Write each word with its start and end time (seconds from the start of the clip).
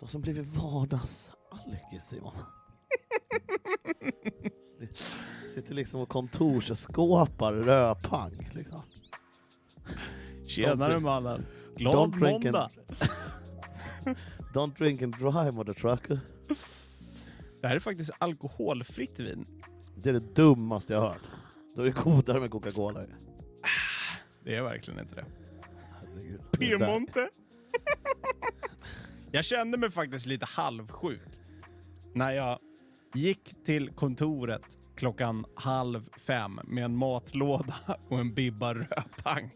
De 0.00 0.08
som 0.08 0.20
blivit 0.20 0.46
vardagsallergiker 0.46 2.00
Simon. 2.02 2.32
Sitter 5.54 5.74
liksom 5.74 6.00
och 6.00 6.08
kontorsskåpar 6.08 7.52
rödpang. 7.52 8.50
Liksom. 8.54 8.82
Tjenare 10.46 10.92
drink- 10.94 11.02
mannen. 11.02 11.46
don't 11.76 11.76
Glad 11.76 12.10
drink 12.20 12.44
and- 12.44 12.44
måndag. 12.44 12.70
Don't 14.54 14.78
drink 14.78 15.02
and 15.02 15.16
drive 15.18 15.50
mother 15.52 15.74
trucker. 15.74 16.20
Det 17.60 17.68
här 17.68 17.74
är 17.76 17.80
faktiskt 17.80 18.10
alkoholfritt 18.18 19.20
vin. 19.20 19.46
Det 19.96 20.08
är 20.08 20.12
det 20.12 20.34
dummaste 20.34 20.92
jag 20.92 21.00
har 21.00 21.08
hört. 21.08 21.22
Då 21.76 21.82
är 21.82 21.86
det 21.86 22.02
godare 22.02 22.40
med 22.40 22.50
Coca-Cola. 22.50 23.00
ju. 23.00 23.06
Det 24.44 24.54
är 24.54 24.62
verkligen 24.62 25.00
inte 25.00 25.14
det. 25.14 25.24
Piemonte. 26.58 27.28
Jag 29.32 29.44
kände 29.44 29.78
mig 29.78 29.90
faktiskt 29.90 30.26
lite 30.26 30.46
halvsjuk 30.46 31.40
när 32.14 32.32
jag 32.32 32.58
gick 33.14 33.64
till 33.64 33.90
kontoret 33.90 34.76
klockan 34.96 35.44
halv 35.54 36.08
fem 36.16 36.60
med 36.64 36.84
en 36.84 36.96
matlåda 36.96 37.74
och 38.08 38.18
en 38.18 38.34
bibba 38.34 38.74
rödpang. 38.74 39.50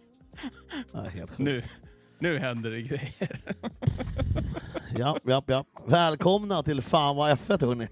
Ja, 0.92 1.00
helt 1.00 1.30
sjukt. 1.30 1.38
Nu, 1.38 1.62
nu 2.18 2.38
händer 2.38 2.70
det 2.70 2.82
grejer. 2.82 3.42
Ja, 4.96 5.18
ja, 5.24 5.42
ja. 5.46 5.64
Välkomna 5.86 6.62
till 6.62 6.82
Fan 6.82 7.16
vad 7.16 7.38
F1 7.38 7.66
hörni. 7.66 7.88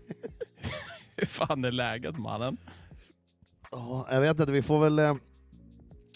Hur 1.17 1.27
fan 1.27 1.65
är 1.65 1.73
läget 1.73 2.19
mannen? 2.19 2.57
Ja, 3.71 4.07
jag 4.11 4.21
vet 4.21 4.41
inte, 4.41 4.53
vi 4.53 4.63
får 4.63 4.81
väl 4.81 4.99
eh, 4.99 5.15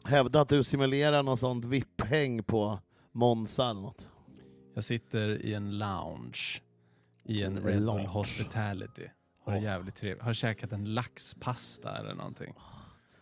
hävda 0.05 0.41
att 0.41 0.49
du 0.49 0.65
simulerar 0.65 1.23
något 1.23 1.41
sånt 1.41 1.65
VIP-häng 1.65 2.43
på 2.43 2.79
Monza 3.13 3.71
eller 3.71 3.81
något. 3.81 4.09
Jag 4.75 4.85
sitter 4.85 5.47
i 5.47 5.55
en 5.55 5.79
lounge 5.79 6.61
i 7.25 7.43
en 7.43 7.55
Red 7.55 7.63
Bull 7.65 7.85
lounge. 7.85 8.07
Hospitality. 8.07 9.09
Har 9.45 9.53
det 9.53 9.59
Åh. 9.59 9.65
jävligt 9.65 9.95
trevligt. 9.95 10.23
Har 10.23 10.33
käkat 10.33 10.73
en 10.73 10.95
laxpasta 10.95 11.99
eller 11.99 12.15
någonting. 12.15 12.55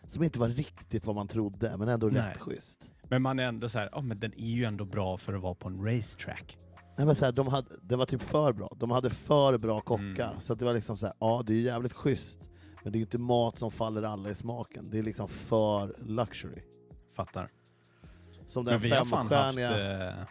Som 0.07 0.23
inte 0.23 0.39
var 0.39 0.47
riktigt 0.49 1.05
vad 1.05 1.15
man 1.15 1.27
trodde, 1.27 1.77
men 1.77 1.87
ändå 1.87 2.07
Nej. 2.07 2.21
rätt 2.21 2.37
schysst. 2.37 2.91
Men 3.03 3.21
man 3.21 3.39
är 3.39 3.47
ändå 3.47 3.69
så 3.69 3.79
här, 3.79 3.89
ja 3.91 4.01
men 4.01 4.19
den 4.19 4.33
är 4.33 4.55
ju 4.55 4.63
ändå 4.63 4.85
bra 4.85 5.17
för 5.17 5.33
att 5.33 5.41
vara 5.41 5.55
på 5.55 5.67
en 5.67 5.85
racetrack. 5.85 6.57
Nej, 6.97 7.05
men 7.05 7.15
så 7.15 7.25
här, 7.25 7.31
de 7.31 7.47
hade, 7.47 7.67
det 7.81 7.95
var 7.95 8.05
typ 8.05 8.21
för 8.21 8.53
bra. 8.53 8.73
De 8.79 8.91
hade 8.91 9.09
för 9.09 9.57
bra 9.57 9.81
kockar. 9.81 10.27
Mm. 10.29 10.41
Så 10.41 10.53
att 10.53 10.59
det 10.59 10.65
var 10.65 10.73
liksom 10.73 10.97
så 10.97 11.05
här, 11.05 11.15
ja 11.19 11.43
det 11.45 11.53
är 11.53 11.57
jävligt 11.57 11.93
schysst. 11.93 12.39
Men 12.83 12.91
det 12.91 12.95
är 12.95 12.99
ju 12.99 13.03
inte 13.05 13.17
mat 13.17 13.59
som 13.59 13.71
faller 13.71 14.03
alla 14.03 14.29
i 14.29 14.35
smaken. 14.35 14.89
Det 14.89 14.99
är 14.99 15.03
liksom 15.03 15.27
för 15.27 15.95
luxury. 15.99 16.61
Fattar. 17.15 17.51
Som 18.47 18.65
den 18.65 18.81
fan 18.81 18.97
haft 18.97 19.09
femstjärniga... 19.09 20.09
eh, 20.09 20.25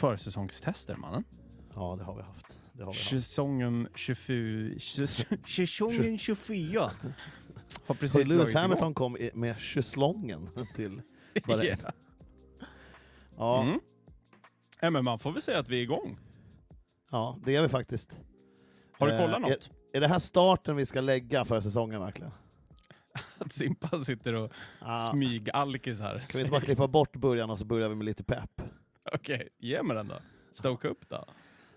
försäsongstester 0.00 0.96
mannen. 0.96 1.24
Ja, 1.74 1.96
det 1.98 2.04
har 2.04 2.16
vi 2.16 2.22
haft. 2.22 2.46
Det 2.72 2.82
har 2.84 2.92
vi 2.92 2.98
haft. 2.98 3.08
Säsongen 3.10 3.88
24... 3.94 4.78
Säsongen 5.46 6.18
24 6.18 6.90
har 7.86 7.94
precis 7.94 8.26
Så 8.26 8.32
Lewis 8.32 8.54
Hamilton 8.54 8.94
kom 8.94 9.16
i- 9.16 9.30
med 9.34 9.58
kyslongen 9.58 10.48
till 10.74 11.02
igång. 11.34 11.56
Bahrain. 11.56 11.66
Yeah. 11.66 11.78
Ja, 13.36 13.62
Mm. 13.62 13.80
Ja, 14.80 14.90
men 14.90 15.04
man 15.04 15.18
får 15.18 15.32
väl 15.32 15.42
säga 15.42 15.58
att 15.58 15.68
vi 15.68 15.78
är 15.78 15.82
igång. 15.82 16.18
ja, 17.10 17.38
det 17.44 17.56
är 17.56 17.62
vi 17.62 17.68
faktiskt. 17.68 18.10
Har 18.98 19.06
du 19.06 19.12
Eh, 19.12 19.20
kollat 19.20 19.36
Är, 19.36 19.40
något? 19.50 19.70
är 19.92 20.00
det 20.00 20.08
här 20.08 20.18
starten 20.18 20.76
vi 20.76 20.86
ska 20.86 21.00
lägga 21.00 21.44
för 21.44 21.60
säsongen 21.60 22.00
verkligen? 22.00 22.32
Att 23.38 23.52
Simpa 23.52 23.98
sitter 24.04 24.34
och 24.34 24.52
Ah, 24.80 24.98
smygalkisar. 24.98 26.18
kan 26.18 26.26
vi 26.34 26.38
inte 26.38 26.50
bara 26.50 26.60
klippa 26.60 26.88
bort 26.88 27.16
början 27.16 27.50
och 27.50 27.58
så 27.58 27.64
börjar 27.64 27.88
vi 27.88 27.94
med 27.94 28.04
lite 28.04 28.22
pepp? 28.24 28.62
Okej, 29.20 29.48
ge 29.58 29.82
mig 29.82 29.96
den 29.96 30.08
då. 30.08 30.14
Stoka 30.52 30.88
upp 30.88 31.08
då. 31.08 31.24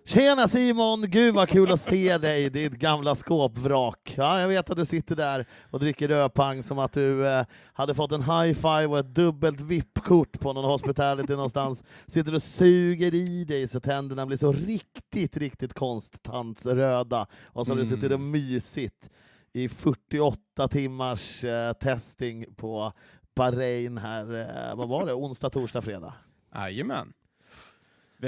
Tjena 0.06 0.48
Simon! 0.48 1.02
Gud 1.08 1.36
vad 1.36 1.50
kul 1.50 1.72
att 1.72 1.82
se 1.82 2.18
dig, 2.18 2.50
ditt 2.50 2.74
gamla 2.74 3.16
skåpvrak. 3.16 4.14
Ja, 4.18 4.40
jag 4.42 4.48
vet 4.48 4.70
att 4.70 4.78
du 4.78 4.86
sitter 4.86 5.16
där 5.16 5.46
och 5.72 5.80
dricker 5.80 6.08
rödpang 6.08 6.64
som 6.64 6.80
att 6.80 6.94
du 6.94 7.28
eh, 7.28 7.46
hade 7.74 7.94
fått 7.94 8.12
en 8.12 8.22
high-five 8.22 8.86
och 8.86 9.00
ett 9.00 9.16
dubbelt 9.16 9.62
VIP-kort 9.62 10.40
på 10.40 10.54
någon 10.54 10.66
hospitality 10.66 11.34
någonstans. 11.34 11.84
Sitter 12.08 12.36
och 12.36 12.44
suger 12.44 13.14
i 13.14 13.46
dig 13.46 13.68
så 13.68 13.80
tänderna 13.80 14.26
blir 14.26 14.38
så 14.38 14.52
riktigt, 14.52 15.38
riktigt 15.38 15.74
konsttantsröda. 15.74 17.28
Och 17.46 17.66
så 17.66 17.72
har 17.72 17.78
du 17.78 17.84
Mm. 17.84 17.96
suttit 17.96 18.12
och 18.12 18.20
mysigt 18.20 19.10
i 19.54 19.70
48 19.70 20.68
timmars 20.68 21.44
eh, 21.44 21.74
testing 21.74 22.46
på 22.56 22.94
Bahrain 23.36 23.98
här, 23.98 24.34
eh, 24.70 24.76
vad 24.76 24.90
var 24.90 25.06
det, 25.06 25.14
onsdag, 25.14 25.50
torsdag, 25.50 25.82
fredag? 25.82 26.14
Jajamän. 26.56 27.14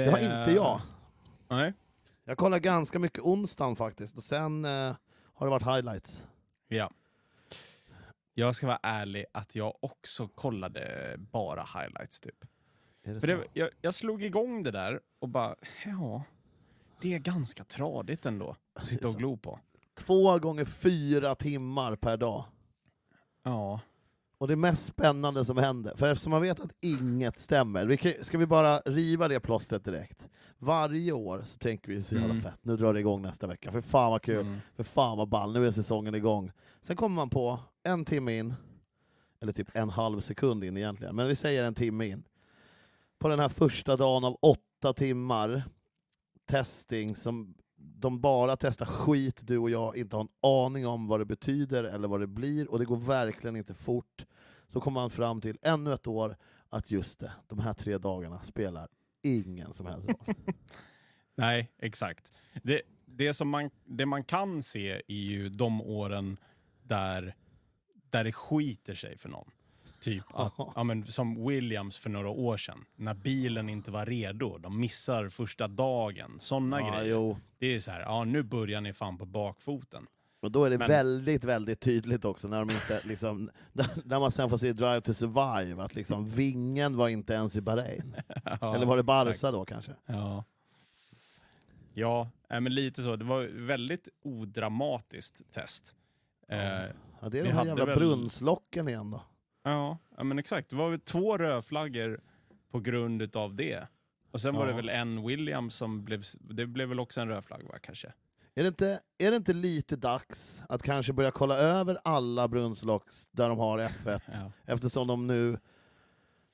Det 0.04 0.10
har 0.10 0.18
inte 0.18 0.52
jag. 0.52 0.80
Nej. 1.48 1.72
Jag 2.24 2.38
kollar 2.38 2.58
ganska 2.58 2.98
mycket 2.98 3.18
onsdagen 3.18 3.76
faktiskt, 3.76 4.16
och 4.16 4.22
sen 4.22 4.64
eh, 4.64 4.96
har 5.34 5.46
det 5.46 5.50
varit 5.50 5.62
highlights. 5.66 6.26
Ja. 6.68 6.90
Jag 8.34 8.56
ska 8.56 8.66
vara 8.66 8.78
ärlig 8.82 9.24
att 9.32 9.54
jag 9.54 9.74
också 9.80 10.28
kollade 10.28 11.14
bara 11.18 11.62
highlights 11.74 12.20
typ. 12.20 12.44
Är 13.04 13.14
det 13.14 13.20
För 13.20 13.26
så? 13.26 13.34
det, 13.36 13.46
jag, 13.52 13.70
jag 13.80 13.94
slog 13.94 14.22
igång 14.22 14.62
det 14.62 14.70
där 14.70 15.00
och 15.18 15.28
bara, 15.28 15.54
ja, 15.84 16.22
det 17.00 17.14
är 17.14 17.18
ganska 17.18 17.64
tradigt 17.64 18.26
ändå 18.26 18.56
att 18.74 18.86
sitta 18.86 19.08
och 19.08 19.14
glo 19.14 19.36
på. 19.36 19.60
Två 19.94 20.38
gånger 20.38 20.64
fyra 20.64 21.34
timmar 21.34 21.96
per 21.96 22.16
dag. 22.16 22.44
Ja. 23.42 23.80
Och 24.38 24.48
det 24.48 24.56
mest 24.56 24.86
spännande 24.86 25.44
som 25.44 25.56
händer, 25.56 25.96
för 25.96 26.10
eftersom 26.10 26.30
man 26.30 26.42
vet 26.42 26.60
att 26.60 26.76
inget 26.80 27.38
stämmer, 27.38 27.86
vi 27.86 27.96
kan, 27.96 28.12
ska 28.22 28.38
vi 28.38 28.46
bara 28.46 28.78
riva 28.78 29.28
det 29.28 29.40
plåstret 29.40 29.84
direkt? 29.84 30.28
Varje 30.58 31.12
år 31.12 31.42
så 31.46 31.58
tänker 31.58 31.92
vi 31.92 32.02
så 32.02 32.14
jävla 32.14 32.30
Mm. 32.30 32.42
fett, 32.42 32.58
nu 32.62 32.76
drar 32.76 32.94
det 32.94 33.00
igång 33.00 33.22
nästa 33.22 33.46
vecka, 33.46 33.72
för 33.72 33.80
fan 33.80 34.10
vad 34.10 34.22
kul, 34.22 34.46
Mm. 34.46 34.58
för 34.74 34.84
fan 34.84 35.18
vad 35.18 35.28
ball, 35.28 35.52
nu 35.52 35.66
är 35.66 35.70
säsongen 35.70 36.14
igång. 36.14 36.52
Sen 36.82 36.96
kommer 36.96 37.16
man 37.16 37.30
på 37.30 37.58
en 37.82 38.04
timme 38.04 38.38
in, 38.38 38.54
eller 39.40 39.52
typ 39.52 39.68
en 39.76 39.90
halv 39.90 40.20
sekund 40.20 40.64
in 40.64 40.76
egentligen, 40.76 41.16
men 41.16 41.28
vi 41.28 41.34
säger 41.36 41.64
en 41.64 41.74
timme 41.74 42.06
in. 42.06 42.24
På 43.18 43.28
den 43.28 43.38
här 43.40 43.48
första 43.48 43.96
dagen 43.96 44.24
av 44.24 44.36
åtta 44.42 44.92
timmar 44.92 45.64
testing 46.46 47.16
som 47.16 47.54
de 47.98 48.20
bara 48.20 48.56
testar 48.56 48.86
skit 48.86 49.40
du 49.42 49.58
och 49.58 49.70
jag 49.70 49.96
inte 49.96 50.16
har 50.16 50.20
en 50.20 50.28
aning 50.40 50.86
om 50.86 51.06
vad 51.06 51.20
det 51.20 51.24
betyder 51.24 51.84
eller 51.84 52.08
vad 52.08 52.20
det 52.20 52.26
blir 52.26 52.70
och 52.70 52.78
det 52.78 52.84
går 52.84 52.96
verkligen 52.96 53.56
inte 53.56 53.74
fort. 53.74 54.26
Så 54.68 54.80
kommer 54.80 55.00
man 55.00 55.10
fram 55.10 55.40
till 55.40 55.58
ännu 55.62 55.92
ett 55.92 56.06
år 56.06 56.36
att 56.68 56.90
just 56.90 57.18
det, 57.18 57.32
de 57.46 57.58
här 57.58 57.74
tre 57.74 57.98
dagarna 57.98 58.42
spelar 58.42 58.88
ingen 59.22 59.72
som 59.72 59.86
helst 59.86 60.08
roll. 60.08 60.34
Nej, 61.34 61.72
exakt. 61.78 62.32
Det, 62.62 62.82
det, 63.04 63.34
som 63.34 63.48
man, 63.48 63.70
det 63.84 64.06
man 64.06 64.24
kan 64.24 64.62
se 64.62 65.02
är 65.08 65.14
ju 65.14 65.48
de 65.48 65.82
åren 65.82 66.36
där, 66.82 67.34
där 67.94 68.24
det 68.24 68.32
skiter 68.32 68.94
sig 68.94 69.18
för 69.18 69.28
någon. 69.28 69.50
Typ 70.00 70.24
att, 70.34 70.54
ja, 70.74 70.82
men, 70.84 71.06
som 71.06 71.46
Williams 71.48 71.98
för 71.98 72.10
några 72.10 72.28
år 72.28 72.56
sedan, 72.56 72.84
när 72.96 73.14
bilen 73.14 73.68
inte 73.68 73.90
var 73.90 74.06
redo. 74.06 74.58
De 74.58 74.80
missar 74.80 75.28
första 75.28 75.68
dagen. 75.68 76.36
Sådana 76.40 76.80
ja, 76.80 76.90
grejer. 76.90 77.10
jo. 77.14 77.38
Det 77.58 77.74
är 77.74 77.80
så 77.80 77.90
här, 77.90 78.00
ja 78.00 78.24
nu 78.24 78.42
börjar 78.42 78.80
ni 78.80 78.92
fan 78.92 79.18
på 79.18 79.26
bakfoten. 79.26 80.06
Och 80.40 80.50
då 80.52 80.64
är 80.64 80.70
det 80.70 80.78
Men- 80.78 80.88
väldigt, 80.88 81.44
väldigt 81.44 81.80
tydligt 81.80 82.24
också 82.24 82.48
när 82.48 82.58
de 82.58 82.70
inte 82.70 83.00
liksom, 83.04 83.50
när 84.04 84.20
man 84.20 84.32
sen 84.32 84.50
får 84.50 84.56
se 84.58 84.72
Drive 84.72 85.00
to 85.00 85.14
Survive, 85.14 85.82
att 85.82 85.94
liksom 85.94 86.28
vingen 86.34 86.96
var 86.96 87.08
inte 87.08 87.32
ens 87.34 87.56
i 87.56 87.60
Bahrain. 87.60 88.16
Ja, 88.60 88.74
Eller 88.74 88.86
var 88.86 88.96
det 88.96 89.02
Barca 89.02 89.30
exakt. 89.30 89.52
då 89.52 89.64
kanske? 89.64 89.92
Ja. 90.06 90.44
Ja, 91.94 92.30
äh, 92.50 92.60
men 92.60 92.74
lite 92.74 93.02
så. 93.02 93.16
Det 93.16 93.24
var 93.24 93.66
väldigt 93.66 94.08
odramatiskt 94.22 95.52
test. 95.52 95.94
Eh, 96.48 96.58
Ja, 97.20 97.28
det 97.28 97.38
är 97.38 97.44
de 97.44 97.50
här 97.50 97.64
jävla 97.64 97.84
väl- 97.84 97.98
brunnslocken 97.98 98.88
igen 98.88 99.10
då. 99.10 99.22
Ja, 99.70 99.98
ja 100.16 100.24
men 100.24 100.38
exakt. 100.38 100.70
Det 100.70 100.76
var 100.76 100.90
väl 100.90 101.00
två 101.00 101.38
rödflaggor 101.38 102.20
på 102.70 102.80
grund 102.80 103.36
av 103.36 103.54
det. 103.54 103.86
Och 104.30 104.40
sen 104.40 104.54
var 104.54 104.64
det 104.66 104.70
Ja. 104.72 104.76
väl 104.76 104.88
en 104.88 105.26
Williams 105.26 105.76
som 105.76 106.04
blev, 106.04 106.22
det 106.40 106.66
blev 106.66 106.88
väl 106.88 107.00
också 107.00 107.20
en 107.20 107.28
rödflagg 107.28 107.62
va, 107.62 107.78
kanske? 107.82 108.12
Är 108.54 108.62
det, 108.62 108.68
inte, 108.68 109.00
är 109.18 109.30
det 109.30 109.36
inte 109.36 109.52
lite 109.52 109.96
dags 109.96 110.60
att 110.68 110.82
kanske 110.82 111.12
börja 111.12 111.30
kolla 111.30 111.56
över 111.56 111.98
alla 112.04 112.48
brunnslock 112.48 113.04
där 113.30 113.48
de 113.48 113.58
har 113.58 113.78
F1? 113.78 114.20
Ja. 114.32 114.52
Eftersom 114.64 115.06
de 115.06 115.26
nu 115.26 115.58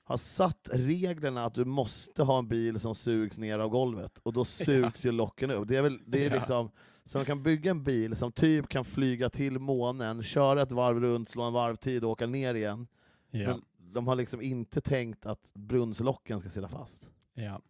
har 0.05 0.17
satt 0.17 0.69
reglerna 0.73 1.44
att 1.44 1.55
du 1.55 1.64
måste 1.64 2.23
ha 2.23 2.38
en 2.38 2.49
bil 2.49 2.81
som 2.81 2.94
sugs 2.94 3.38
ner 3.38 3.59
av 3.59 3.69
golvet, 3.69 4.19
och 4.19 4.32
då 4.32 4.44
sugs 4.64 5.05
ju 5.05 5.12
locken 5.12 5.50
upp. 5.50 5.69
Det 5.69 5.76
är, 5.76 5.82
väl, 5.82 6.00
det 6.06 6.25
är 6.26 6.31
Ja. 6.31 6.37
liksom, 6.37 6.70
så 7.05 7.19
de 7.19 7.25
kan 7.25 7.43
bygga 7.43 7.70
en 7.70 7.85
bil 7.85 8.17
som 8.17 8.32
typ 8.32 8.69
kan 8.69 8.85
flyga 8.85 9.29
till 9.29 9.59
månen, 9.59 10.23
köra 10.23 10.62
ett 10.62 10.73
varv 10.73 11.00
runt, 11.00 11.29
slå 11.29 11.43
en 11.43 11.53
varvtid 11.53 12.05
och 12.05 12.11
åka 12.11 12.26
ner 12.26 12.55
igen. 12.55 12.87
Ja. 13.32 13.49
Men 13.49 13.62
de 13.93 14.06
har 14.06 14.17
liksom 14.17 14.43
inte 14.43 14.81
tänkt 14.81 15.26
att 15.26 15.50
brunnslocken 15.55 16.40
ska 16.40 16.49
sitta 16.49 16.69
fast. 16.69 17.11
ja. 17.34 17.61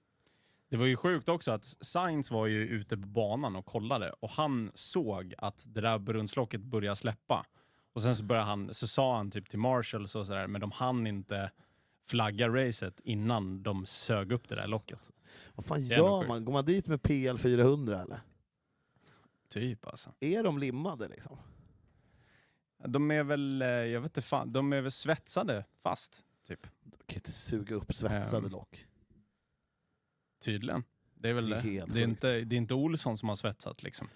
Det 0.69 0.79
var 0.79 0.87
ju 0.87 0.97
sjukt 0.97 1.29
också 1.29 1.51
att 1.53 1.65
Sainz 1.65 2.31
var 2.31 2.47
ju 2.47 2.69
ute 2.69 2.97
på 2.97 3.07
banan 3.07 3.57
och 3.57 3.67
kollade 3.67 4.11
och 4.21 4.31
han 4.31 4.71
såg 4.75 5.35
att 5.39 5.65
det 5.67 5.81
där 5.81 5.99
brunnslocket 5.99 6.61
började 6.61 6.97
släppa. 6.97 7.47
Och 7.93 8.03
sen 8.03 8.17
så 8.17 8.25
började 8.25 8.47
han, 8.47 8.75
så 8.75 8.89
sa 8.89 9.17
han 9.17 9.31
typ 9.31 9.49
till 9.49 9.59
Marshall 9.59 10.09
så 10.09 10.25
sådär, 10.25 10.47
men 10.47 10.61
de 10.61 10.71
hann 10.71 11.07
inte 11.07 11.51
flagga 12.09 12.49
racet 12.49 13.01
innan 13.01 13.63
de 13.63 13.87
sög 13.87 14.33
upp 14.33 14.49
det 14.49 14.55
där 14.55 14.67
locket. 14.67 15.11
Vad 15.55 15.67
fan 15.67 15.87
gör 15.87 16.29
man? 16.29 16.45
Går 16.45 16.53
man 16.53 16.65
dit 16.65 16.87
med 16.87 17.03
PL 17.03 17.37
400 17.37 18.03
eller? 18.03 18.21
Typ 19.49 19.87
alltså. 19.87 20.13
Är 20.21 20.43
de 20.43 20.59
limmade 20.59 21.09
liksom? 21.09 21.39
De 22.87 23.11
är 23.11 23.25
väl, 23.25 23.63
eh, 23.63 23.69
jag 23.69 24.01
vet 24.01 24.11
inte 24.11 24.23
fan, 24.23 24.53
de 24.53 24.73
är 24.73 24.81
väl 24.83 24.91
svetsade 24.91 25.65
fast, 25.83 26.23
typ. 26.47 26.67
De 26.85 26.97
kan 27.07 27.15
inte 27.17 27.33
suga 27.33 27.75
upp 27.75 27.95
svetsade 27.95 28.47
Ehm. 28.47 28.53
lock. 28.53 28.87
Tydligen. 30.45 30.85
Det 31.15 31.29
är 31.29 31.33
väl 31.35 31.49
Det 31.49 31.55
det. 31.55 31.61
är 31.61 31.63
helt 31.63 31.95
Det 31.95 32.01
är, 32.01 32.05
inte, 32.05 32.41
det 32.41 32.55
är 32.57 32.59
inte 32.59 32.75
Olsson 32.75 33.19
som 33.19 33.29
har 33.29 33.37
svetsat 33.37 33.83
liksom. 33.83 34.09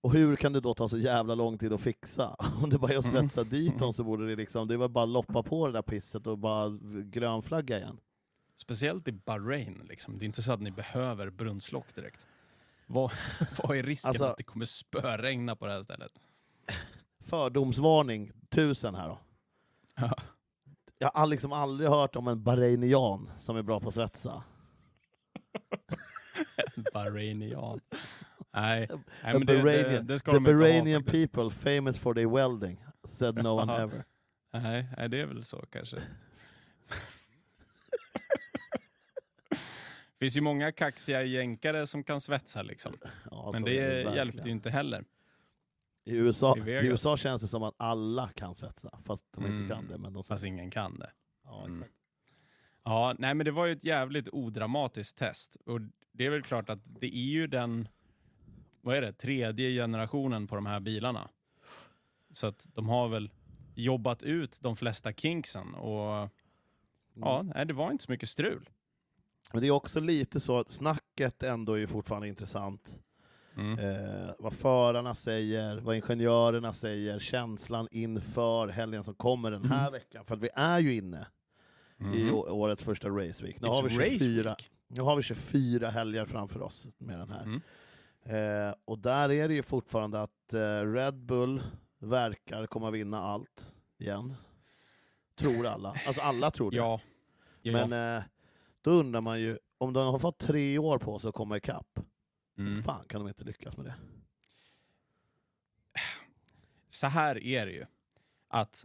Och 0.00 0.12
hur 0.12 0.36
kan 0.36 0.52
det 0.52 0.60
då 0.60 0.74
ta 0.74 0.88
så 0.88 0.98
jävla 0.98 1.34
lång 1.34 1.58
tid 1.58 1.72
att 1.72 1.80
fixa? 1.80 2.36
Om 2.62 2.70
det 2.70 2.78
bara 2.78 2.92
är 2.92 2.98
att 2.98 3.04
Mm. 3.12 3.28
svetsa 3.28 3.44
dit 3.50 3.78
dem 3.78 3.92
så 3.92 4.04
borde 4.04 4.26
det 4.28 4.36
liksom, 4.36 4.68
det 4.68 4.76
var 4.76 4.88
bara 4.88 5.04
loppa 5.04 5.42
på 5.42 5.66
det 5.66 5.72
där 5.72 5.82
pisset 5.82 6.26
och 6.26 6.38
bara 6.38 6.78
grönflagga 7.04 7.78
igen. 7.78 8.00
Speciellt 8.56 9.08
i 9.08 9.12
Bahrain 9.12 9.82
liksom. 9.88 10.18
Det 10.18 10.24
är 10.24 10.26
inte 10.26 10.42
så 10.42 10.52
att 10.52 10.60
ni 10.60 10.70
behöver 10.70 11.30
brunnslock 11.30 11.94
direkt. 11.94 12.26
Vad, 12.86 13.12
vad 13.64 13.76
är 13.76 13.82
risken 13.82 14.08
Alltså- 14.08 14.24
att 14.24 14.36
det 14.36 14.42
kommer 14.42 14.64
spöregna 14.64 15.56
på 15.56 15.66
det 15.66 15.72
här 15.72 15.82
stället? 15.82 16.12
Fördomsvarning, 17.28 18.30
tusen 18.48 18.94
här 18.94 19.08
då. 19.08 19.18
Ja. 19.96 20.14
Jag 20.98 21.10
har 21.10 21.26
liksom 21.26 21.52
aldrig 21.52 21.90
hört 21.90 22.16
om 22.16 22.28
en 22.28 22.42
bahrainian 22.42 23.30
som 23.38 23.56
är 23.56 23.62
bra 23.62 23.80
på 23.80 23.88
att 23.88 23.94
svetsa. 23.94 24.42
Bahrainian. 26.94 27.80
Nej, 28.52 28.88
nej 29.22 29.32
men 29.34 29.46
det, 29.46 29.62
det, 29.62 30.00
det 30.02 30.18
ska 30.18 30.30
The 30.32 30.36
de 30.36 30.38
inte 30.38 30.50
ha 30.52 30.58
Bahrainian 30.58 31.02
faktiskt. 31.04 31.32
people 31.32 31.50
famous 31.50 31.98
for 31.98 32.14
their 32.14 32.28
welding, 32.28 32.84
said 33.04 33.34
no 33.42 33.48
one 33.48 33.72
ever. 33.72 34.04
Nej, 34.52 34.86
nej, 34.96 35.08
det 35.08 35.20
är 35.20 35.26
väl 35.26 35.44
så 35.44 35.64
kanske. 35.70 35.96
Det 35.96 36.02
finns 40.20 40.36
ju 40.36 40.40
många 40.40 40.72
kaxiga 40.72 41.22
jänkare 41.22 41.86
som 41.86 42.04
kan 42.04 42.20
svetsa 42.20 42.62
liksom. 42.62 42.98
Ja, 43.30 43.50
Men 43.52 43.62
det, 43.62 43.80
verkligen. 43.80 44.14
hjälpte 44.14 44.48
ju 44.48 44.50
inte 44.50 44.70
heller. 44.70 45.04
I 46.08 46.14
USA, 46.16 46.56
i 46.56 46.60
I. 46.70 46.86
USA 46.86 47.16
känns 47.16 47.42
det 47.42 47.48
som 47.48 47.62
att 47.62 47.74
alla 47.76 48.28
kan 48.28 48.54
svetsa, 48.54 48.98
fast 49.04 49.24
de 49.32 49.44
Mm. 49.44 49.62
inte 49.62 49.74
kan 49.74 49.88
det. 49.88 49.98
Men 49.98 50.12
de 50.12 50.24
Fast 50.24 50.44
ingen 50.44 50.70
kan 50.70 50.98
det. 50.98 51.10
ja, 51.44 51.64
Mm. 51.64 51.72
exakt. 51.76 51.94
Ja, 52.84 53.14
nej 53.18 53.34
men 53.34 53.44
det 53.44 53.50
var 53.50 53.66
ju 53.66 53.72
ett 53.72 53.84
jävligt 53.84 54.28
odramatiskt 54.32 55.18
test. 55.18 55.56
Och 55.66 55.80
det 56.12 56.26
är 56.26 56.30
väl 56.30 56.42
klart 56.42 56.70
att 56.70 57.00
det 57.00 57.06
är 57.16 57.30
ju 57.30 57.46
den, 57.46 57.88
vad 58.80 58.96
är 58.96 59.00
det, 59.02 59.12
tredje 59.12 59.70
generationen 59.70 60.46
på 60.46 60.54
de 60.54 60.66
här 60.66 60.80
bilarna. 60.80 61.28
Så 62.32 62.46
att 62.46 62.68
de 62.74 62.88
har 62.88 63.08
väl 63.08 63.30
jobbat 63.74 64.22
ut 64.22 64.58
de 64.62 64.76
flesta 64.76 65.12
kinksen 65.12 65.74
och 65.74 66.30
ja, 67.14 67.42
nej, 67.54 67.66
det 67.66 67.74
var 67.74 67.90
inte 67.90 68.04
så 68.04 68.12
mycket 68.12 68.28
strul. 68.28 68.68
Men 69.52 69.60
det 69.62 69.66
är 69.66 69.70
också 69.70 70.00
lite 70.00 70.40
så 70.40 70.58
att 70.60 70.70
snacket 70.70 71.42
ändå 71.42 71.78
är 71.78 71.86
fortfarande 71.86 72.28
intressant. 72.28 73.00
Mm. 73.58 73.78
Eh, 73.78 74.30
vad 74.38 74.52
förarna 74.52 75.14
säger, 75.14 75.76
vad 75.80 75.96
ingenjörerna 75.96 76.72
säger, 76.72 77.18
känslan 77.18 77.88
inför 77.90 78.68
helgen 78.68 79.04
som 79.04 79.14
kommer 79.14 79.50
den 79.50 79.64
här 79.64 79.80
Mm. 79.80 79.92
veckan. 79.92 80.24
För 80.24 80.34
att 80.34 80.40
vi 80.42 80.48
är 80.54 80.78
ju 80.78 80.94
inne 80.94 81.26
i 82.00 82.04
Mhm. 82.04 82.34
å- 82.34 82.48
årets 82.50 82.84
första 82.84 83.08
raceweek. 83.08 83.60
Nu 83.60 83.68
It's 83.68 83.72
har, 83.74 83.82
vi 83.82 83.88
24, 84.18 84.50
race 84.50 84.64
nu 84.88 85.02
har 85.02 85.16
vi 85.16 85.22
24 85.22 85.90
helger 85.90 86.24
framför 86.24 86.62
oss 86.62 86.86
med 86.98 87.18
den 87.18 87.30
här. 87.30 87.42
Mm. 87.42 87.60
Eh, 88.68 88.74
och 88.84 88.98
där 88.98 89.30
är 89.30 89.48
det 89.48 89.54
ju 89.54 89.62
fortfarande 89.62 90.22
att 90.22 90.54
eh, 90.54 90.92
Red 90.92 91.14
Bull 91.14 91.62
verkar 91.98 92.66
komma 92.66 92.90
vinna 92.90 93.22
allt 93.22 93.74
igen. 93.98 94.34
Tror 95.38 95.66
alla. 95.66 95.94
Alltså 96.06 96.22
alla 96.22 96.50
tror 96.50 96.70
det. 96.70 96.76
Ja. 96.76 97.00
ja. 97.62 97.72
Men 97.86 98.16
eh, 98.16 98.22
då 98.82 98.90
undrar 98.90 99.20
man 99.20 99.40
ju, 99.40 99.58
om 99.78 99.92
de 99.92 100.06
har 100.06 100.18
fått 100.18 100.38
tre 100.38 100.78
år 100.78 100.98
på 100.98 101.18
sig 101.18 101.28
att 101.28 101.34
komma 101.34 101.56
ikapp, 101.56 102.00
mm. 102.58 102.82
fan 102.82 103.04
kan 103.08 103.20
de 103.20 103.28
inte 103.28 103.44
lyckas 103.44 103.76
med 103.76 103.86
det? 103.86 103.94
så 106.98 107.06
här 107.06 107.44
är 107.44 107.66
det 107.66 107.72
ju. 107.72 107.86
Att 108.48 108.84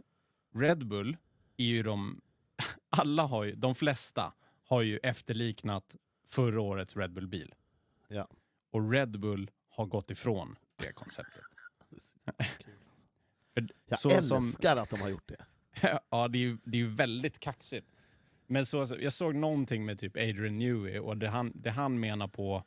Red 0.54 0.86
Bull 0.86 1.16
är 1.56 1.64
ju 1.64 1.82
de, 1.82 2.20
alla 2.88 3.22
har 3.22 3.44
ju, 3.44 3.54
de 3.54 3.74
flesta 3.74 4.32
har 4.64 4.82
ju 4.82 4.98
efterliknat 4.98 5.96
förra 6.28 6.60
årets 6.60 6.96
Red 6.96 7.12
Bull-bil. 7.12 7.54
Ja. 8.08 8.28
Och 8.70 8.90
Red 8.90 9.20
Bull 9.20 9.50
har 9.68 9.86
gått 9.86 10.10
ifrån 10.10 10.58
det 10.76 10.92
konceptet. 10.92 11.44
Jag 13.86 13.98
så 13.98 14.10
älskar 14.10 14.74
som, 14.74 14.82
att 14.82 14.90
de 14.90 15.00
har 15.00 15.08
gjort 15.08 15.28
det. 15.28 15.44
ja, 16.10 16.28
det 16.28 16.38
är 16.38 16.40
ju 16.40 16.58
det 16.64 16.80
är 16.80 16.84
väldigt 16.84 17.38
kaxigt. 17.38 17.86
Men 18.46 18.66
så, 18.66 18.86
jag 19.00 19.12
såg 19.12 19.34
någonting 19.34 19.84
med 19.84 19.98
typ 19.98 20.16
Adrian 20.16 20.58
Newey 20.58 20.98
och 20.98 21.16
det 21.16 21.28
han, 21.28 21.52
det 21.54 21.70
han 21.70 22.00
menar 22.00 22.28
på 22.28 22.64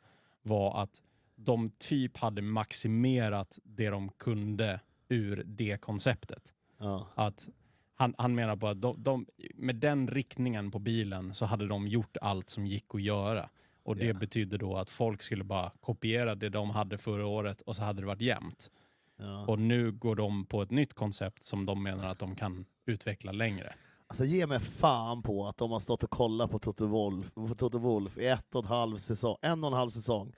var 0.48 0.82
att 0.82 1.02
de 1.36 1.70
typ 1.70 2.16
hade 2.16 2.42
maximerat 2.42 3.58
det 3.64 3.90
de 3.90 4.08
kunde 4.08 4.80
ur 5.08 5.42
det 5.46 5.80
konceptet. 5.80 6.54
Ja. 6.78 7.06
Att 7.14 7.48
han, 7.94 8.14
han 8.18 8.34
menar 8.34 8.56
på 8.56 8.68
att 8.68 8.80
de, 8.82 9.02
de, 9.02 9.26
med 9.54 9.76
den 9.76 10.08
riktningen 10.08 10.70
på 10.70 10.78
bilen 10.78 11.34
så 11.34 11.46
hade 11.46 11.66
de 11.66 11.86
gjort 11.88 12.16
allt 12.20 12.50
som 12.50 12.66
gick 12.66 12.94
att 12.94 13.02
göra. 13.02 13.48
Och 13.82 13.96
det 13.96 14.06
Ja. 14.06 14.14
betyder 14.14 14.58
då 14.58 14.76
att 14.76 14.90
folk 14.90 15.22
skulle 15.22 15.44
bara 15.44 15.70
kopiera 15.80 16.34
det 16.34 16.48
de 16.48 16.70
hade 16.70 16.98
förra 16.98 17.26
året 17.26 17.60
och 17.60 17.76
så 17.76 17.82
hade 17.82 18.00
det 18.02 18.06
varit 18.06 18.20
jämnt. 18.20 18.70
Ja. 19.16 19.46
Och 19.46 19.58
nu 19.58 19.92
går 19.92 20.16
de 20.16 20.44
på 20.44 20.62
ett 20.62 20.70
nytt 20.70 20.94
koncept 20.94 21.42
som 21.42 21.66
de 21.66 21.82
menar 21.82 22.08
att 22.10 22.18
de 22.18 22.36
kan 22.36 22.64
utveckla 22.86 23.32
längre. 23.32 23.74
Alltså 24.10 24.24
ge 24.24 24.46
mig 24.46 24.60
fan 24.60 25.22
på 25.22 25.46
att 25.46 25.56
de 25.56 25.70
har 25.70 25.80
stått 25.80 26.02
och 26.04 26.10
kollat 26.10 26.50
på 26.50 26.58
Toto 26.58 26.86
Wolf, 26.86 27.34
på 27.34 27.54
Toto 27.54 27.78
Wolf 27.78 28.18
i 28.18 28.26
ett 28.26 28.54
och 28.54 28.62
en 28.64 28.68
halv 28.68 28.96
säsong, 28.98 29.36
en 29.42 29.64
och 29.64 29.70
en 29.70 29.76
halv 29.76 29.90
säsong. 29.90 30.32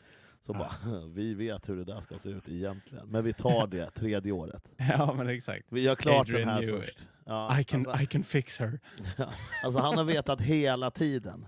Så 0.46 0.52
Ja. 0.52 0.58
bara, 0.58 0.98
vi 1.14 1.34
vet 1.34 1.68
hur 1.68 1.76
det 1.76 1.84
där 1.84 2.00
ska 2.00 2.18
se 2.18 2.28
ut 2.28 2.48
egentligen, 2.48 3.08
men 3.08 3.24
vi 3.24 3.32
tar 3.32 3.66
det 3.66 3.90
tredje 3.94 4.32
året. 4.32 4.72
Ja 4.76 5.14
men 5.16 5.28
exakt. 5.28 5.66
Vi 5.72 5.80
gör 5.80 5.94
klart 5.94 6.20
Adrian 6.20 6.48
den 6.48 6.48
här 6.70 6.80
först. 6.80 6.98
Ja, 7.24 7.60
I 7.60 7.64
can, 7.64 7.86
alltså, 7.86 8.02
I 8.02 8.06
can 8.06 8.22
fix 8.24 8.58
her. 8.58 8.80
alltså 9.64 9.80
han 9.80 9.96
har 9.98 10.04
vetat 10.04 10.40
hela 10.40 10.90
tiden 10.90 11.46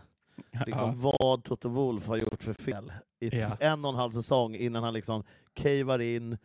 liksom, 0.67 1.01
vad 1.01 1.45
Toto 1.45 1.69
Wolf 1.69 2.07
har 2.07 2.17
gjort 2.17 2.43
för 2.43 2.53
fel 2.53 2.93
i 3.21 3.39
Ja. 3.39 3.57
en 3.61 3.85
och 3.85 3.91
en 3.91 3.97
halv 3.97 4.11
säsong 4.11 4.55
innan 4.57 4.83
han 4.85 4.95
liksom 4.95 5.25
cavar 5.55 5.99
in 5.99 6.39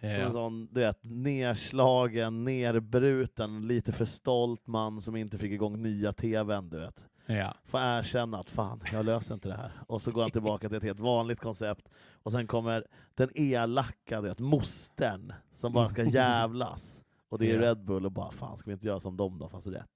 som 0.00 0.08
en 0.08 0.20
Ja. 0.20 0.32
sån, 0.32 0.68
du 0.72 0.80
vet, 0.80 0.98
nerslagen, 1.02 2.44
nerbruten, 2.44 3.68
lite 3.68 3.92
för 3.92 4.04
stolt 4.04 4.66
man 4.66 5.00
som 5.00 5.16
inte 5.16 5.38
fick 5.38 5.52
igång 5.52 5.82
nya 5.82 6.12
tvn, 6.12 6.68
du 6.70 6.78
vet. 6.78 7.06
Ja. 7.26 7.54
Får 7.64 7.80
erkänna 7.80 8.38
att 8.38 8.50
fan, 8.50 8.80
jag 8.92 9.04
löser 9.04 9.34
inte 9.34 9.48
det 9.48 9.54
här. 9.56 9.70
Och 9.88 10.02
så 10.02 10.10
går 10.12 10.22
han 10.22 10.30
tillbaka 10.30 10.68
till 10.68 10.76
ett 10.76 10.82
helt 10.84 11.00
vanligt 11.00 11.40
koncept. 11.40 11.88
Och 12.22 12.32
sen 12.32 12.46
kommer 12.46 12.84
den 13.14 13.28
elaka, 13.34 14.20
du 14.20 14.28
vet, 14.28 14.38
mostern, 14.38 15.32
som 15.52 15.72
bara 15.72 15.88
ska 15.88 16.02
jävlas. 16.10 17.04
Och 17.28 17.38
det 17.38 17.50
är 17.50 17.54
Ja. 17.54 17.60
Red 17.70 17.84
Bull 17.84 18.04
och 18.06 18.12
bara, 18.12 18.30
fan 18.30 18.56
ska 18.56 18.70
vi 18.70 18.74
inte 18.74 18.86
göra 18.86 19.00
som 19.00 19.16
dem 19.16 19.38
då, 19.38 19.48
fast 19.48 19.66
rätt. 19.66 19.86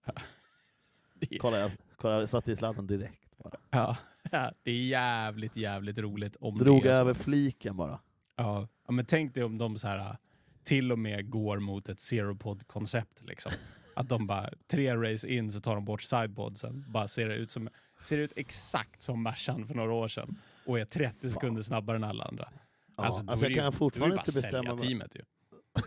Det- 1.14 1.38
Kolla, 1.40 1.58
jag, 1.58 1.70
kolla, 1.96 2.20
jag 2.20 2.28
satte 2.28 2.52
i 2.52 2.56
sladden 2.56 2.86
direkt. 2.86 3.22
Ja. 3.70 3.96
ja, 4.30 4.52
det 4.62 4.70
är 4.70 4.86
jävligt, 4.88 5.56
jävligt 5.56 5.98
roligt 5.98 6.36
om 6.40 6.58
Drog 6.58 6.86
över 6.86 7.14
fliken 7.14 7.76
bara. 7.76 8.00
Ja. 8.36 8.68
Ja, 8.90 8.94
men 8.94 9.04
tänk 9.04 9.34
dig 9.34 9.44
om 9.44 9.58
de 9.58 9.78
så 9.78 9.88
här 9.88 10.16
till 10.64 10.92
och 10.92 10.98
med 10.98 11.30
går 11.30 11.58
mot 11.58 11.88
ett 11.88 12.00
zero 12.00 12.36
pod 12.36 12.66
koncept 12.66 13.22
liksom. 13.22 13.52
Att 13.96 14.08
de 14.08 14.26
bara, 14.26 14.50
tre 14.70 14.96
race 14.96 15.28
in 15.28 15.52
så 15.52 15.60
tar 15.60 15.74
de 15.74 15.84
bort 15.84 16.02
sidepodsen, 16.02 16.84
bara 16.88 17.08
ser 17.08 17.28
det 17.28 17.34
ut 17.36 17.50
som, 17.50 17.68
ser 18.02 18.18
ut 18.18 18.32
exakt 18.36 19.02
som 19.02 19.22
Mercan 19.22 19.66
för 19.66 19.74
några 19.74 19.92
år 19.92 20.08
sedan 20.08 20.36
och 20.66 20.78
är 20.78 20.84
30 20.84 21.30
sekunder 21.30 21.62
snabbare 21.62 21.96
än 21.96 22.04
alla 22.04 22.24
andra. 22.24 22.48
Ja, 22.96 23.04
Alltså, 23.04 23.24
alltså, 23.26 23.44
jag 23.46 23.52
det 23.52 23.54
kan 23.56 23.64
ju- 23.64 23.72
fortfarande 23.72 24.16
inte 24.16 24.32
bestämma 24.32 24.74
mig. 24.74 24.88
teamet 24.88 25.16
ju. 25.16 25.20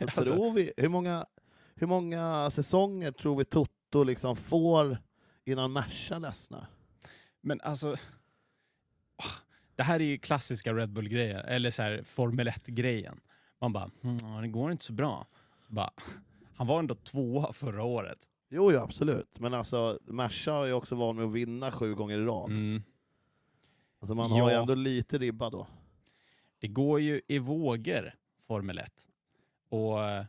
Alltså, 0.00 0.20
Alltså- 0.20 0.34
tror 0.34 0.52
vi, 0.52 0.72
hur, 0.76 0.88
många, 0.88 1.26
hur 1.74 1.86
många 1.86 2.50
säsonger 2.50 3.12
tror 3.12 3.36
vi 3.36 3.44
Toto 3.44 4.02
liksom 4.02 4.36
får 4.36 4.98
innan 5.44 5.72
Merca 5.72 6.18
ledsnar? 6.18 6.66
Men 7.40 7.60
alltså, 7.60 7.96
det 9.78 9.84
här 9.84 10.00
är 10.00 10.04
ju 10.04 10.18
klassiska 10.18 10.74
Red 10.74 10.90
Bull-grejen, 10.92 11.40
eller 11.44 11.70
så 11.70 11.82
här 11.82 12.02
Formel 12.02 12.48
1-grejen. 12.48 13.20
Man 13.60 13.72
bara, 13.72 13.90
mm, 14.02 14.42
det 14.42 14.48
går 14.48 14.70
inte 14.72 14.84
så 14.84 14.92
bra. 14.92 15.26
Bara, 15.68 15.90
han 16.54 16.66
var 16.66 16.78
ändå 16.78 16.94
tvåa 16.94 17.52
förra 17.52 17.82
året. 17.84 18.18
Jo, 18.50 18.72
jo, 18.72 18.78
absolut. 18.80 19.38
Men 19.38 19.54
alltså, 19.54 19.98
Merca 20.04 20.52
är 20.54 20.66
ju 20.66 20.72
också 20.72 20.94
van 20.94 21.16
med 21.16 21.24
att 21.24 21.32
vinna 21.32 21.70
sju 21.70 21.94
gånger 21.94 22.18
i 22.18 22.24
rad. 22.24 22.50
Mm. 22.50 22.82
Alltså, 24.00 24.14
man 24.14 24.30
har 24.30 24.48
ju 24.50 24.54
Ja. 24.54 24.60
ändå 24.60 24.74
lite 24.74 25.18
ribba 25.18 25.50
då. 25.50 25.66
Det 26.60 26.68
går 26.68 27.00
ju 27.00 27.20
i 27.28 27.38
vågor, 27.38 28.14
Formel 28.46 28.78
1. 28.78 28.92
Och 29.68 30.04
eh, 30.04 30.24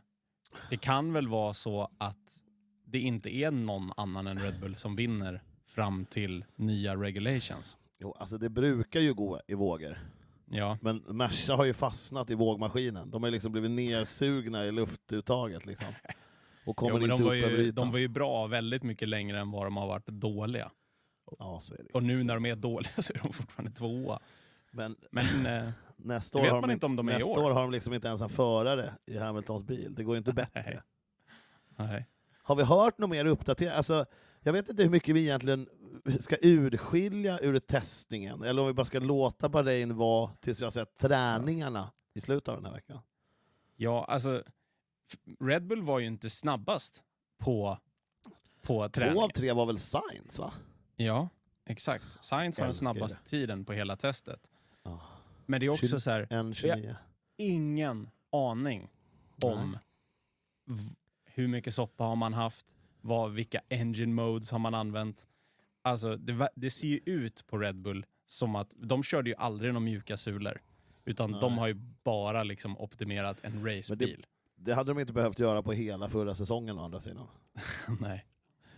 det 0.70 0.76
kan 0.76 1.12
väl 1.12 1.28
vara 1.28 1.54
så 1.54 1.88
att 1.98 2.42
det 2.84 2.98
inte 2.98 3.34
är 3.34 3.50
någon 3.50 3.92
annan 3.96 4.26
än 4.26 4.38
Red 4.42 4.60
Bull 4.60 4.76
som 4.76 4.96
vinner 4.96 5.42
fram 5.66 6.04
till 6.04 6.44
nya 6.56 6.96
regulations. 6.96 7.76
Jo, 8.00 8.14
alltså 8.18 8.38
det 8.38 8.48
brukar 8.48 9.00
ju 9.00 9.14
gå 9.14 9.40
i 9.46 9.54
vågor. 9.54 9.98
Ja, 10.50 10.78
Men 10.80 10.96
Merca 10.96 11.54
har 11.56 11.64
ju 11.64 11.72
fastnat 11.72 12.30
i 12.30 12.34
vågmaskinen. 12.34 13.10
De 13.10 13.22
har 13.22 13.30
liksom 13.30 13.52
blivit 13.52 13.70
nedsugna 13.70 14.66
i 14.66 14.72
luftuttaget. 14.72 15.66
Liksom. 15.66 15.86
Och 16.64 16.76
kommer 16.76 16.90
Jo, 16.98 17.02
inte 17.02 17.16
de, 17.16 17.22
var 17.22 17.36
upp 17.36 17.44
över 17.44 17.56
ju, 17.56 17.62
ytan. 17.62 17.74
de 17.74 17.92
var 17.92 17.98
ju 17.98 18.08
bra 18.08 18.46
väldigt 18.46 18.82
mycket 18.82 19.08
längre 19.08 19.38
än 19.40 19.50
vad 19.50 19.66
de 19.66 19.76
har 19.76 19.86
varit 19.86 20.06
dåliga. 20.06 20.70
Ja, 21.38 21.60
så 21.62 21.74
är 21.74 21.78
det. 21.78 21.90
Och 21.92 22.02
nu 22.02 22.22
när 22.24 22.34
de 22.34 22.46
är 22.46 22.56
dåliga 22.56 22.92
så 22.98 23.12
är 23.12 23.18
de 23.22 23.32
fortfarande 23.32 23.70
tvåa. 23.70 24.20
Men 24.70 24.96
Men 25.10 25.46
eh, 25.66 25.70
nästa 25.96 26.38
år, 26.38 26.42
har 26.42 26.60
de, 26.62 26.70
inte 26.70 26.86
om 26.86 26.96
de 26.96 27.06
nästa 27.06 27.30
år. 27.30 27.42
år 27.42 27.50
har 27.50 27.60
de 27.62 27.70
liksom 27.70 27.94
inte 27.94 28.08
ens 28.08 28.20
en 28.20 28.28
förare 28.28 28.94
i 29.06 29.18
Hamiltons 29.18 29.64
bil. 29.64 29.94
Det 29.94 30.04
går 30.04 30.14
ju 30.14 30.18
inte 30.18 30.32
bättre. 30.32 30.82
nej. 31.76 32.08
Har 32.42 32.56
vi 32.56 32.62
hört 32.62 32.98
något 32.98 33.10
mer 33.10 33.24
uppdaterat? 33.24 33.74
Alltså, 33.76 34.04
jag 34.42 34.52
vet 34.52 34.68
inte 34.68 34.82
hur 34.82 34.90
mycket 34.90 35.14
vi 35.14 35.20
egentligen 35.22 35.68
ska 36.20 36.36
urskilja 36.42 37.38
ur 37.40 37.58
testningen, 37.58 38.42
eller 38.42 38.62
om 38.62 38.68
vi 38.68 38.72
bara 38.72 38.86
ska 38.86 38.98
låta 38.98 39.48
Bahrain 39.48 39.96
vara 39.96 40.30
tills 40.40 40.60
vi 40.60 40.64
har 40.64 40.70
sett 40.70 40.98
träningarna 40.98 41.92
i 42.14 42.20
slutet 42.20 42.48
av 42.48 42.56
den 42.56 42.64
här 42.64 42.72
veckan. 42.72 42.98
Ja, 43.76 44.04
alltså 44.04 44.42
Red 45.40 45.66
Bull 45.66 45.82
var 45.82 45.98
ju 45.98 46.06
inte 46.06 46.30
snabbast 46.30 47.04
på, 47.38 47.78
på 48.62 48.88
Två 48.88 49.22
av 49.24 49.28
tre 49.28 49.52
var 49.52 49.66
väl 49.66 49.78
Sainz, 49.78 50.38
va? 50.38 50.52
Ja, 50.96 51.28
exakt. 51.66 52.24
Science 52.24 52.62
har 52.62 52.66
den 52.66 52.74
snabbaste 52.74 53.18
tiden 53.24 53.64
på 53.64 53.72
hela 53.72 53.96
testet. 53.96 54.50
Ja. 54.82 55.00
Men 55.46 55.60
det 55.60 55.66
är 55.66 55.70
också 55.70 56.00
så 56.00 56.10
här, 56.10 56.26
En 56.30 56.54
29. 56.54 56.96
ingen 57.36 58.10
aning 58.32 58.90
om 59.42 59.78
hur 61.24 61.48
mycket 61.48 61.74
soppa 61.74 62.04
har 62.04 62.16
man 62.16 62.34
haft, 62.34 62.76
vad, 63.00 63.32
vilka 63.32 63.60
engine 63.68 64.14
modes 64.14 64.50
har 64.50 64.58
man 64.58 64.74
använt. 64.74 65.26
Alltså, 65.82 66.16
det, 66.16 66.48
det 66.54 66.70
ser 66.70 66.88
ju 66.88 67.00
ut 67.04 67.46
på 67.46 67.58
Red 67.58 67.76
Bull 67.76 68.06
som 68.26 68.56
att 68.56 68.70
de 68.76 69.02
körde 69.02 69.30
ju 69.30 69.36
aldrig 69.36 69.72
några 69.72 69.84
mjuka 69.84 70.16
sulor. 70.16 70.60
Utan 71.04 71.32
de 71.32 71.52
Nej. 71.52 71.58
har 71.60 71.68
ju 71.68 71.74
bara 72.04 72.42
liksom 72.42 72.78
optimerat 72.78 73.38
en 73.44 73.66
racebil. 73.66 74.26
Det 74.56 74.74
hade 74.74 74.90
de 74.90 74.98
inte 75.00 75.12
behövt 75.12 75.38
göra 75.38 75.62
på 75.62 75.72
hela 75.72 76.08
förra 76.08 76.34
säsongen 76.34 76.78
å 76.78 76.84
andra 76.84 77.00
sidan. 77.00 77.26
Nej. 78.00 78.26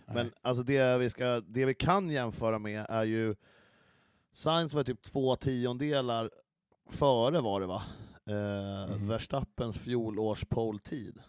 Men 0.05 0.31
alltså 0.41 0.63
det, 0.63 0.97
vi 0.97 1.09
ska, 1.09 1.41
det 1.41 1.65
vi 1.65 1.73
kan 1.73 2.09
jämföra 2.09 2.59
med 2.59 2.85
är 2.89 3.03
ju 3.03 3.35
Sainz 4.33 4.73
var 4.73 4.83
typ 4.83 5.01
två 5.01 5.35
tiondelar 5.35 6.31
före 6.89 7.41
var 7.41 7.59
det 7.61 7.65
va? 7.67 7.81
Eh, 8.25 8.95
Mhm. 8.95 9.07
Verstappens 9.07 9.77
fjolårs 9.77 10.45
pole-tid. 10.45 11.19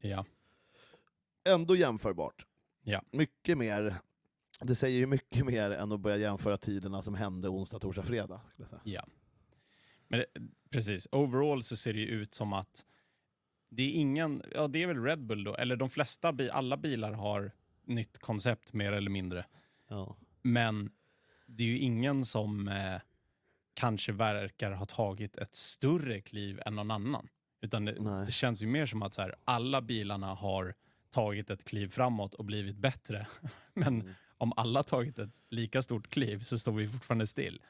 Ja. 0.00 0.24
Ändå 1.44 1.76
jämförbart. 1.76 2.46
Ja. 2.82 3.02
Mycket 3.10 3.58
mer, 3.58 3.96
det 4.64 4.74
säger 4.74 4.98
ju 4.98 5.06
mycket 5.06 5.46
mer 5.46 5.70
än 5.70 5.92
att 5.92 6.00
börja 6.00 6.16
jämföra 6.16 6.56
tiderna 6.56 7.02
som 7.02 7.14
hände 7.14 7.48
onsdag, 7.48 7.78
torsdag, 7.78 8.02
fredag. 8.02 8.40
Skulle 8.52 8.68
säga. 8.68 8.80
Ja. 8.84 9.06
Men 10.08 10.18
det, 10.18 10.26
precis, 10.70 11.08
overall 11.12 11.62
så 11.62 11.76
ser 11.76 11.92
det 11.92 12.00
ju 12.00 12.06
ut 12.06 12.34
som 12.34 12.52
att 12.52 12.86
det 13.70 13.82
är 13.82 13.92
ingen, 13.92 14.42
ja 14.54 14.68
det 14.68 14.82
är 14.82 14.86
väl 14.86 15.02
Red 15.04 15.26
Bull 15.26 15.44
då, 15.44 15.54
eller 15.54 15.76
de 15.76 15.90
flesta, 15.90 16.34
alla 16.52 16.76
bilar 16.76 17.12
har 17.12 17.52
nytt 17.86 18.18
koncept 18.18 18.72
mer 18.72 18.92
eller 18.92 19.10
mindre. 19.10 19.46
Ja. 19.88 20.16
Men 20.42 20.90
det 21.46 21.64
är 21.64 21.68
ju 21.68 21.78
ingen 21.78 22.24
som 22.24 22.68
eh, 22.68 23.00
kanske 23.74 24.12
verkar 24.12 24.72
ha 24.72 24.86
tagit 24.86 25.36
ett 25.36 25.54
större 25.54 26.20
kliv 26.20 26.60
än 26.66 26.74
någon 26.74 26.90
annan. 26.90 27.28
Utan 27.60 27.84
det, 27.84 28.24
det 28.26 28.32
känns 28.32 28.62
ju 28.62 28.66
mer 28.66 28.86
som 28.86 29.02
att 29.02 29.14
så 29.14 29.22
här, 29.22 29.34
alla 29.44 29.82
bilarna 29.82 30.34
har 30.34 30.74
tagit 31.10 31.50
ett 31.50 31.64
kliv 31.64 31.88
framåt 31.88 32.34
och 32.34 32.44
blivit 32.44 32.76
bättre. 32.76 33.26
Men 33.74 34.00
Mm. 34.00 34.14
Om 34.42 34.52
alla 34.56 34.82
tagit 34.82 35.18
ett 35.18 35.42
lika 35.50 35.82
stort 35.82 36.08
kliv 36.08 36.40
så 36.40 36.58
står 36.58 36.72
vi 36.72 36.88
fortfarande 36.88 37.26
still. 37.26 37.62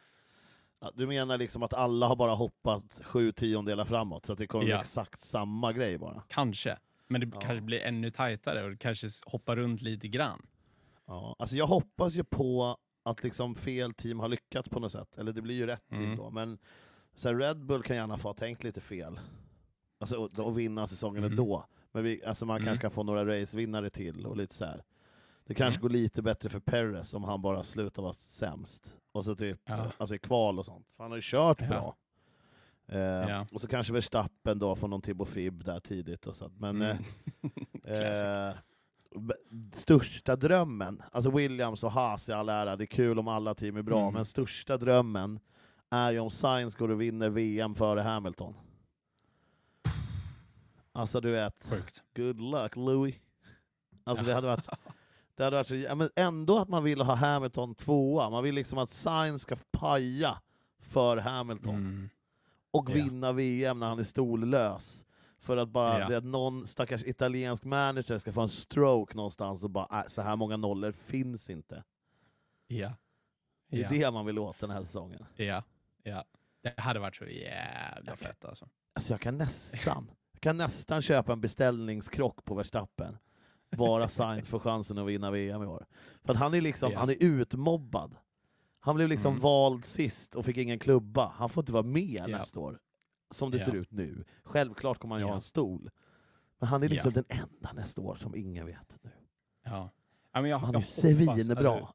Ja, 0.81 0.91
Du 0.95 1.07
menar 1.07 1.39
liksom 1.39 1.63
att 1.63 1.75
alla 1.75 2.07
har 2.07 2.17
bara 2.17 2.35
hoppat 2.35 3.01
sju 3.05 3.33
tiondelar 3.33 3.85
framåt, 3.85 4.27
så 4.27 4.33
att 4.33 4.39
det 4.39 4.47
kommer 4.47 4.65
Ja. 4.69 4.81
exakt 4.81 5.21
samma 5.21 5.73
grej 5.73 5.99
bara? 5.99 6.23
Kanske. 6.29 6.79
Men 7.09 7.21
det 7.21 7.31
Ja. 7.35 7.41
kanske 7.41 7.61
blir 7.61 7.81
ännu 7.81 8.11
tajtare 8.11 8.65
och 8.65 8.71
det 8.71 8.77
kanske 8.77 9.09
hoppar 9.27 9.57
runt 9.57 9.83
lite 9.83 10.09
grann. 10.09 10.47
Ja, 11.07 11.37
alltså 11.39 11.57
jag 11.57 11.67
hoppas 11.67 12.15
ju 12.15 12.25
på 12.25 12.77
att 13.03 13.23
liksom 13.25 13.55
fel 13.55 13.95
team 13.95 14.21
har 14.21 14.29
lyckats 14.29 14.69
på 14.69 14.81
något 14.81 14.93
sätt, 14.93 15.19
eller 15.19 15.33
det 15.33 15.43
blir 15.43 15.55
ju 15.55 15.67
rätt 15.67 15.89
team 15.91 16.05
Mm. 16.05 16.17
då, 16.17 16.31
men 16.31 16.59
så 17.15 17.29
här, 17.29 17.37
Red 17.37 17.65
Bull 17.67 17.83
kan 17.83 17.97
gärna 17.97 18.19
få 18.19 18.29
ha 18.29 18.35
tänkt 18.35 18.65
lite 18.65 18.81
fel. 18.81 19.21
Alltså 20.01 20.17
och, 20.17 20.39
och 20.39 20.59
vinna 20.59 20.87
säsongen 20.89 21.23
Mhm. 21.23 21.31
ändå. 21.33 21.65
Men 21.93 22.05
vi, 22.05 22.25
alltså 22.25 22.47
man 22.47 22.57
Mm. 22.57 22.67
kanske 22.67 22.81
kan 22.83 22.91
få 22.91 23.03
några 23.03 23.41
racevinnare 23.41 23.91
till 23.91 24.27
och 24.27 24.37
lite 24.37 24.55
så 24.55 24.65
här. 24.65 24.83
Det 25.45 25.55
kanske 25.55 25.79
Mm. 25.79 25.83
går 25.83 25.89
lite 25.91 26.23
bättre 26.23 26.49
för 26.49 26.61
Perez 26.61 27.15
om 27.15 27.25
han 27.25 27.43
bara 27.43 27.63
slutar 27.63 28.03
vara 28.03 28.13
sämst. 28.13 28.97
Och 29.13 29.25
så 29.25 29.35
typ, 29.35 29.61
Ja. 29.65 29.93
alltså 29.99 30.15
i 30.15 30.19
kval 30.19 30.59
och 30.59 30.65
sånt. 30.65 30.93
För 30.93 31.05
han 31.05 31.11
har 31.11 31.19
ju 31.19 31.23
kört 31.25 31.61
Ja. 31.61 31.67
bra. 31.69 31.97
Eh, 32.87 33.01
Ja. 33.01 33.47
Och 33.53 33.61
så 33.61 33.69
kanske 33.69 33.93
Verstappen 33.93 34.59
då 34.59 34.77
får 34.77 34.89
någon 34.89 35.03
Tibo 35.03 35.25
Fib 35.25 35.65
där 35.65 35.81
tidigt. 35.81 36.27
Och 36.27 36.37
så. 36.37 36.49
Men 36.59 36.83
Mm. 36.83 36.97
Eh, 37.85 38.55
b- 39.17 39.35
största 39.73 40.37
drömmen, 40.37 41.03
alltså 41.13 41.31
Williams 41.31 41.85
och 41.85 41.93
Haas 41.93 42.29
i 42.29 42.33
all 42.33 42.49
ära, 42.49 42.77
det 42.77 42.85
är 42.85 42.87
kul 42.87 43.19
om 43.19 43.29
alla 43.29 43.55
team 43.55 43.77
är 43.77 43.83
bra, 43.83 44.01
Mm. 44.03 44.15
men 44.15 44.25
största 44.25 44.77
drömmen 44.77 45.41
är 45.91 46.11
ju 46.11 46.19
om 46.19 46.31
Sainz 46.31 46.75
går 46.75 46.91
och 46.91 47.01
vinner 47.01 47.29
VM 47.29 47.75
före 47.75 48.01
Hamilton. 48.01 48.55
Alltså 50.93 51.21
du 51.21 51.31
vet, 51.31 51.67
Sjukt. 51.71 52.03
good 52.17 52.41
luck 52.41 52.77
Louis. 52.77 53.15
Alltså 54.05 54.25
det 54.25 54.35
hade 54.35 54.47
varit, 54.47 54.67
det 55.35 55.45
hade 55.45 55.57
varit 55.57 55.67
så, 55.67 55.75
ja, 55.75 55.95
men 55.95 56.11
ändå 56.17 56.59
att 56.59 56.69
man 56.69 56.85
vill 56.85 57.01
ha 57.01 57.15
Hamilton 57.15 57.75
tvåa, 57.75 58.31
man 58.31 58.45
vill 58.45 58.55
liksom 58.55 58.79
att 58.79 58.91
Sainz 58.91 59.43
ska 59.43 59.57
paja 59.71 60.41
för 60.81 61.17
Hamilton 61.17 61.75
Mm. 61.75 62.11
och 62.71 62.91
Ja. 62.91 62.95
vinna 62.95 63.33
VM 63.33 63.79
när 63.81 63.89
han 63.89 63.99
är 63.99 64.05
stollös. 64.05 65.07
För 65.39 65.57
att 65.57 65.69
bara 65.69 66.01
Ja. 66.01 66.09
det 66.09 66.17
att 66.17 66.25
någon 66.25 66.67
stackars 66.67 67.03
italiensk 67.05 67.65
manager 67.65 68.19
ska 68.19 68.33
få 68.33 68.41
en 68.41 68.49
stroke 68.49 69.17
någonstans 69.17 69.65
och 69.65 69.71
bara 69.71 70.01
äh, 70.03 70.09
så 70.09 70.23
här 70.23 70.37
många 70.37 70.57
nollor 70.57 70.93
finns 70.93 71.51
inte. 71.51 71.85
Ja. 72.67 72.93
Det 73.69 73.83
är 73.83 73.89
det 73.91 74.11
man 74.11 74.27
vill 74.27 74.39
åt 74.39 74.59
den 74.61 74.71
här 74.71 74.83
säsongen. 74.83 75.25
Ja. 75.37 75.63
ja. 76.03 76.25
Det 76.63 76.81
hade 76.81 77.01
varit 77.01 77.17
så 77.17 77.25
jävla 77.25 78.17
fett 78.17 78.45
alltså. 78.45 78.69
Alltså 78.93 79.13
jag 79.13 79.21
kan 79.21 79.39
nästan, 79.39 80.11
jag 80.33 80.41
kan 80.41 80.57
nästan 80.57 81.03
köpa 81.03 81.33
en 81.33 81.41
beställningskrock 81.41 82.45
på 82.45 82.55
Verstappen. 82.55 83.19
Bara 83.77 84.09
Sainz 84.09 84.49
får 84.49 84.59
chansen 84.59 84.99
att 84.99 85.07
vinna 85.07 85.31
VM 85.31 85.63
i 85.63 85.67
år. 85.67 85.87
För 86.25 86.33
att 86.33 86.39
han 86.39 86.55
är 86.55 86.61
liksom, 86.61 86.93
Ja. 86.93 86.99
han 86.99 87.11
är 87.11 87.17
utmobbad. 87.21 88.17
Han 88.81 88.97
blev 88.97 89.09
liksom 89.09 89.33
Mm. 89.33 89.43
vald 89.43 89.85
sist 89.85 90.35
och 90.35 90.45
fick 90.45 90.57
ingen 90.57 90.79
klubba. 90.79 91.33
Han 91.37 91.49
får 91.49 91.63
inte 91.63 91.73
vara 91.73 91.83
med 91.83 92.25
Ja. 92.29 92.39
nästa 92.39 92.61
år. 92.61 92.79
Som 93.31 93.51
det 93.51 93.59
Ja. 93.59 93.65
ser 93.65 93.73
ut 93.75 93.91
nu. 93.93 94.25
Självklart 94.43 94.99
kommer 94.99 95.15
han 95.15 95.23
ju 95.23 95.29
ha 95.29 95.35
en 95.35 95.43
stol. 95.43 95.91
Men 96.59 96.69
han 96.69 96.83
är 96.83 96.89
liksom 96.89 97.13
den 97.13 97.25
enda 97.29 97.73
nästa 97.73 98.01
år 98.01 98.17
som 98.17 98.35
ingen 98.37 98.67
vet 98.67 98.99
nu. 99.03 99.11
Ja. 99.65 99.91
men 100.33 100.45
jag, 100.51 100.59
Han 100.59 100.73
jag 100.73 100.81
är 100.81 100.85
svinbra. 100.87 101.33
alltså. 101.33 101.93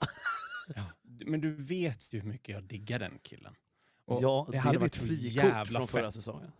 Men 1.25 1.41
du 1.41 1.53
vet 1.53 2.13
ju 2.13 2.19
hur 2.19 2.29
mycket 2.29 2.49
jag 2.53 2.63
diggar 2.63 2.99
den 2.99 3.19
killen. 3.21 3.53
Och 4.05 4.23
ja, 4.23 4.43
det, 4.45 4.51
det 4.51 4.57
hade 4.57 4.77
är 4.77 4.79
varit 4.79 4.93
ditt 4.93 5.01
frikort 5.01 5.33
jävla 5.43 5.79
från 5.79 5.87
förra 5.87 6.03
fett. 6.03 6.13
säsongen. 6.13 6.51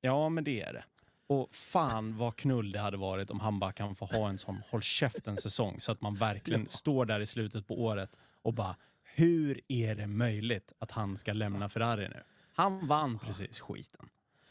Ja, 0.00 0.28
men 0.28 0.44
det 0.44 0.60
är 0.62 0.72
det. 0.72 0.84
Och 1.28 1.54
fan 1.54 2.16
vad 2.16 2.36
knull 2.36 2.72
det 2.72 2.80
hade 2.80 2.96
varit 2.96 3.30
om 3.30 3.40
han 3.40 3.58
bara 3.58 3.72
kan 3.72 3.94
få 3.94 4.04
ha 4.06 4.28
en 4.28 4.38
sån 4.38 4.62
håll 4.70 4.82
käften-säsong 4.82 5.80
så 5.80 5.92
att 5.92 6.00
man 6.00 6.14
verkligen 6.14 6.60
Ja. 6.62 6.68
står 6.68 7.04
där 7.06 7.20
i 7.20 7.26
slutet 7.26 7.66
på 7.66 7.82
året 7.82 8.18
och 8.42 8.52
bara 8.54 8.76
hur 9.02 9.60
är 9.68 9.94
det 9.94 10.06
möjligt 10.06 10.72
att 10.78 10.90
han 10.90 11.16
ska 11.16 11.32
lämna 11.32 11.68
Ferrari 11.68 12.08
nu? 12.08 12.22
Han 12.54 12.86
vann 12.86 13.18
precis 13.18 13.60
skiten. 13.60 14.08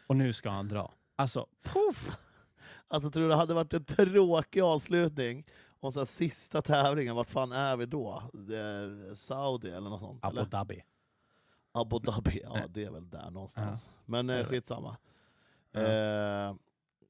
Och 0.08 0.16
nu 0.16 0.34
ska 0.34 0.50
han 0.50 0.68
dra. 0.68 0.92
Alltså, 1.16 1.48
puff! 1.64 2.18
Alltså 2.88 3.12
tror 3.12 3.24
du 3.24 3.30
det 3.30 3.36
hade 3.36 3.54
varit 3.54 3.74
en 3.74 3.86
tråkig 3.86 4.62
avslutning 4.62 5.46
om 5.80 5.92
så 5.92 6.06
sista 6.06 6.62
tävlingen, 6.62 7.16
vart 7.16 7.30
fan 7.30 7.52
är 7.52 7.76
vi 7.78 7.86
då? 7.86 8.24
Eh, 8.34 9.16
Saudi 9.16 9.70
eller 9.70 9.90
något 9.90 10.02
sånt? 10.02 10.26
Abu? 10.26 10.42
Dhabi. 10.46 10.82
Abu 11.72 12.00
Dhabi, 12.00 12.40
ja 12.44 12.62
det 12.70 12.84
är 12.84 12.92
väl 12.92 13.10
där 13.10 13.30
någonstans. 13.32 13.90
Men 14.06 14.28
Det 14.28 14.34
är 14.34 14.40
eh, 14.40 14.46
skitsamma. 14.46 14.98
Ja. 15.72 15.82
Eh, 15.82 16.56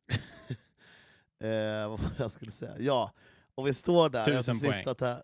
eh, 1.40 1.90
vad 1.90 2.00
jag 2.18 2.32
skulle 2.32 2.52
säga? 2.52 2.76
Ja, 2.80 3.12
och 3.56 3.68
vi 3.68 3.74
står 3.74 4.10
där 4.10 4.24
Tusen 4.24 4.56
efter 4.56 4.72
sista, 4.72 4.94
tä- 4.94 5.22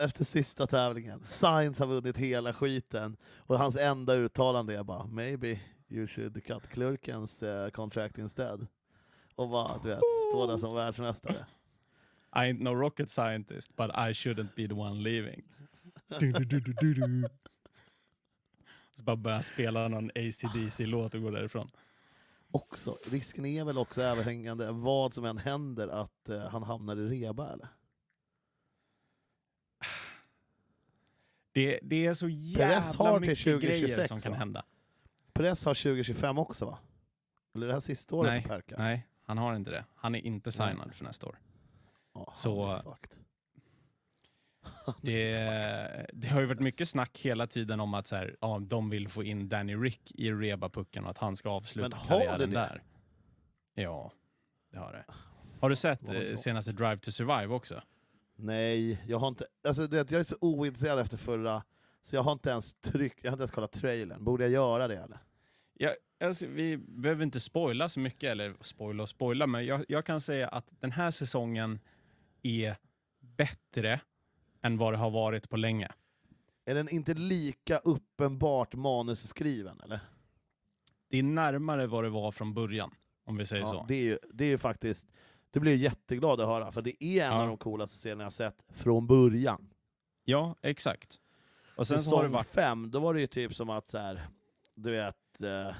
efter 0.00 0.24
sista 0.24 0.66
tävlingen. 0.66 1.24
Sainz 1.24 1.78
har 1.78 1.86
vunnit 1.86 2.16
hela 2.16 2.52
skiten 2.52 3.16
och 3.36 3.58
hans 3.58 3.76
enda 3.76 4.14
uttalande 4.14 4.78
är 4.78 4.82
bara 4.82 5.06
”Maybe 5.06 5.60
you 5.88 6.06
should 6.06 6.44
cut 6.44 6.68
Klurkens 6.68 7.42
eh, 7.42 7.70
contract 7.70 8.18
instead”. 8.18 8.66
Och 9.36 9.48
bara, 9.48 9.78
du 9.82 9.88
vet, 9.88 10.00
stå 10.30 10.46
där 10.46 10.56
som 10.56 10.74
världsmästare. 10.74 11.46
I 12.36 12.38
ain't 12.38 12.62
no 12.62 12.74
rocket 12.74 13.10
scientist, 13.10 13.76
but 13.76 13.90
I 13.90 14.12
shouldn't 14.12 14.54
be 14.56 14.68
the 14.68 14.74
one 14.74 15.00
leaving. 15.02 15.42
Så 18.96 19.02
bara 19.02 19.16
börja 19.16 19.42
spela 19.42 19.88
någon 19.88 20.10
ACDC-låt 20.14 21.14
och 21.14 21.22
gå 21.22 21.30
därifrån. 21.30 21.70
Också, 22.54 22.96
risken 23.10 23.46
är 23.46 23.64
väl 23.64 23.78
också 23.78 24.02
överhängande, 24.02 24.72
vad 24.72 25.14
som 25.14 25.24
än 25.24 25.38
händer, 25.38 25.88
att 25.88 26.28
eh, 26.28 26.48
han 26.48 26.62
hamnar 26.62 26.96
i 26.96 27.08
reba 27.08 27.52
eller? 27.52 27.68
Det, 31.52 31.80
det 31.82 32.06
är 32.06 32.14
så 32.14 32.28
jävla 32.28 33.18
mycket 33.20 33.38
2026 33.38 33.64
grejer 33.64 34.06
som 34.06 34.20
kan 34.20 34.32
va? 34.32 34.38
hända. 34.38 34.64
Press 35.32 35.64
har 35.64 35.74
2025 35.74 36.38
också 36.38 36.64
va? 36.64 36.78
Eller 37.54 37.66
det 37.66 37.72
här 37.72 37.80
sista 37.80 38.16
året 38.16 38.32
Nej, 38.32 38.42
för 38.42 38.48
Perka? 38.48 38.74
Nej, 38.78 39.08
han 39.22 39.38
har 39.38 39.54
inte 39.56 39.70
det. 39.70 39.84
Han 39.94 40.14
är 40.14 40.26
inte 40.26 40.52
signad 40.52 40.94
för 40.94 41.04
nästa 41.04 41.26
år. 41.26 41.38
Ja, 42.14 42.30
Så- 42.34 42.82
fucked. 42.84 43.23
Det, 45.02 46.06
det 46.12 46.28
har 46.28 46.40
ju 46.40 46.46
varit 46.46 46.60
mycket 46.60 46.88
snack 46.88 47.20
hela 47.22 47.46
tiden 47.46 47.80
om 47.80 47.94
att 47.94 48.06
så 48.06 48.16
här, 48.16 48.36
ja, 48.40 48.58
de 48.62 48.90
vill 48.90 49.08
få 49.08 49.22
in 49.22 49.48
Danny 49.48 49.76
Rick 49.76 50.12
i 50.14 50.32
Reba-pucken 50.32 51.04
och 51.04 51.10
att 51.10 51.18
han 51.18 51.36
ska 51.36 51.50
avsluta 51.50 51.88
Men 51.88 51.98
har 51.98 52.18
karriären 52.18 52.50
det 52.50 52.56
där. 52.56 52.82
Ja, 53.74 54.12
det 54.72 54.78
har 54.78 54.92
det. 54.92 55.04
Har 55.60 55.70
du 55.70 55.76
sett 55.76 56.10
eh, 56.10 56.36
senaste 56.36 56.72
Drive 56.72 56.98
to 56.98 57.10
Survive 57.10 57.46
också? 57.46 57.82
Nej, 58.36 59.02
jag 59.06 59.18
har 59.18 59.28
inte... 59.28 59.46
Alltså, 59.64 59.86
du 59.86 59.96
vet, 59.96 60.10
jag 60.10 60.20
är 60.20 60.24
så 60.24 60.36
ointresserad 60.40 60.98
efter 60.98 61.16
förra, 61.16 61.62
så 62.02 62.16
jag 62.16 62.22
har 62.22 62.32
inte 62.32 62.50
ens 62.50 62.74
tryckt, 62.74 63.18
jag 63.22 63.30
har 63.30 63.34
inte 63.34 63.42
ens 63.42 63.50
kollat 63.50 63.72
trailern. 63.72 64.24
Borde 64.24 64.44
jag 64.44 64.52
göra 64.52 64.88
det 64.88 64.96
eller? 64.96 65.18
Ja, 65.74 65.90
alltså, 66.24 66.46
vi 66.46 66.76
behöver 66.76 67.22
inte 67.22 67.40
spoila 67.40 67.88
så 67.88 68.00
mycket, 68.00 68.30
eller 68.30 68.54
spoila 68.60 69.02
och 69.02 69.08
spoila, 69.08 69.46
men 69.46 69.66
jag, 69.66 69.84
jag 69.88 70.04
kan 70.04 70.20
säga 70.20 70.48
att 70.48 70.72
den 70.80 70.92
här 70.92 71.10
säsongen 71.10 71.80
är 72.42 72.76
bättre 73.20 74.00
än 74.64 74.78
vad 74.78 74.92
det 74.92 74.96
har 74.96 75.10
varit 75.10 75.48
på 75.50 75.56
länge. 75.56 75.88
Är 76.64 76.74
den 76.74 76.88
inte 76.88 77.14
lika 77.14 77.78
uppenbart 77.78 78.74
manusskriven 78.74 79.80
eller? 79.84 80.00
Det 81.10 81.18
är 81.18 81.22
närmare 81.22 81.86
vad 81.86 82.04
det 82.04 82.10
var 82.10 82.30
från 82.32 82.54
början, 82.54 82.94
om 83.24 83.36
vi 83.36 83.46
säger 83.46 83.62
Ja, 83.62 83.66
så. 83.68 83.84
det, 83.88 83.94
är 83.94 84.02
ju, 84.02 84.18
det 84.32 84.44
är 84.44 84.48
ju 84.48 84.58
faktiskt... 84.58 85.06
Det 85.50 85.60
blir 85.60 85.72
jag 85.72 85.80
jätteglad 85.80 86.40
att 86.40 86.48
höra, 86.48 86.72
för 86.72 86.82
det 86.82 87.04
är 87.04 87.24
en 87.26 87.32
Ja. 87.32 87.42
av 87.42 87.48
de 87.48 87.56
coolaste 87.56 87.96
serierna 87.96 88.22
jag 88.24 88.32
sett 88.32 88.56
från 88.68 89.06
början. 89.06 89.68
Ja, 90.24 90.56
exakt. 90.62 91.20
Och 91.76 91.86
sen 91.86 92.02
så 92.02 92.16
har 92.16 92.22
det 92.22 92.28
Säsong 92.28 92.32
varit... 92.36 92.46
fem, 92.46 92.90
då 92.90 92.98
var 92.98 93.14
det 93.14 93.20
ju 93.20 93.26
typ 93.26 93.54
som 93.54 93.70
att 93.70 93.88
så 93.88 93.98
här, 93.98 94.26
du 94.74 94.90
vet, 94.90 95.40
eh, 95.42 95.74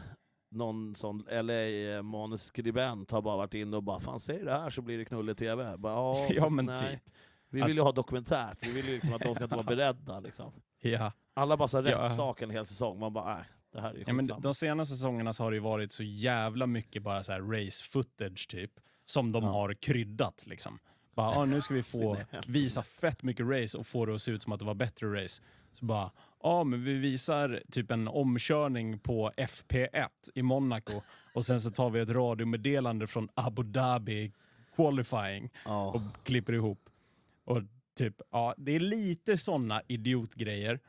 någon 0.51 0.95
sån 0.95 1.25
LA-manusskribent 1.31 3.11
har 3.11 3.23
bara 3.23 3.37
varit 3.37 3.55
inne 3.55 3.77
och 3.77 3.83
bara 3.83 4.01
”Fan, 4.01 4.21
säg 4.21 4.45
det 4.45 4.53
här 4.53 4.71
så 4.71 4.83
blir 4.83 4.99
det 4.99 5.05
knulle-tv”. 5.05 5.77
Bara, 5.77 6.17
Ja, 6.31 6.49
men 6.51 6.67
nej. 6.67 6.91
typ. 7.05 7.15
Vi 7.55 7.63
vill 7.63 7.77
ju 7.77 7.83
ha 7.83 7.93
dokumentärt, 7.93 8.59
vi 8.61 8.73
vill 8.73 8.87
ju 8.87 8.93
liksom 8.95 9.13
att 9.13 9.21
de 9.23 9.35
ska 9.35 9.45
inte 9.45 9.57
vara 9.57 9.67
beredda. 9.67 10.21
Liksom. 10.21 10.53
Ja. 10.81 11.13
Alla 11.35 11.57
bara 11.57 11.69
så 11.69 11.81
här 11.83 11.91
Ja. 11.91 12.03
rättssaken 12.05 12.51
en 12.51 12.57
hel 12.57 12.67
säsong, 12.67 12.99
man 12.99 13.13
bara 13.13 13.35
nej, 13.35 13.45
det 13.73 13.81
här 13.81 13.91
är 13.91 13.95
ju 13.95 14.05
Ja, 14.07 14.13
men 14.13 14.27
de 14.41 14.55
senaste 14.55 14.95
säsongerna 14.97 15.33
så 15.33 15.43
har 15.43 15.51
det 15.51 15.55
ju 15.57 15.61
varit 15.63 15.93
så 15.93 16.03
jävla 16.03 16.67
mycket 16.67 17.03
bara 17.03 17.23
så 17.23 17.33
race 17.33 17.85
footage 17.91 18.49
typ, 18.49 18.71
som 19.07 19.33
de 19.33 19.43
Ja. 19.45 19.51
har 19.51 19.75
kryddat 19.75 20.43
liksom. 20.47 20.79
Bara, 21.15 21.29
ah, 21.31 21.45
nu 21.45 21.61
ska 21.61 21.75
vi 21.75 21.83
få 21.83 22.17
visa 22.47 22.83
fett 22.83 23.23
mycket 23.23 23.47
race 23.47 23.79
och 23.79 23.87
få 23.87 24.07
det 24.07 24.15
att 24.15 24.23
se 24.23 24.31
ut 24.31 24.43
som 24.43 24.53
att 24.53 24.59
det 24.61 24.67
var 24.67 24.75
bättre 24.75 25.25
race. 25.25 25.43
Så 25.73 25.85
bara, 25.85 26.11
ja 26.43 26.65
men 26.65 26.85
vi 26.85 26.99
visar 26.99 27.63
typ 27.71 27.91
en 27.91 28.09
omkörning 28.09 28.99
på 28.99 29.31
FP1 29.37 30.09
i 30.35 30.43
Monaco 30.43 31.03
och 31.35 31.47
sen 31.47 31.61
så 31.61 31.71
tar 31.71 31.91
vi 31.91 32.01
ett 32.01 32.09
radiomeddelande 32.09 33.07
från 33.07 33.29
Abu 33.35 33.63
Dhabi 33.63 34.33
qualifying 34.77 35.51
och 35.67 36.03
klipper 36.25 36.53
ihop. 36.53 36.89
Och 37.45 37.63
typ, 37.95 38.21
ja, 38.31 38.55
det 38.59 38.73
är 38.73 38.81
lite 38.81 39.39
såna 39.39 39.83
idiotgrejer, 39.89 40.81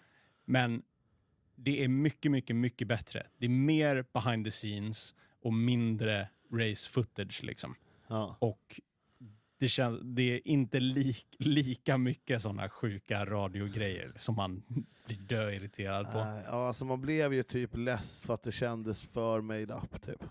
men 0.45 0.83
det 1.55 1.83
är 1.83 1.87
mycket, 1.87 2.31
mycket, 2.31 2.55
mycket 2.55 2.87
bättre. 2.87 3.27
Det 3.37 3.45
är 3.45 3.49
mer 3.49 4.05
behind 4.13 4.45
the 4.45 4.51
scenes 4.51 5.15
och 5.41 5.53
mindre 5.53 6.29
race 6.51 6.89
footage 6.89 7.43
liksom. 7.43 7.75
Ja. 8.07 8.37
Och 8.39 8.81
det, 9.57 9.69
känns, 9.69 9.99
det 10.03 10.21
är 10.21 10.47
inte 10.47 10.79
lik, 10.79 11.27
lika 11.39 11.97
mycket 11.97 12.41
såna 12.41 12.69
sjuka 12.69 13.25
radiogrejer 13.25 14.13
som 14.17 14.35
man 14.35 14.63
blir 15.07 15.17
döirriterad 15.17 16.11
på. 16.11 16.17
Nej, 16.17 16.43
ja, 16.45 16.67
alltså 16.67 16.85
man 16.85 17.01
blev 17.01 17.33
ju 17.33 17.43
typ 17.43 17.77
less 17.77 18.25
för 18.25 18.33
att 18.33 18.43
det 18.43 18.51
kändes 18.51 19.01
för 19.01 19.41
made 19.41 19.73
up. 19.73 20.01
Typ. 20.01 20.23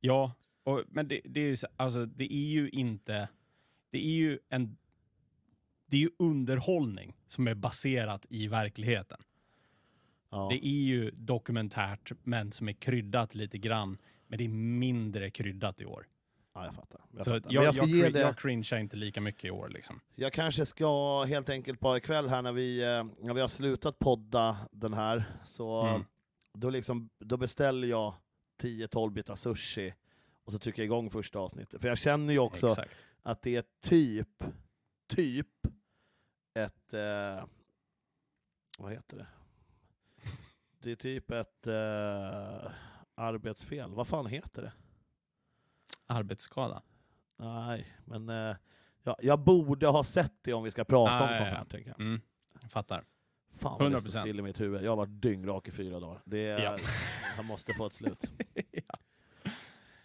Ja, 0.00 0.32
och, 0.64 0.84
men 0.88 1.08
det, 1.08 1.20
det, 1.24 1.40
är 1.40 1.48
ju, 1.48 1.56
så- 1.56 1.66
alltså, 1.76 2.06
det 2.06 2.34
är 2.34 2.50
ju 2.50 2.68
inte... 2.68 3.28
Det 3.90 3.98
är 4.06 4.12
ju 4.12 4.38
en... 4.48 4.76
Det 5.90 5.96
är 5.96 6.00
ju 6.00 6.10
underhållning 6.18 7.16
som 7.26 7.48
är 7.48 7.54
baserat 7.54 8.26
i 8.28 8.48
verkligheten. 8.48 9.20
Ja. 10.30 10.48
Det 10.50 10.66
är 10.66 10.82
ju 10.82 11.10
dokumentärt, 11.10 12.12
men 12.22 12.52
som 12.52 12.68
är 12.68 12.72
kryddat 12.72 13.34
lite 13.34 13.58
grann. 13.58 13.98
Men 14.26 14.38
det 14.38 14.44
är 14.44 14.48
mindre 14.78 15.30
kryddat 15.30 15.80
i 15.80 15.84
år. 15.84 16.06
ja, 16.54 16.64
jag 16.64 16.74
fattar. 16.74 17.00
Jag, 17.10 17.24
så 17.24 17.30
fattar. 17.30 17.52
Jag, 17.52 17.62
jag, 17.62 17.64
jag, 17.64 17.74
ska 17.74 17.86
ge 17.86 18.08
det, 18.08 18.20
jag 18.20 18.38
cringear 18.38 18.78
inte 18.78 18.96
lika 18.96 19.20
mycket 19.20 19.44
i 19.44 19.50
år. 19.50 19.68
Liksom. 19.68 20.00
jag 20.14 20.32
kanske 20.32 20.66
ska 20.66 21.22
helt 21.24 21.48
enkelt 21.48 21.80
bara 21.80 21.96
ikväll 21.96 22.28
här 22.28 22.42
när 22.42 22.52
vi, 22.52 22.82
eh, 22.82 23.04
när 23.26 23.34
vi 23.34 23.40
har 23.40 23.48
slutat 23.48 23.98
podda 23.98 24.56
den 24.72 24.94
här, 24.94 25.24
så 25.46 25.82
Mm. 25.86 26.04
då, 26.58 26.70
liksom, 26.70 27.10
då 27.18 27.36
beställer 27.36 27.88
jag 27.88 28.14
10-12 28.62 29.10
bitar 29.10 29.34
sushi 29.36 29.94
och 30.44 30.52
så 30.52 30.58
trycker 30.58 30.82
jag 30.82 30.84
igång 30.86 31.10
första 31.10 31.38
avsnittet. 31.38 31.80
För 31.80 31.88
jag 31.88 31.98
känner 31.98 32.32
ju 32.32 32.38
också 32.38 32.66
Exakt. 32.66 33.06
att 33.22 33.42
det 33.42 33.56
är 33.56 33.64
typ, 33.82 34.44
typ 35.08 35.46
ett, 36.54 36.94
eh, 36.94 37.44
vad 38.78 38.92
heter 38.92 39.16
det? 39.16 39.26
Det 40.82 40.90
är 40.90 40.96
typ 40.96 41.30
ett 41.30 41.66
eh, 41.66 42.72
arbetsfel. 43.14 43.94
Vad 43.94 44.08
fan 44.08 44.26
heter 44.26 44.62
det? 44.62 44.72
Arbetsskada. 46.06 46.82
Nej, 47.36 47.86
men 48.04 48.28
eh, 48.28 48.56
ja, 49.02 49.16
jag 49.22 49.38
borde 49.38 49.86
ha 49.86 50.04
sett 50.04 50.32
det 50.42 50.52
om 50.52 50.64
vi 50.64 50.70
ska 50.70 50.84
prata 50.84 51.22
om 51.22 51.36
sånt 51.36 51.48
här. 51.48 51.64
Tänker 51.64 51.90
jag. 51.90 52.00
Mm. 52.00 52.20
Jag 52.60 52.70
fattar. 52.70 53.04
Fan 53.58 53.76
vad 53.78 53.92
det 53.92 53.96
100%. 53.96 54.00
står 54.00 54.20
still 54.20 54.38
i 54.38 54.42
mitt 54.42 54.60
huvud. 54.60 54.82
Jag 54.82 54.90
har 54.90 54.96
varit 54.96 55.22
dyngrak 55.22 55.68
i 55.68 55.70
fyra 55.70 56.00
dagar. 56.00 56.22
Det 56.24 56.46
är, 56.48 56.58
Ja. 56.62 56.78
Jag 57.36 57.44
måste 57.44 57.74
få 57.74 57.86
ett 57.86 57.92
slut. 57.92 58.30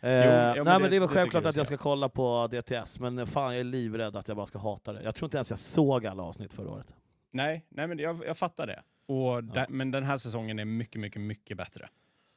ja. 0.09 0.55
Eh, 0.55 0.55
men 0.55 0.65
nej 0.65 0.73
men 0.73 0.81
det- 0.81 0.89
det 0.89 0.95
är 0.95 0.99
väl 0.99 1.09
det 1.09 1.13
självklart 1.15 1.43
jag 1.43 1.49
att 1.49 1.55
jag 1.55 1.65
ska. 1.65 1.77
kolla 1.77 2.09
på 2.09 2.47
DTS, 2.47 2.99
men 2.99 3.27
fan 3.27 3.51
jag 3.53 3.59
är 3.59 3.63
livrädd 3.63 4.15
att 4.15 4.27
jag 4.27 4.37
bara 4.37 4.45
ska 4.47 4.59
hata 4.59 4.93
det. 4.93 5.03
Jag 5.03 5.15
tror 5.15 5.27
inte 5.27 5.37
ens 5.37 5.49
jag 5.49 5.59
såg 5.59 6.05
alla 6.05 6.23
avsnitt 6.23 6.53
förra 6.53 6.69
året. 6.69 6.95
Nej, 7.31 7.65
nej 7.69 7.87
men 7.87 7.99
jag, 7.99 8.23
jag 8.27 8.37
fattar 8.37 8.67
det. 8.67 8.83
Och 9.07 9.43
där, 9.43 9.65
Men 9.69 9.91
den 9.91 10.03
här 10.03 10.17
säsongen 10.17 10.59
är 10.59 10.65
mycket, 10.65 11.01
mycket, 11.01 11.21
mycket 11.21 11.57
bättre. 11.57 11.89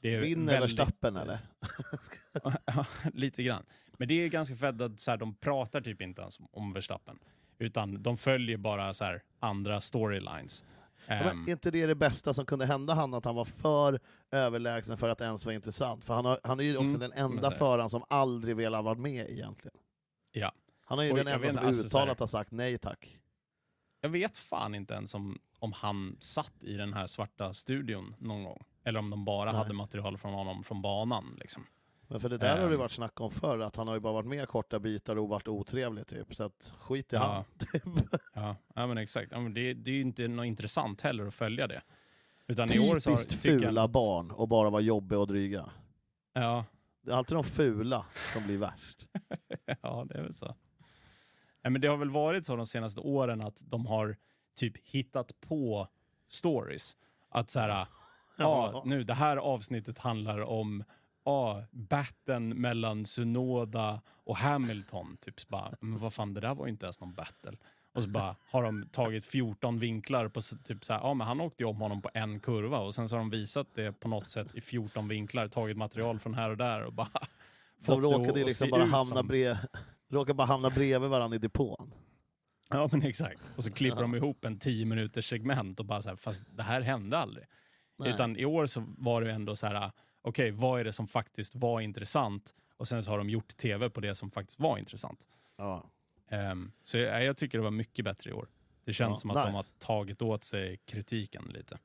Det 0.02 0.14
är 0.14 0.20
Vinner 0.20 0.52
väldigt- 0.61 0.78
Verstappen 0.78 1.16
eller? 1.16 1.38
Ja, 2.66 2.87
lite 3.14 3.42
grann. 3.42 3.62
Men 3.98 4.09
det 4.09 4.14
är 4.24 4.28
ganska 4.28 4.57
fett 4.57 4.81
att 4.81 4.98
så 4.98 5.11
här, 5.11 5.18
de 5.18 5.35
pratar 5.35 5.81
typ 5.81 6.02
inte 6.02 6.22
ens 6.22 6.38
om, 6.38 6.48
om 6.52 6.72
Verstappen. 6.72 7.18
Utan 7.59 8.02
de 8.02 8.16
följer 8.16 8.57
bara 8.57 8.94
så 8.94 9.04
här, 9.04 9.22
andra 9.40 9.81
storylines. 9.81 10.64
Men 11.09 11.49
är 11.49 11.53
inte 11.53 11.71
det 11.71 11.87
det 11.87 11.94
bästa 11.94 12.35
som 12.35 12.47
kunde 12.47 12.66
hända 12.66 12.94
han, 12.94 13.14
att 13.14 13.25
han 13.25 13.35
var 13.35 13.44
för 13.44 14.01
överlägsen 14.31 14.97
för 14.99 15.09
att 15.09 15.21
ens 15.21 15.44
vara 15.44 15.55
intressant? 15.55 16.05
För 16.05 16.14
han, 16.14 16.25
har, 16.25 16.38
han 16.42 16.61
är 16.61 16.64
ju 16.64 16.77
också 16.77 16.97
Mm, 16.97 17.01
den 17.01 17.12
enda 17.12 17.51
föraren 17.51 17.90
som 17.90 18.05
aldrig 18.09 18.57
velat 18.57 18.85
vara 18.85 18.94
med 18.94 19.31
egentligen. 19.31 19.79
Ja. 20.33 20.53
Han 20.85 20.99
är 20.99 21.03
ju 21.03 21.11
Och 21.11 21.16
den 21.16 21.27
enda 21.27 21.38
vet 21.38 21.55
som 21.55 21.66
alltså, 21.66 21.87
uttalat 21.87 22.21
har 22.21 22.27
sagt 22.27 22.51
nej 22.51 22.79
tack. 22.79 23.18
jag 24.01 24.09
vet 24.09 24.38
fan 24.38 24.75
inte 24.75 24.94
ens 24.94 25.14
om, 25.14 25.38
om 25.59 25.73
han 25.73 26.16
satt 26.21 26.64
i 26.64 26.77
den 26.77 26.92
här 26.94 27.07
svarta 27.07 27.55
studion 27.55 28.14
någon 28.18 28.44
gång. 28.44 28.64
Eller 28.85 28.99
om 28.99 29.11
de 29.11 29.25
bara 29.25 29.53
Nej. 29.53 29.59
hade 29.59 29.75
material 29.75 30.18
från 30.18 30.33
honom 30.33 30.64
från 30.64 30.83
banan. 30.83 31.37
Liksom. 31.40 31.66
Men 32.11 32.21
för 32.21 32.29
det 32.29 32.38
där 32.38 32.57
har 32.59 32.68
det 32.68 32.75
Ehm. 32.75 32.79
varit 32.81 32.90
snack 32.92 33.21
om 33.21 33.31
förr, 33.31 33.59
att 33.59 33.77
han 33.77 33.88
har 33.88 33.94
ju 33.94 34.01
bara 34.01 34.12
varit 34.12 34.27
med 34.27 34.49
korta 34.49 34.79
bitar 34.79 35.16
och 35.18 35.29
varit 35.29 35.49
otrevlig 35.49 36.07
typ. 36.07 36.35
Så 36.35 36.44
att 36.44 36.75
skit 36.81 37.12
i 37.12 37.16
Ja. 37.16 37.44
han. 37.83 38.09
Ja, 38.35 38.57
ja 38.75 38.87
men 38.87 38.99
exakt. 38.99 39.33
Ja, 39.33 39.40
men 39.40 39.55
det, 39.55 39.75
det 39.75 39.90
är 39.90 39.94
ju 39.94 40.01
inte 40.01 40.29
något 40.29 40.47
intressant 40.47 41.01
heller 41.01 41.27
att 41.27 41.35
följa 41.35 41.66
det. 41.66 41.83
Utan 42.47 42.73
i 42.73 42.79
år 42.79 42.99
så 42.99 43.11
har, 43.11 43.16
Typiskt 43.16 43.42
fula 43.42 43.83
att- 43.83 43.90
barn 43.90 44.31
och 44.31 44.49
bara 44.49 44.71
vara 44.71 44.83
jobbiga 44.83 45.18
och 45.18 45.27
dryga. 45.27 45.71
Ja, 46.33 46.64
Det 47.03 47.11
är 47.11 47.14
alltid 47.16 47.37
de 47.37 47.44
fula 47.44 48.07
som 48.33 48.44
blir 48.47 48.59
värst. 48.59 49.07
ja, 49.83 50.05
det 50.09 50.18
är 50.18 50.23
väl 50.23 50.33
så. 50.35 50.55
Ja, 51.62 51.71
men 51.71 51.81
det 51.81 51.88
har 51.88 51.97
väl 51.97 52.11
varit 52.11 52.47
så 52.47 52.57
de 52.57 52.66
senaste 52.66 53.01
åren 53.01 53.40
att 53.40 53.62
de 53.66 53.87
har 53.87 54.16
typ 54.57 54.88
hittat 54.88 55.33
på 55.40 55.88
stories. 56.29 56.97
Att 57.29 57.51
så 57.51 57.61
här, 57.61 57.87
Ja. 58.38 58.83
nu 58.87 59.05
det 59.05 59.14
här 59.14 59.37
avsnittet 59.37 59.99
handlar 59.99 60.40
om 60.40 60.85
ja, 61.29 61.64
batten 61.71 62.49
mellan 62.49 63.07
Sunoda 63.07 64.01
och 64.25 64.37
Hamilton. 64.37 65.17
Typ 65.21 65.41
så 65.41 65.47
bara, 65.49 65.75
men 65.81 65.99
vad 65.99 66.12
fan, 66.14 66.35
det 66.35 66.41
där 66.41 66.55
var 66.55 66.67
ju 66.67 66.71
inte 66.71 66.87
ens 66.87 67.01
någon 67.01 67.14
battle. 67.14 67.57
Och 67.95 68.03
så 68.03 68.09
bara 68.09 68.37
har 68.51 68.62
de 68.62 68.88
tagit 68.93 69.25
14 69.25 69.79
vinklar 69.79 70.29
på 70.29 70.41
typ 70.64 70.85
så 70.85 70.93
här, 70.93 71.01
ja 71.01 71.14
men 71.14 71.27
han 71.27 71.41
åkte 71.41 71.62
ju 71.62 71.69
om 71.69 71.77
honom 71.77 72.03
på 72.03 72.11
en 72.14 72.41
kurva 72.41 72.79
och 72.79 72.95
sen 72.95 73.09
så 73.09 73.14
har 73.17 73.19
de 73.21 73.31
visat 73.31 73.67
det 73.75 73.93
på 74.01 74.09
något 74.09 74.31
sätt 74.31 74.55
i 74.55 74.61
14 74.61 75.09
vinklar, 75.09 75.49
tagit 75.49 75.77
material 75.77 76.19
från 76.19 76.35
här 76.35 76.51
och 76.51 76.57
där 76.57 76.83
och 76.85 76.93
bara 76.93 77.09
De 77.87 78.01
råkade 78.03 78.45
liksom 78.45 78.71
bara 78.71 78.85
hamna, 78.85 79.05
som- 79.05 79.27
brev, 79.27 79.57
råkade 80.11 80.35
bara 80.35 80.47
hamna 80.47 80.71
bredvid 80.71 81.11
varandra 81.11 81.37
i 81.37 81.38
depån. 81.38 81.93
Ja 82.71 82.88
men 82.93 83.03
exakt. 83.03 83.51
Och 83.57 83.64
så 83.64 83.73
klipper 83.73 83.97
Ja. 83.97 84.03
de 84.03 84.14
ihop 84.14 84.45
en 84.45 84.59
10 84.59 84.85
minuters 84.87 85.29
segment 85.29 85.81
och 85.81 85.87
bara 85.87 86.03
så 86.03 86.09
här, 86.09 86.17
fast 86.17 86.57
det 86.57 86.62
här 86.62 86.81
hände 86.81 87.19
aldrig. 87.19 87.47
Nej. 87.99 88.11
Utan 88.11 88.37
i 88.37 88.45
år 88.45 88.67
så 88.67 88.85
var 88.99 89.23
det 89.23 89.33
ändå 89.33 89.57
så 89.57 89.67
här, 89.67 89.91
okej 90.29 90.51
vad 90.51 90.81
är 90.81 90.85
det 90.85 90.93
som 90.93 91.09
faktiskt 91.09 91.55
var 91.55 91.81
intressant? 91.81 92.55
Och 92.77 92.88
sen 92.88 93.03
så 93.03 93.11
har 93.11 93.19
de 93.19 93.31
gjort 93.31 93.57
tv 93.57 93.91
på 93.91 94.01
det 94.01 94.14
som 94.14 94.31
faktiskt 94.31 94.61
var 94.61 94.79
intressant. 94.79 95.29
Ja. 95.57 95.85
Ehm, 96.31 96.73
så 96.85 96.99
jag, 96.99 97.25
jag 97.25 97.37
tycker 97.37 97.59
det 97.59 97.64
var 97.64 97.71
mycket 97.71 98.05
bättre 98.05 98.31
i 98.31 98.33
år. 98.33 98.49
Det 98.85 98.93
känns 98.93 99.11
Ja, 99.11 99.14
som 99.21 99.31
att 99.31 99.37
nice. 99.37 99.47
de 99.49 99.55
har 99.55 99.67
tagit 99.79 100.23
åt 100.23 100.45
sig 100.45 100.77
kritiken 100.85 101.45
lite. 101.55 101.79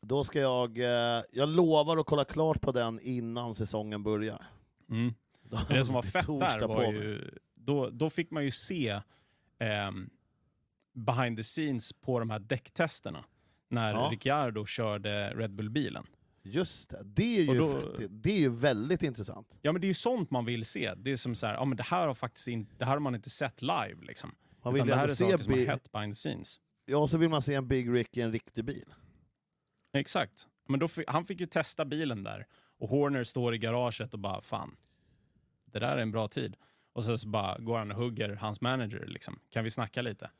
Då 0.00 0.24
ska 0.24 0.40
jag, 0.40 0.78
eh, 0.78 1.22
jag 1.32 1.48
lovar 1.48 1.96
att 1.96 2.06
kolla 2.06 2.24
klart 2.24 2.60
på 2.60 2.72
den 2.72 3.00
innan 3.00 3.54
säsongen 3.54 4.02
börjar. 4.02 4.46
Mm. 4.90 5.14
Då- 5.42 5.60
det 5.68 5.84
som 5.84 5.94
var 5.94 6.02
fett 6.12 6.26
där 6.26 6.66
var 6.68 6.92
ju, 6.92 7.30
då, 7.54 7.90
då 7.90 8.10
fick 8.10 8.30
man 8.30 8.44
ju 8.44 8.50
se 8.50 9.00
ehm, 9.58 10.10
behind 10.92 11.36
the 11.36 11.42
scenes 11.42 11.92
på 11.92 12.18
de 12.18 12.30
här 12.30 12.38
däcktesterna. 12.38 13.24
När 13.68 13.92
Ja. 13.92 14.08
Ricciardo 14.12 14.66
körde 14.66 15.30
Red 15.30 15.50
Bull-bilen. 15.54 16.06
Just 16.52 16.90
det, 16.90 17.02
det 17.04 17.38
är 17.38 17.42
ju, 17.54 17.60
Och 17.60 17.82
då- 17.82 18.06
det 18.10 18.30
är 18.32 18.38
ju 18.38 18.48
väldigt 18.50 19.02
intressant. 19.02 19.58
Ja 19.62 19.72
men 19.72 19.80
det 19.80 19.86
är 19.86 19.88
ju 19.88 19.94
sånt 19.94 20.30
man 20.30 20.44
vill 20.44 20.64
se. 20.64 20.94
Det 20.96 21.12
är 21.12 21.16
som 21.16 21.34
så 21.34 21.46
här, 21.46 21.54
ja 21.54 21.64
men 21.64 21.76
det 21.76 21.82
här 21.82 22.06
har 22.06 22.14
faktiskt 22.14 22.48
inte, 22.48 22.74
det 22.78 22.84
här 22.84 22.92
har 22.92 23.00
man 23.00 23.14
inte 23.14 23.30
sett 23.30 23.62
live 23.62 23.96
liksom. 24.02 24.34
Man 24.62 24.74
Utan 24.74 24.86
vill 24.86 24.90
det 24.90 24.92
ju 24.96 24.98
här 24.98 25.08
är 25.08 25.14
se 25.14 25.24
saker 25.30 25.38
som 25.44 25.52
har 25.52 25.64
hänt 25.66 25.92
behind 25.92 26.12
the 26.14 26.16
scenes. 26.16 26.60
Ja, 26.84 27.06
så 27.06 27.18
vill 27.18 27.28
man 27.28 27.42
se 27.42 27.54
en 27.54 27.68
Big 27.68 27.90
Rick 27.94 28.16
i 28.16 28.20
en 28.20 28.32
riktig 28.32 28.64
bil. 28.64 28.94
Exakt. 29.92 30.46
Men 30.68 30.80
då 30.80 30.88
fick, 30.88 31.10
han 31.10 31.24
fick 31.24 31.40
ju 31.40 31.46
testa 31.46 31.84
bilen 31.84 32.22
där. 32.22 32.46
Och 32.78 32.88
Horner 32.88 33.24
står 33.24 33.54
i 33.54 33.58
garaget 33.58 34.14
och 34.14 34.20
bara, 34.20 34.40
fan, 34.42 34.76
det 35.64 35.78
där 35.78 35.96
är 35.96 36.02
en 36.02 36.10
bra 36.10 36.28
tid. 36.28 36.56
Och 36.92 37.04
så, 37.04 37.18
så 37.18 37.28
bara 37.28 37.58
går 37.58 37.78
han 37.78 37.90
och 37.90 37.96
hugger 37.96 38.34
hans 38.34 38.60
manager 38.60 39.06
liksom. 39.06 39.38
Kan 39.50 39.64
vi 39.64 39.70
snacka 39.70 40.02
lite? 40.02 40.30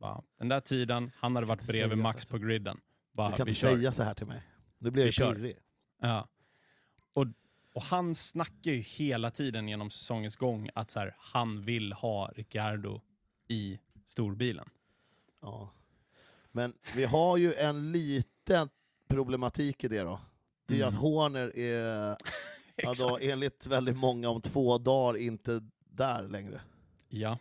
Bara, 0.00 0.22
den 0.38 0.48
där 0.48 0.60
tiden, 0.60 1.10
han 1.16 1.34
hade 1.34 1.46
varit 1.46 1.66
bredvid 1.66 1.98
Max 1.98 2.24
på 2.24 2.38
griden. 2.38 2.80
Bara, 3.12 3.30
Du 3.30 3.36
kan 3.36 3.48
inte 3.48 3.60
säga 3.60 3.92
så 3.92 4.02
här 4.02 4.14
till 4.14 4.26
mig. 4.26 4.42
Nu 4.82 4.90
blir 4.90 5.04
jag 5.18 5.34
pirrig. 5.34 5.56
Ja. 6.00 6.28
Och, 7.14 7.26
och 7.74 7.82
han 7.82 8.14
snackar 8.14 8.70
ju 8.70 8.76
hela 8.76 9.30
tiden 9.30 9.68
genom 9.68 9.90
säsongens 9.90 10.36
gång 10.36 10.70
att 10.74 10.90
så 10.90 11.00
här, 11.00 11.16
han 11.18 11.64
vill 11.64 11.92
ha 11.92 12.30
Ricciardo 12.34 13.00
i 13.48 13.78
storbilen. 14.06 14.68
Ja. 15.42 15.70
Men 16.52 16.74
vi 16.96 17.04
har 17.04 17.36
ju 17.36 17.54
en 17.54 17.92
liten 17.92 18.68
problematik 19.08 19.84
i 19.84 19.88
det 19.88 20.00
då. 20.00 20.20
Det 20.66 20.74
är 20.74 20.78
Mm. 20.78 20.88
att 20.88 21.00
Horner 21.00 21.58
är, 21.58 22.16
Exakt. 22.76 23.22
enligt 23.22 23.66
väldigt 23.66 23.96
många, 23.96 24.28
om 24.28 24.40
två 24.40 24.78
dagar 24.78 25.18
inte 25.18 25.68
där 25.84 26.28
längre. 26.28 26.60
Ja. 27.08 27.38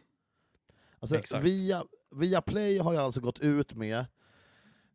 Alltså, 0.99 1.15
Exakt. 1.17 1.43
via, 1.45 1.83
via 2.11 2.41
Play 2.41 2.77
har 2.77 2.93
jag 2.93 3.03
alltså 3.03 3.21
gått 3.21 3.39
ut 3.39 3.73
med, 3.73 4.05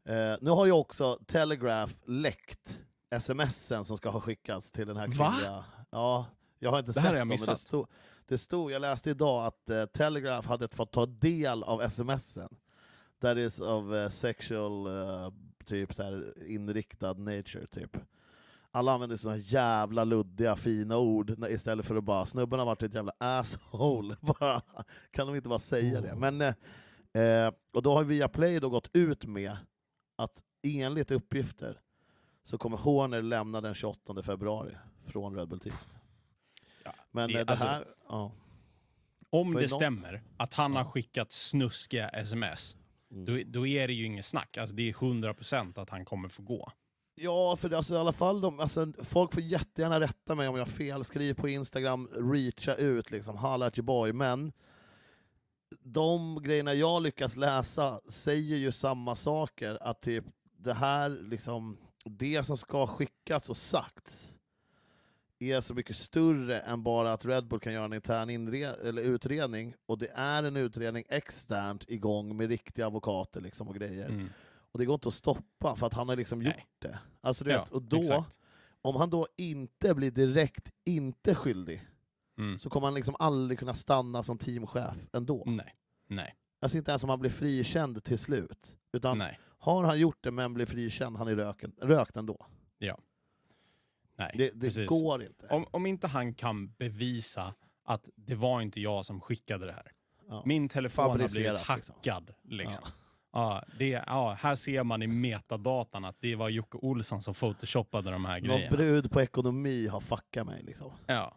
eh, 0.06 0.36
nu 0.40 0.50
har 0.50 0.66
ju 0.66 0.72
också 0.72 1.18
Telegraph 1.26 1.92
läckt 2.06 2.80
smsen 3.20 3.84
som 3.84 3.96
ska 3.96 4.10
ha 4.10 4.20
skickats 4.20 4.70
till 4.70 4.86
den 4.86 4.96
här 4.96 5.06
Va? 5.08 5.12
kvinnliga... 5.30 5.64
Ja, 5.90 6.26
jag 6.58 6.70
har 6.70 6.78
inte 6.78 6.88
Det 6.90 6.94
sett 6.94 7.02
här 7.02 7.10
har 7.10 7.16
jag 7.16 7.22
dem, 7.22 7.28
men 7.28 7.36
det 7.36 7.42
missat. 7.42 7.60
stod, 7.60 7.86
det 8.26 8.38
stod, 8.38 8.70
jag 8.72 8.80
läste 8.80 9.10
idag 9.10 9.46
att 9.46 9.70
eh, 9.70 9.84
Telegraph 9.86 10.48
hade 10.48 10.68
fått 10.68 10.92
ta 10.92 11.06
del 11.06 11.62
av 11.62 11.88
smsen. 11.88 12.48
That 13.20 13.36
is 13.36 13.60
of 13.60 13.92
eh, 13.92 14.08
sexual, 14.08 14.86
eh, 14.86 15.30
typ 15.64 15.94
så 15.94 16.02
här, 16.02 16.34
inriktad 16.46 17.12
nature, 17.12 17.66
typ. 17.66 17.96
Alla 18.70 18.92
använder 18.92 19.16
såna 19.16 19.36
jävla 19.36 20.04
luddiga 20.04 20.56
fina 20.56 20.98
ord 20.98 21.44
istället 21.48 21.86
för 21.86 21.96
att 21.96 22.04
bara 22.04 22.26
snubben 22.26 22.58
har 22.58 22.66
varit 22.66 22.82
ett 22.82 22.94
jävla 22.94 23.12
asshole. 23.18 24.16
Bara, 24.20 24.60
kan 25.10 25.26
de 25.26 25.36
inte 25.36 25.48
bara 25.48 25.58
säga 25.58 26.00
det? 26.00 26.14
Men, 26.14 26.40
eh, 26.40 27.22
eh, 27.22 27.52
och 27.72 27.82
då 27.82 27.94
har 27.94 28.04
Viaplay 28.04 28.60
då 28.60 28.68
gått 28.68 28.90
ut 28.92 29.24
med 29.24 29.56
att 30.16 30.42
enligt 30.62 31.10
uppgifter 31.10 31.80
så 32.44 32.58
kommer 32.58 32.76
Horner 32.76 33.22
lämna 33.22 33.60
den 33.60 33.74
28 33.74 34.22
februari 34.22 34.76
från 35.06 35.36
Red 35.36 35.48
Bull 35.48 35.60
Team. 35.60 35.74
Ja, 36.84 36.94
Men 37.10 37.28
det- 37.32 37.44
det, 37.44 37.50
alltså- 37.50 37.66
här... 37.66 37.84
Ja. 38.08 38.32
Om 39.30 39.54
det 39.54 39.60
det 39.60 39.68
stämmer 39.68 40.22
att 40.36 40.54
han 40.54 40.72
har 40.72 40.80
Ja. 40.84 40.90
skickat 40.90 41.32
snuskiga 41.32 42.08
sms, 42.08 42.76
Mm. 43.10 43.24
då, 43.24 43.38
då 43.46 43.66
är 43.66 43.86
det 43.88 43.94
ju 43.94 44.04
inget 44.04 44.24
snack. 44.24 44.56
Alltså, 44.56 44.76
det 44.76 44.88
är 44.88 44.92
100% 44.92 45.78
att 45.78 45.90
han 45.90 46.04
kommer 46.04 46.28
få 46.28 46.42
gå. 46.42 46.72
Ja, 47.14 47.56
för 47.56 47.70
alltså, 47.70 47.94
i 47.94 47.98
alla 47.98 48.12
fall 48.12 48.40
de, 48.40 48.60
alltså, 48.60 48.92
folk 49.02 49.34
får 49.34 49.42
jättegärna 49.42 50.00
rätta 50.00 50.34
mig 50.34 50.48
om 50.48 50.56
jag 50.56 50.64
har 50.64 50.72
fel. 50.72 51.04
Skriv 51.04 51.34
på 51.34 51.48
Instagram, 51.48 52.08
reacha 52.14 52.74
ut, 52.74 53.10
liksom, 53.10 53.36
holla 53.36 53.66
at 53.66 53.78
your 53.78 53.86
boy. 53.86 54.12
Men 54.12 54.52
de 55.80 56.42
grejerna 56.42 56.74
jag 56.74 57.02
lyckas 57.02 57.36
läsa 57.36 58.00
säger 58.08 58.56
ju 58.56 58.72
samma 58.72 59.14
saker. 59.14 59.78
Att 59.80 60.00
typ 60.00 60.24
det 60.58 60.74
här, 60.74 61.08
liksom, 61.10 61.78
det 62.04 62.44
som 62.44 62.58
ska 62.58 62.86
skickas 62.86 63.48
och 63.50 63.56
sagts 63.56 64.32
är 65.38 65.60
så 65.60 65.74
mycket 65.74 65.96
större 65.96 66.58
än 66.60 66.82
bara 66.82 67.12
att 67.12 67.24
Red 67.24 67.46
Bull 67.48 67.60
kan 67.60 67.72
göra 67.72 67.84
en 67.84 67.92
intern 67.92 68.30
inre- 68.30 68.86
eller 68.88 69.02
utredning. 69.02 69.74
Och 69.86 69.98
det 69.98 70.08
är 70.14 70.42
en 70.42 70.56
utredning 70.56 71.04
externt 71.08 71.90
igång 71.90 72.36
med 72.36 72.48
riktiga 72.48 72.86
advokater 72.86 73.40
liksom, 73.40 73.68
och 73.68 73.74
grejer. 73.74 74.08
Mm. 74.08 74.28
Och 74.72 74.78
det 74.78 74.84
går 74.84 74.94
inte 74.94 75.08
att 75.08 75.14
stoppa 75.14 75.76
för 75.76 75.86
att 75.86 75.94
han 75.94 76.08
har 76.08 76.16
liksom 76.16 76.38
Nej. 76.38 76.46
gjort 76.48 76.90
det. 76.90 76.98
Alltså, 77.20 77.44
du 77.44 77.50
Ja, 77.50 77.60
vet, 77.62 77.70
och 77.70 77.82
då, 77.82 78.00
exakt. 78.00 78.40
om 78.82 78.96
han 78.96 79.10
då 79.10 79.26
inte 79.36 79.94
blir 79.94 80.10
direkt 80.10 80.70
inte 80.84 81.34
skyldig, 81.34 81.86
Mm. 82.38 82.58
så 82.58 82.70
kommer 82.70 82.86
han 82.86 82.94
liksom 82.94 83.16
aldrig 83.18 83.58
kunna 83.58 83.74
stanna 83.74 84.22
som 84.22 84.38
teamchef 84.38 84.94
ändå. 85.12 85.42
Nej. 85.46 85.74
Nej. 86.08 86.34
Alltså 86.60 86.78
inte 86.78 86.90
ens 86.90 87.02
om 87.02 87.08
han 87.10 87.20
blir 87.20 87.30
frikänd 87.30 88.04
till 88.04 88.18
slut. 88.18 88.78
Utan 88.92 89.18
Nej. 89.18 89.40
har 89.58 89.84
han 89.84 89.98
gjort 89.98 90.18
det 90.20 90.30
men 90.30 90.54
blir 90.54 90.66
frikänd, 90.66 91.16
han 91.16 91.28
är 91.28 91.34
röken, 91.34 91.72
rökt 91.82 92.16
ändå. 92.16 92.46
Nej. 94.18 94.32
Det, 94.34 94.50
det 94.54 94.86
går 94.86 95.22
inte. 95.22 95.46
Om, 95.46 95.66
om 95.70 95.86
inte 95.86 96.06
han 96.06 96.34
kan 96.34 96.72
bevisa 96.72 97.54
att 97.84 98.08
det 98.14 98.34
var 98.34 98.60
inte 98.60 98.80
jag 98.80 99.04
som 99.04 99.20
skickade 99.20 99.66
det 99.66 99.72
här. 99.72 99.92
Ja. 100.28 100.42
Min 100.46 100.68
telefon 100.68 101.04
har 101.04 101.14
blivit 101.16 101.34
liksom. 101.34 101.58
hackad. 101.66 102.34
Liksom. 102.42 102.84
Ja. 103.32 103.64
det, 103.78 103.88
ja, 103.88 104.36
här 104.40 104.54
ser 104.54 104.84
man 104.84 105.02
i 105.02 105.06
metadatan 105.06 106.04
att 106.04 106.16
det 106.20 106.36
var 106.36 106.48
Jocke 106.48 106.78
Olsson 106.78 107.22
som 107.22 107.34
photoshoppade 107.34 108.10
de 108.10 108.24
här 108.24 108.40
Någon 108.40 108.48
grejerna. 108.48 108.76
brud 108.76 109.10
på 109.10 109.20
ekonomi 109.20 109.86
har 109.86 110.00
fuckat 110.00 110.46
mig. 110.46 110.62
Liksom. 110.62 110.92
Ja. 111.06 111.36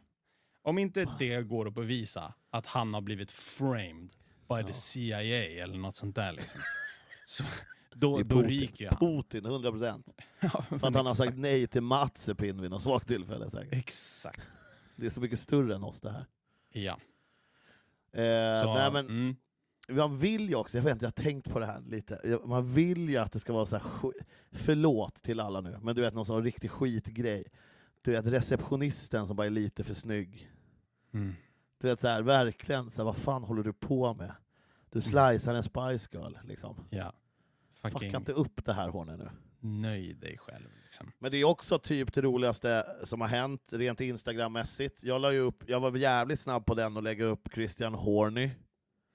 Om 0.61 0.77
inte 0.77 1.05
det 1.19 1.41
går 1.41 1.67
att 1.67 1.73
bevisa 1.73 2.33
att 2.49 2.65
han 2.65 2.93
har 2.93 3.01
blivit 3.01 3.31
framed 3.31 4.09
by 4.49 4.55
Ja. 4.55 4.63
the 4.67 4.73
CIA 4.73 5.63
eller 5.63 5.77
något 5.77 5.95
sånt 5.95 6.15
där 6.15 6.31
liksom. 6.31 6.61
Så, 7.25 7.43
då, 7.95 8.21
då 8.21 8.41
ryker 8.41 8.85
jag. 8.85 8.99
Putin, 8.99 9.45
100 9.45 9.71
procent. 9.71 10.07
För 10.69 10.87
att 10.87 10.95
han 10.95 11.05
har 11.05 11.13
sagt 11.13 11.37
nej 11.37 11.67
till 11.67 11.81
Mazepin 11.81 12.61
vid 12.61 12.71
något 12.71 12.83
svagt 12.83 13.07
tillfälle. 13.07 13.49
Säkert. 13.49 13.73
Exakt. 13.73 14.41
Det 14.95 15.05
är 15.05 15.09
så 15.09 15.21
mycket 15.21 15.39
större 15.39 15.75
än 15.75 15.83
oss 15.83 16.01
det 16.01 16.11
här. 16.11 16.25
Ja. 16.69 16.99
Eh, 18.13 18.61
Så, 18.61 18.73
nej, 18.73 18.91
men, 18.91 19.05
mm, 19.07 19.35
Man 19.89 20.17
vill 20.17 20.49
ju 20.49 20.55
också, 20.55 20.77
jag 20.77 20.83
vet 20.83 20.93
inte, 20.93 21.05
jag 21.05 21.11
har 21.17 21.23
tänkt 21.23 21.49
på 21.49 21.59
det 21.59 21.65
här 21.65 21.81
lite, 21.81 22.39
man 22.45 22.73
vill 22.73 23.09
ju 23.09 23.17
att 23.17 23.31
det 23.31 23.39
ska 23.39 23.53
vara 23.53 23.65
så 23.65 23.77
här, 23.77 23.85
förlåt 24.51 25.15
till 25.15 25.39
alla 25.39 25.61
nu, 25.61 25.77
men 25.81 25.95
du 25.95 26.01
vet 26.01 26.13
någon 26.13 26.25
sån 26.25 26.43
riktig 26.43 26.71
skitgrej. 26.71 27.43
Du 28.01 28.11
vet 28.11 28.25
receptionisten 28.27 29.27
som 29.27 29.35
bara 29.35 29.47
är 29.47 29.51
lite 29.51 29.83
för 29.83 29.93
snygg. 29.93 30.51
mm. 31.13 31.35
Du 31.81 31.87
vet 31.87 31.99
så 31.99 32.07
här, 32.07 32.21
verkligen, 32.21 32.89
så 32.89 32.97
här, 32.97 33.05
vad 33.05 33.17
fan 33.17 33.43
håller 33.43 33.63
du 33.63 33.73
på 33.73 34.13
med? 34.13 34.31
Du 34.89 35.01
slicear 35.01 35.53
en 35.53 35.63
Spice 35.63 36.09
Girl, 36.11 36.37
liksom. 36.43 36.75
Ja. 36.89 37.13
Fucka 37.81 37.89
Fucking 37.99 38.15
inte 38.15 38.33
upp 38.33 38.65
det 38.65 38.73
här 38.73 38.89
Horner 38.89 39.17
nu. 39.17 39.29
nöj 39.59 40.13
dig 40.13 40.37
själv. 40.37 40.69
Liksom. 40.83 41.11
Men 41.19 41.31
det 41.31 41.37
är 41.37 41.43
också 41.43 41.79
typ 41.79 42.13
det 42.13 42.21
roligaste 42.21 42.85
som 43.03 43.21
har 43.21 43.27
hänt, 43.27 43.61
rent 43.71 44.01
Instagrammässigt. 44.01 45.03
Jag, 45.03 45.21
la 45.21 45.31
ju 45.33 45.39
upp, 45.39 45.63
jag 45.67 45.79
var 45.79 45.97
jävligt 45.97 46.39
snabb 46.39 46.65
på 46.65 46.75
den 46.75 46.97
och 46.97 47.03
lägga 47.03 47.25
upp 47.25 47.49
Christian 47.53 47.93
Horny. 47.93 48.49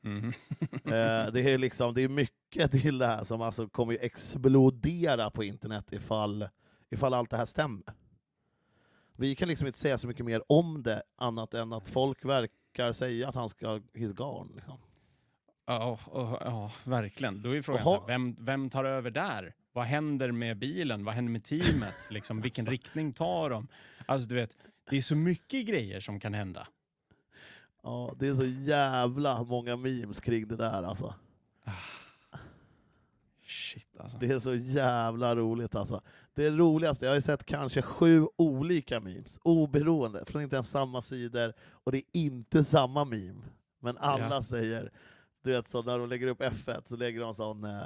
Mhm. 0.02 0.32
Eh, 0.84 1.32
det 1.32 1.40
är 1.40 1.58
liksom, 1.58 1.94
det 1.94 2.02
är 2.02 2.08
mycket 2.08 2.70
till 2.70 2.98
det 2.98 3.06
här 3.06 3.24
som 3.24 3.42
alltså 3.42 3.68
kommer 3.68 3.98
explodera 4.00 5.30
på 5.30 5.44
internet 5.44 5.92
ifall, 5.92 6.48
ifall 6.90 7.14
allt 7.14 7.30
det 7.30 7.36
här 7.36 7.44
stämmer. 7.44 7.94
Vi 9.16 9.34
kan 9.34 9.48
liksom 9.48 9.66
inte 9.66 9.78
säga 9.78 9.98
så 9.98 10.06
mycket 10.06 10.26
mer 10.26 10.42
om 10.46 10.82
det, 10.82 11.02
annat 11.16 11.54
än 11.54 11.72
att 11.72 11.88
folk 11.88 12.24
verkar 12.24 12.92
säga 12.92 13.28
att 13.28 13.34
han 13.34 13.48
ska 13.48 13.66
he's 13.76 14.12
gone. 14.12 14.54
Liksom. 14.54 14.78
Ja, 15.66 15.98
ja, 16.06 16.38
ja, 16.44 16.72
verkligen. 16.84 17.42
Då 17.42 17.56
är 17.56 17.62
frågan, 17.62 17.82
så 17.82 17.94
här, 17.94 18.06
vem, 18.06 18.36
vem 18.38 18.70
tar 18.70 18.84
över 18.84 19.10
där? 19.10 19.54
Vad 19.72 19.84
händer 19.84 20.32
med 20.32 20.58
bilen? 20.58 21.04
Vad 21.04 21.14
händer 21.14 21.32
med 21.32 21.44
teamet? 21.44 21.94
Liksom, 22.10 22.40
vilken 22.40 22.66
riktning 22.66 23.12
tar 23.12 23.50
de? 23.50 23.68
Alltså, 24.06 24.28
du 24.28 24.34
vet, 24.34 24.56
det 24.90 24.96
är 24.96 25.02
så 25.02 25.16
mycket 25.16 25.66
grejer 25.66 26.00
som 26.00 26.20
kan 26.20 26.34
hända. 26.34 26.68
Ja, 27.82 28.14
det 28.18 28.26
är 28.28 28.34
så 28.34 28.44
jävla 28.44 29.44
många 29.44 29.76
memes 29.76 30.20
kring 30.20 30.48
det 30.48 30.56
där 30.56 30.82
alltså. 30.82 31.14
Shit 33.42 33.96
alltså. 34.00 34.18
Det 34.18 34.26
är 34.26 34.38
så 34.38 34.54
jävla 34.54 35.36
roligt 35.36 35.74
alltså. 35.74 36.02
Det 36.34 36.50
roligaste, 36.50 37.04
jag 37.04 37.10
har 37.10 37.16
ju 37.16 37.22
sett 37.22 37.44
kanske 37.44 37.82
sju 37.82 38.26
olika 38.36 39.00
memes, 39.00 39.38
oberoende, 39.42 40.24
från 40.26 40.42
inte 40.42 40.56
ens 40.56 40.70
samma 40.70 41.02
sidor, 41.02 41.52
och 41.70 41.92
det 41.92 41.98
är 41.98 42.04
inte 42.12 42.64
samma 42.64 43.04
meme. 43.04 43.42
Men 43.80 43.96
alla 43.98 44.28
Ja. 44.34 44.42
säger, 44.42 44.90
du 45.44 45.52
vet 45.52 45.68
så 45.68 45.82
när 45.82 45.98
de 45.98 46.08
lägger 46.08 46.26
upp 46.26 46.40
F1 46.42 46.82
så 46.88 46.96
lägger 46.96 47.20
de 47.20 47.34
sån, 47.34 47.64
eh, 47.64 47.82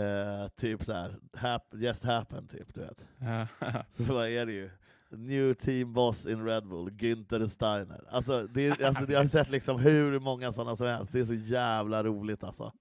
eh, 0.00 0.48
typ 0.48 0.84
såhär, 0.84 1.16
hap, 1.36 1.74
just 1.74 2.04
happen 2.04 2.48
typ, 2.48 2.74
du 2.74 2.80
vet. 2.80 3.06
Så 3.90 4.02
vad 4.04 4.28
är 4.28 4.46
det 4.46 4.52
ju? 4.52 4.70
New 5.10 5.54
team 5.54 5.92
boss 5.92 6.26
in 6.26 6.44
Red 6.44 6.66
Bull, 6.68 6.90
Günther 6.90 7.46
Steiner. 7.48 8.04
Alltså, 8.10 8.42
det 8.42 8.82
alltså 8.82 9.12
jag 9.12 9.18
har 9.20 9.26
sett 9.26 9.50
liksom 9.50 9.78
hur 9.80 10.18
många 10.20 10.52
sådana 10.52 10.76
som 10.76 10.86
helst, 10.86 11.12
det 11.12 11.20
är 11.20 11.24
så 11.24 11.34
jävla 11.34 12.04
roligt 12.04 12.44
alltså. 12.44 12.72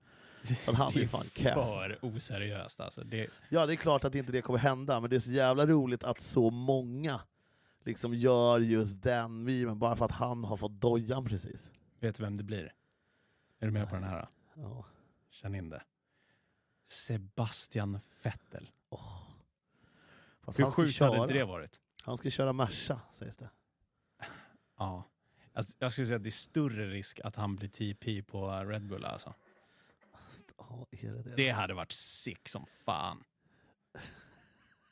Men 0.65 0.75
han 0.75 0.89
är 0.89 0.93
det 0.93 1.03
är 1.03 1.07
fan 1.07 1.23
för 1.23 1.99
oseriöst 2.01 2.79
alltså. 2.79 3.03
Det, 3.03 3.27
Ja, 3.49 3.65
det 3.65 3.73
är 3.73 3.77
klart 3.77 4.05
att 4.05 4.15
inte 4.15 4.31
det 4.31 4.41
kommer 4.41 4.59
hända, 4.59 4.99
men 4.99 5.09
det 5.09 5.15
är 5.15 5.19
så 5.19 5.31
jävla 5.31 5.65
roligt 5.65 6.03
att 6.03 6.19
så 6.19 6.49
många 6.49 7.21
liksom 7.85 8.13
gör 8.13 8.59
just 8.59 9.01
den 9.01 9.43
memen 9.43 9.79
bara 9.79 9.95
för 9.95 10.05
att 10.05 10.11
han 10.11 10.43
har 10.43 10.57
fått 10.57 10.81
dojan 10.81 11.25
precis. 11.25 11.71
vet 11.99 12.15
du 12.15 12.23
vem 12.23 12.37
det 12.37 12.43
blir? 12.43 12.73
Är 13.59 13.65
du 13.65 13.71
med 13.71 13.89
på 13.89 13.95
den 13.95 14.03
här? 14.03 14.27
Ja. 14.53 14.85
Känn 15.29 15.55
in 15.55 15.69
det. 15.69 15.83
Sebastian 16.85 17.99
Vettel. 18.23 18.69
Fast 20.41 20.59
Hur 20.59 20.71
sjukt 20.71 20.93
köra. 20.93 21.19
hade 21.19 21.33
det 21.33 21.43
varit? 21.43 21.81
Han 22.03 22.17
ska 22.17 22.29
köra 22.29 22.53
Merca, 22.53 23.01
sägs 23.11 23.35
det. 23.35 23.49
Ja. 24.77 25.03
Alltså, 25.53 25.75
jag 25.79 25.91
skulle 25.91 26.07
säga 26.07 26.17
att 26.17 26.23
det 26.23 26.29
är 26.29 26.31
större 26.31 26.89
risk 26.89 27.19
att 27.23 27.35
han 27.35 27.55
blir 27.55 27.69
TP 27.69 28.23
på 28.23 28.49
Red 28.49 28.87
Bull 28.87 29.05
alltså. 29.05 29.33
Ja, 30.57 30.87
är 30.91 31.11
det, 31.11 31.23
det? 31.23 31.35
Det 31.35 31.49
hade 31.49 31.73
varit 31.73 31.91
sick 31.91 32.47
som 32.47 32.65
fan. 32.85 33.23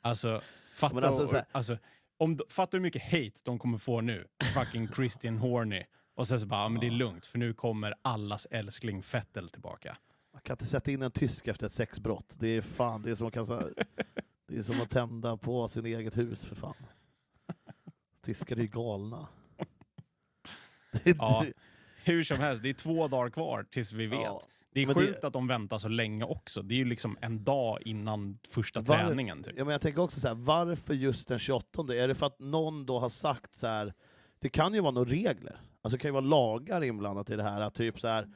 Alltså, 0.00 0.42
fatta, 0.74 0.94
Men 0.94 1.04
alltså, 1.04 1.26
så 1.26 1.34
här- 1.36 1.44
alltså, 1.52 1.78
om, 2.16 2.38
fatta 2.48 2.76
hur 2.76 2.82
mycket 2.82 3.02
hate 3.04 3.40
de 3.44 3.58
kommer 3.58 3.78
få 3.78 4.00
nu. 4.00 4.26
Fucking 4.54 4.88
Christian 4.88 5.36
Horny. 5.38 5.84
Och 6.14 6.28
sen 6.28 6.40
så 6.40 6.46
bara, 6.46 6.62
ja, 6.62 6.68
men 6.68 6.80
det 6.80 6.86
är 6.86 6.90
Ja. 6.90 6.96
lugnt 6.96 7.26
för 7.26 7.38
nu 7.38 7.54
kommer 7.54 7.94
allas 8.02 8.46
älskling 8.50 9.02
Fettel 9.02 9.48
tillbaka. 9.48 9.96
Man 10.32 10.42
kan 10.42 10.54
inte 10.54 10.66
sätta 10.66 10.90
in 10.90 11.02
en 11.02 11.10
tysk 11.10 11.48
efter 11.48 11.66
ett 11.66 11.72
sexbrott. 11.72 12.26
Det 12.38 12.48
är 12.48 12.60
fan, 12.62 13.02
det 13.02 13.10
är 13.10 13.14
som, 13.14 13.30
kan, 13.30 13.46
det 14.48 14.56
är 14.58 14.62
som 14.62 14.80
att 14.80 14.90
tända 14.90 15.36
på 15.36 15.68
sin 15.68 15.86
eget 15.86 16.16
hus 16.16 16.44
för 16.44 16.54
fan. 16.56 16.74
Tyskar 18.22 18.56
är 18.56 18.60
ju 18.60 18.66
galna. 18.68 19.28
Det 21.04 21.16
Ja, 21.18 21.44
Hur 22.04 22.24
som 22.24 22.38
helst, 22.38 22.62
det 22.62 22.68
är 22.68 22.74
två 22.74 23.08
dagar 23.08 23.30
kvar 23.30 23.66
tills 23.70 23.92
vi 23.92 24.06
vet. 24.06 24.20
Ja, 24.20 24.40
det 24.74 24.82
är 24.82 24.86
men 24.86 24.94
det- 24.96 25.06
sjukt 25.06 25.24
att 25.24 25.32
de 25.32 25.46
väntar 25.46 25.78
så 25.78 25.88
länge 25.88 26.24
också. 26.24 26.62
Det 26.62 26.74
är 26.74 26.78
ju 26.78 26.84
liksom 26.84 27.16
en 27.20 27.44
dag 27.44 27.78
innan 27.84 28.38
första 28.48 28.80
Var- 28.80 28.96
träningen. 28.96 29.42
Typ. 29.42 29.54
Ja, 29.56 29.64
men 29.64 29.72
jag 29.72 29.80
tänker 29.80 30.02
också 30.02 30.20
så 30.20 30.28
här, 30.28 30.34
varför 30.34 30.94
just 30.94 31.28
den 31.28 31.38
28? 31.38 31.94
Är 31.94 32.08
det 32.08 32.14
för 32.14 32.26
att 32.26 32.38
någon 32.40 32.86
då 32.86 32.98
har 32.98 33.08
sagt 33.08 33.56
så 33.56 33.66
här, 33.66 33.94
det 34.38 34.48
kan 34.48 34.74
ju 34.74 34.80
vara 34.80 34.90
några 34.92 35.10
regler, 35.10 35.56
alltså 35.82 35.96
det 35.96 36.00
kan 36.02 36.08
ju 36.08 36.12
vara 36.12 36.24
lagar 36.24 36.84
inblandat 36.84 37.30
i 37.30 37.36
det 37.36 37.42
här, 37.42 37.60
att 37.60 37.74
typ 37.74 38.00
så 38.00 38.08
här, 38.08 38.28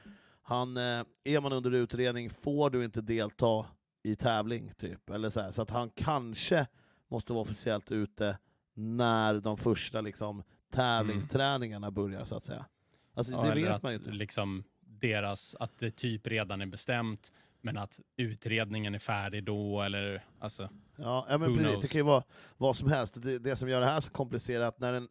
han, 0.42 0.76
eh, 0.76 1.04
är 1.24 1.40
man 1.40 1.52
under 1.52 1.70
utredning 1.74 2.30
får 2.30 2.70
du 2.70 2.84
inte 2.84 3.00
delta 3.00 3.66
i 4.02 4.16
tävling, 4.16 4.72
typ. 4.76 5.10
Eller 5.10 5.30
så, 5.30 5.40
här, 5.40 5.50
så 5.50 5.62
att 5.62 5.70
han 5.70 5.90
kanske 5.90 6.66
måste 7.10 7.32
vara 7.32 7.42
officiellt 7.42 7.92
ute 7.92 8.38
när 8.74 9.34
de 9.40 9.56
första 9.56 10.00
liksom, 10.00 10.42
tävlingsträningarna 10.70 11.90
börjar, 11.90 12.24
så 12.24 12.36
att 12.36 12.44
säga. 12.44 12.66
Alltså, 13.14 13.32
Ja, 13.32 13.42
det 13.42 13.54
vet 13.54 13.82
man 13.82 13.92
ju 13.92 13.98
inte. 13.98 14.10
Liksom 14.10 14.64
deras, 15.00 15.56
att 15.60 15.78
det 15.78 15.90
typ 15.90 16.26
redan 16.26 16.60
är 16.60 16.66
bestämt, 16.66 17.32
men 17.60 17.76
att 17.76 18.00
utredningen 18.16 18.94
är 18.94 18.98
färdig 18.98 19.44
då, 19.44 19.82
eller 19.82 20.24
alltså... 20.38 20.68
Ja, 20.96 21.26
men 21.28 21.40
precis, 21.40 21.58
knows? 21.58 21.80
det 21.80 21.88
kan 21.88 21.98
ju 21.98 22.02
vara 22.04 22.22
vad 22.56 22.76
som 22.76 22.88
helst. 22.88 23.22
Det, 23.22 23.38
det 23.38 23.56
som 23.56 23.68
gör 23.68 23.80
det 23.80 23.86
här 23.86 24.00
så 24.00 24.10
komplicerat, 24.10 24.78
när 24.80 24.92
en, 24.92 25.08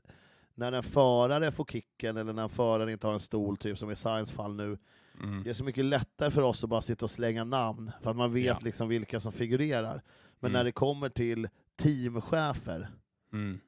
när 0.55 0.71
en 0.71 0.83
förare 0.83 1.51
får 1.51 1.65
kicken, 1.65 2.17
eller 2.17 2.33
när 2.33 2.43
en 2.43 2.49
förare 2.49 2.91
inte 2.91 3.07
har 3.07 3.13
en 3.13 3.19
stol, 3.19 3.57
typ 3.57 3.77
som 3.77 3.91
i 3.91 3.95
Science 3.95 4.33
fall 4.35 4.55
nu, 4.55 4.77
Mm. 5.23 5.43
det 5.43 5.49
är 5.49 5.53
så 5.53 5.63
mycket 5.63 5.85
lättare 5.85 6.31
för 6.31 6.41
oss 6.41 6.63
att 6.63 6.69
bara 6.69 6.81
sitta 6.81 7.05
och 7.05 7.11
slänga 7.11 7.43
namn, 7.43 7.91
för 8.01 8.11
att 8.11 8.17
man 8.17 8.33
vet 8.33 8.45
Ja. 8.45 8.57
liksom 8.61 8.87
vilka 8.87 9.19
som 9.19 9.31
figurerar. 9.31 10.01
Men 10.39 10.51
Mm. 10.51 10.59
när 10.59 10.63
det 10.63 10.71
kommer 10.71 11.09
till 11.09 11.47
teamchefer, 11.75 12.89
Mm. 13.33 13.59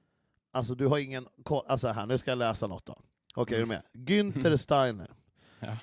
alltså 0.51 0.75
du 0.75 0.87
har 0.87 0.97
ingen 0.97 1.27
koll. 1.43 1.65
Alltså 1.67 1.87
här, 1.87 2.05
nu 2.05 2.17
ska 2.17 2.31
jag 2.31 2.37
läsa 2.37 2.67
något 2.67 2.85
då. 2.85 2.95
Okej, 3.35 3.55
är 3.55 3.59
du 3.59 3.63
Mm. 3.73 3.81
med? 3.93 4.05
Günther 4.07 4.57
Steiner. 4.57 5.07
Ja. 5.59 5.77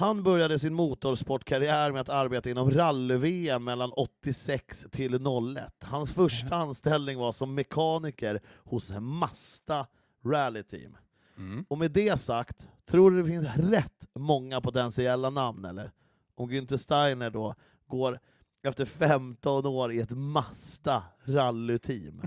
Han 0.00 0.22
började 0.22 0.58
sin 0.58 0.74
motorsportkarriär 0.74 1.92
med 1.92 2.00
att 2.00 2.08
arbeta 2.08 2.50
inom 2.50 2.70
rally-VM 2.70 3.64
mellan 3.64 3.92
86 3.92 4.86
till 4.90 5.14
01. 5.14 5.84
Hans 5.84 6.12
första 6.12 6.56
anställning 6.56 7.18
var 7.18 7.32
som 7.32 7.54
mekaniker 7.54 8.40
hos 8.64 8.90
Mazda 9.00 9.86
Rally 10.24 10.62
Team. 10.62 10.96
Mm. 11.36 11.64
Och 11.68 11.78
med 11.78 11.90
det 11.90 12.20
sagt, 12.20 12.68
tror 12.86 13.10
du 13.10 13.22
det 13.22 13.28
finns 13.28 13.48
rätt 13.56 14.08
många 14.14 14.60
potentiella 14.60 15.30
namn 15.30 15.64
eller? 15.64 15.92
Om 16.34 16.50
Günther 16.50 16.76
Steiner 16.76 17.30
då 17.30 17.54
går 17.86 18.18
efter 18.62 18.84
15 18.84 19.66
år 19.66 19.92
i 19.92 20.00
ett 20.00 20.10
Mazda 20.10 21.02
rallyteam 21.24 22.22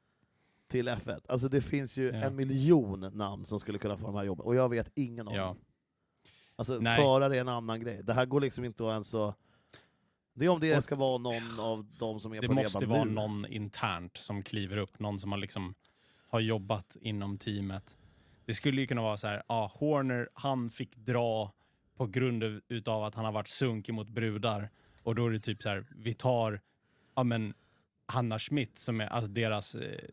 till 0.68 0.88
F1. 0.88 1.20
Alltså 1.28 1.48
det 1.48 1.60
finns 1.60 1.96
ju 1.96 2.06
Ja. 2.10 2.14
en 2.14 2.36
miljon 2.36 3.00
namn 3.00 3.46
som 3.46 3.60
skulle 3.60 3.78
kunna 3.78 3.96
få 3.96 4.06
de 4.06 4.14
här 4.14 4.24
jobben, 4.24 4.46
och 4.46 4.54
jag 4.54 4.68
vet 4.68 4.90
ingen 4.94 5.28
av 5.28 5.34
Ja. 5.34 5.44
dem. 5.44 5.56
Alltså 6.60 6.78
Nej. 6.78 6.96
förare 6.96 7.36
är 7.36 7.40
en 7.40 7.48
annan 7.48 7.80
grej. 7.80 8.00
Det 8.02 8.14
här 8.14 8.26
går 8.26 8.40
liksom 8.40 8.64
inte 8.64 8.84
att 8.86 8.90
ens 8.92 9.08
så... 9.08 9.34
Det 10.34 10.44
är 10.44 10.48
om 10.48 10.60
det 10.60 10.82
ska 10.82 10.96
vara 10.96 11.18
någon 11.18 11.60
av 11.60 11.86
de 11.98 12.20
som 12.20 12.32
är 12.32 12.40
Det 12.40 12.46
på 12.48 12.54
måste 12.54 12.78
reban 12.78 12.90
vara 12.98 13.04
nu. 13.04 13.10
någon 13.12 13.46
internt 13.46 14.16
som 14.16 14.42
kliver 14.42 14.76
upp, 14.78 14.98
någon 14.98 15.18
som 15.18 15.32
har, 15.32 15.38
liksom, 15.38 15.74
har 16.28 16.40
jobbat 16.40 16.96
inom 17.00 17.38
teamet. 17.38 17.96
Det 18.44 18.54
skulle 18.54 18.80
ju 18.80 18.86
kunna 18.86 19.02
vara 19.02 19.16
så 19.16 19.26
här, 19.26 19.42
ja, 19.48 19.72
Horner, 19.74 20.28
han 20.34 20.70
fick 20.70 20.96
dra 20.96 21.52
på 21.96 22.06
grund 22.06 22.44
av- 22.44 22.60
utav 22.68 23.04
att 23.04 23.14
han 23.14 23.24
har 23.24 23.32
varit 23.32 23.48
sunkig 23.48 23.94
mot 23.94 24.08
brudar. 24.08 24.70
Och 25.02 25.14
då 25.14 25.26
är 25.26 25.30
det 25.30 25.40
typ 25.40 25.62
så 25.62 25.68
här, 25.68 25.86
vi 25.96 26.14
tar 26.14 26.60
ja, 27.16 27.24
men, 27.24 27.54
Hanna 28.06 28.38
Schmidt 28.38 28.78
som 28.78 29.00
är 29.00 29.06
alltså 29.06 29.30
deras 29.30 29.74
eh, 29.74 30.04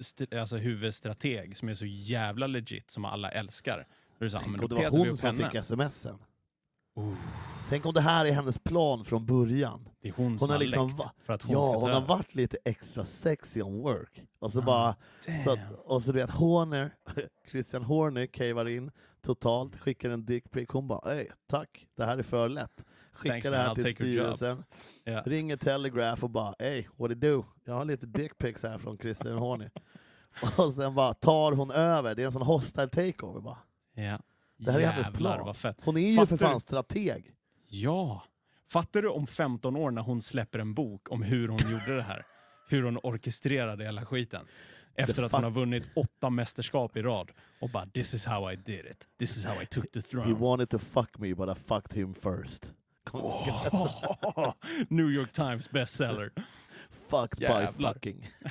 st- 0.00 0.38
alltså, 0.38 0.56
huvudstrateg 0.56 1.56
som 1.56 1.68
är 1.68 1.74
så 1.74 1.86
jävla 1.86 2.46
legit 2.46 2.90
som 2.90 3.04
alla 3.04 3.30
älskar. 3.30 3.86
Då 4.30 4.38
men 4.40 4.50
Tänk 4.58 4.62
om 4.62 4.68
det 4.68 4.74
var 4.90 4.98
hon 5.06 5.16
som 5.16 5.36
henne. 5.36 5.50
fick 5.50 5.64
smsen. 5.64 6.18
Oh, 6.94 7.14
Tänk 7.68 7.86
om 7.86 7.94
det 7.94 8.00
här 8.00 8.26
är 8.26 8.32
hennes 8.32 8.58
plan 8.58 9.04
från 9.04 9.26
början. 9.26 9.88
det 10.02 10.08
är 10.08 10.12
hon 10.12 10.38
som 10.38 10.50
har 10.50 10.58
liksom 10.58 10.88
läckt 10.88 11.02
för 11.26 11.32
att 11.32 11.42
hon 11.42 11.52
ja, 11.52 11.64
ska 11.64 11.76
hon 11.78 11.90
har 11.90 12.00
varit 12.00 12.34
lite 12.34 12.56
extra 12.64 13.04
sexy 13.04 13.62
on 13.62 13.82
work. 13.82 14.22
Och 14.38 14.50
så 14.52 14.60
Ah, 14.60 14.62
bara, 14.62 14.96
så 15.44 15.50
att, 15.52 15.58
och 15.84 16.02
så 16.02 16.12
du 16.12 16.18
vet, 16.20 16.30
Horner, 16.30 16.94
Christian 17.50 17.82
Horner 17.84 18.26
cavar 18.26 18.68
in 18.68 18.90
totalt, 19.22 19.76
skickar 19.76 20.10
en 20.10 20.24
dickpic. 20.24 20.68
Hon 20.72 20.88
bara, 20.88 21.12
Ey, 21.14 21.26
tack, 21.46 21.86
det 21.96 22.04
här 22.04 22.18
är 22.18 22.22
för 22.22 22.48
lätt. 22.48 22.84
Skickar 23.12 23.32
Thanks, 23.32 23.44
det 23.44 23.50
man, 23.50 23.60
här 23.60 23.70
I'll 23.70 23.74
till 23.82 23.94
styrelsen, 23.94 24.64
Ja. 25.04 25.22
ringer 25.26 25.56
Telegraph 25.56 26.24
och 26.24 26.30
bara, 26.30 26.54
ey, 26.58 26.84
what 26.96 27.10
do 27.10 27.26
you 27.28 27.36
do? 27.36 27.44
Jag 27.64 27.74
har 27.74 27.84
lite 27.84 28.06
dickpics 28.06 28.62
här 28.62 28.78
från 28.78 28.98
Christian 28.98 29.38
Horner. 29.38 29.70
och 30.56 30.72
sen 30.72 30.94
bara 30.94 31.14
tar 31.14 31.52
hon 31.52 31.70
över, 31.70 32.14
det 32.14 32.22
är 32.22 32.26
en 32.26 32.32
sån 32.32 32.42
hostile 32.42 32.88
takeover 32.88 33.40
bara. 33.40 33.58
Ja. 33.94 34.18
Det 34.56 34.72
här 34.72 34.80
är 34.80 34.86
hennes 34.86 35.06
Jävlar 35.06 35.18
plan. 35.36 35.46
vad 35.46 35.56
fett. 35.56 35.76
Hon 35.84 35.96
är 35.96 36.00
ju 36.10 36.16
Fattar 36.16 36.36
för 36.36 36.44
fan 36.44 36.54
du? 36.54 36.60
strateg. 36.60 37.32
Ja. 37.68 38.24
Fattar 38.70 39.02
du 39.02 39.08
om 39.08 39.26
15 39.26 39.76
år 39.76 39.90
när 39.90 40.02
hon 40.02 40.20
släpper 40.20 40.58
en 40.58 40.74
bok 40.74 41.10
om 41.12 41.22
hur 41.22 41.48
hon 41.48 41.70
gjorde 41.70 41.96
det 41.96 42.02
här? 42.02 42.26
Hur 42.68 42.82
hon 42.82 42.98
orkestrerade 43.02 43.84
hela 43.84 44.06
skiten. 44.06 44.46
Efter 44.94 45.22
att 45.22 45.32
hon 45.32 45.44
har 45.44 45.50
vunnit 45.50 45.88
åtta 45.96 46.30
mästerskap 46.30 46.96
i 46.96 47.02
rad. 47.02 47.30
Och 47.60 47.70
bara 47.70 47.86
this 47.86 48.14
is 48.14 48.26
how 48.26 48.52
I 48.52 48.56
did 48.56 48.86
it. 48.86 49.08
This 49.18 49.36
is 49.36 49.44
how 49.44 49.62
I 49.62 49.66
took 49.66 49.92
the 49.92 49.98
He 50.00 50.02
throne. 50.02 50.34
wanted 50.34 50.70
to 50.70 50.78
fuck 50.78 51.18
me 51.18 51.34
but 51.34 51.58
I 51.58 51.60
fucked 51.60 51.92
him 51.98 52.14
first. 52.14 52.72
New 54.88 55.10
York 55.10 55.32
Times 55.32 55.70
bestseller. 55.70 56.30
Fucked 57.08 57.38
by 57.38 57.44
Jävlar. 57.44 57.92
fucking. 57.94 58.30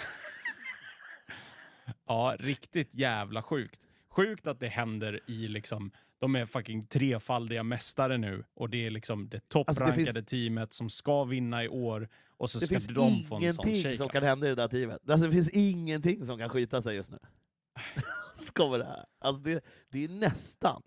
Ja, 2.07 2.35
riktigt 2.39 2.95
jävla 2.95 3.41
sjukt. 3.41 3.87
Sjukt 4.11 4.47
att 4.47 4.59
det 4.59 4.67
händer 4.67 5.19
i 5.27 5.47
liksom, 5.47 5.91
de 6.19 6.35
är 6.35 6.45
fucking 6.45 6.85
trefaldiga 6.85 7.63
mästare 7.63 8.17
nu 8.17 8.43
och 8.53 8.69
det 8.69 8.85
är 8.85 8.91
liksom 8.91 9.29
det 9.29 9.49
topprankade 9.49 9.91
Alltså, 9.91 10.13
det 10.13 10.23
teamet 10.23 10.73
som 10.73 10.89
ska 10.89 11.23
vinna 11.23 11.63
i 11.63 11.67
år 11.67 12.09
och 12.37 12.49
så 12.49 12.59
Det 12.59 12.65
ska 12.65 12.75
finns 12.75 12.87
de 12.87 13.23
få 13.23 13.35
en 13.35 13.53
sån 13.53 13.67
ingenting 13.67 13.97
som 13.97 14.09
kan 14.09 14.23
hända 14.23 14.47
i 14.47 14.49
det 14.49 14.55
där 14.55 14.67
teamet. 14.67 15.09
Alltså, 15.09 15.25
det 15.27 15.31
finns 15.31 15.49
ingenting 15.49 16.25
som 16.25 16.37
kan 16.37 16.49
skita 16.49 16.81
sig 16.81 16.95
just 16.95 17.11
nu. 17.11 17.19
kommer 18.53 18.77
det 18.77 18.85
här. 18.85 19.05
Alltså, 19.19 19.41
det, 19.43 19.65
det 19.89 20.03
är 20.03 20.09
nästan, 20.09 20.81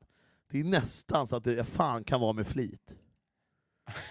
det 0.51 0.61
är 0.61 0.65
nästan 0.65 1.27
så 1.27 1.37
att 1.37 1.45
det 1.45 1.65
fan 1.65 2.05
kan 2.05 2.21
vara 2.21 2.33
med 2.33 2.47
flit. 2.47 2.97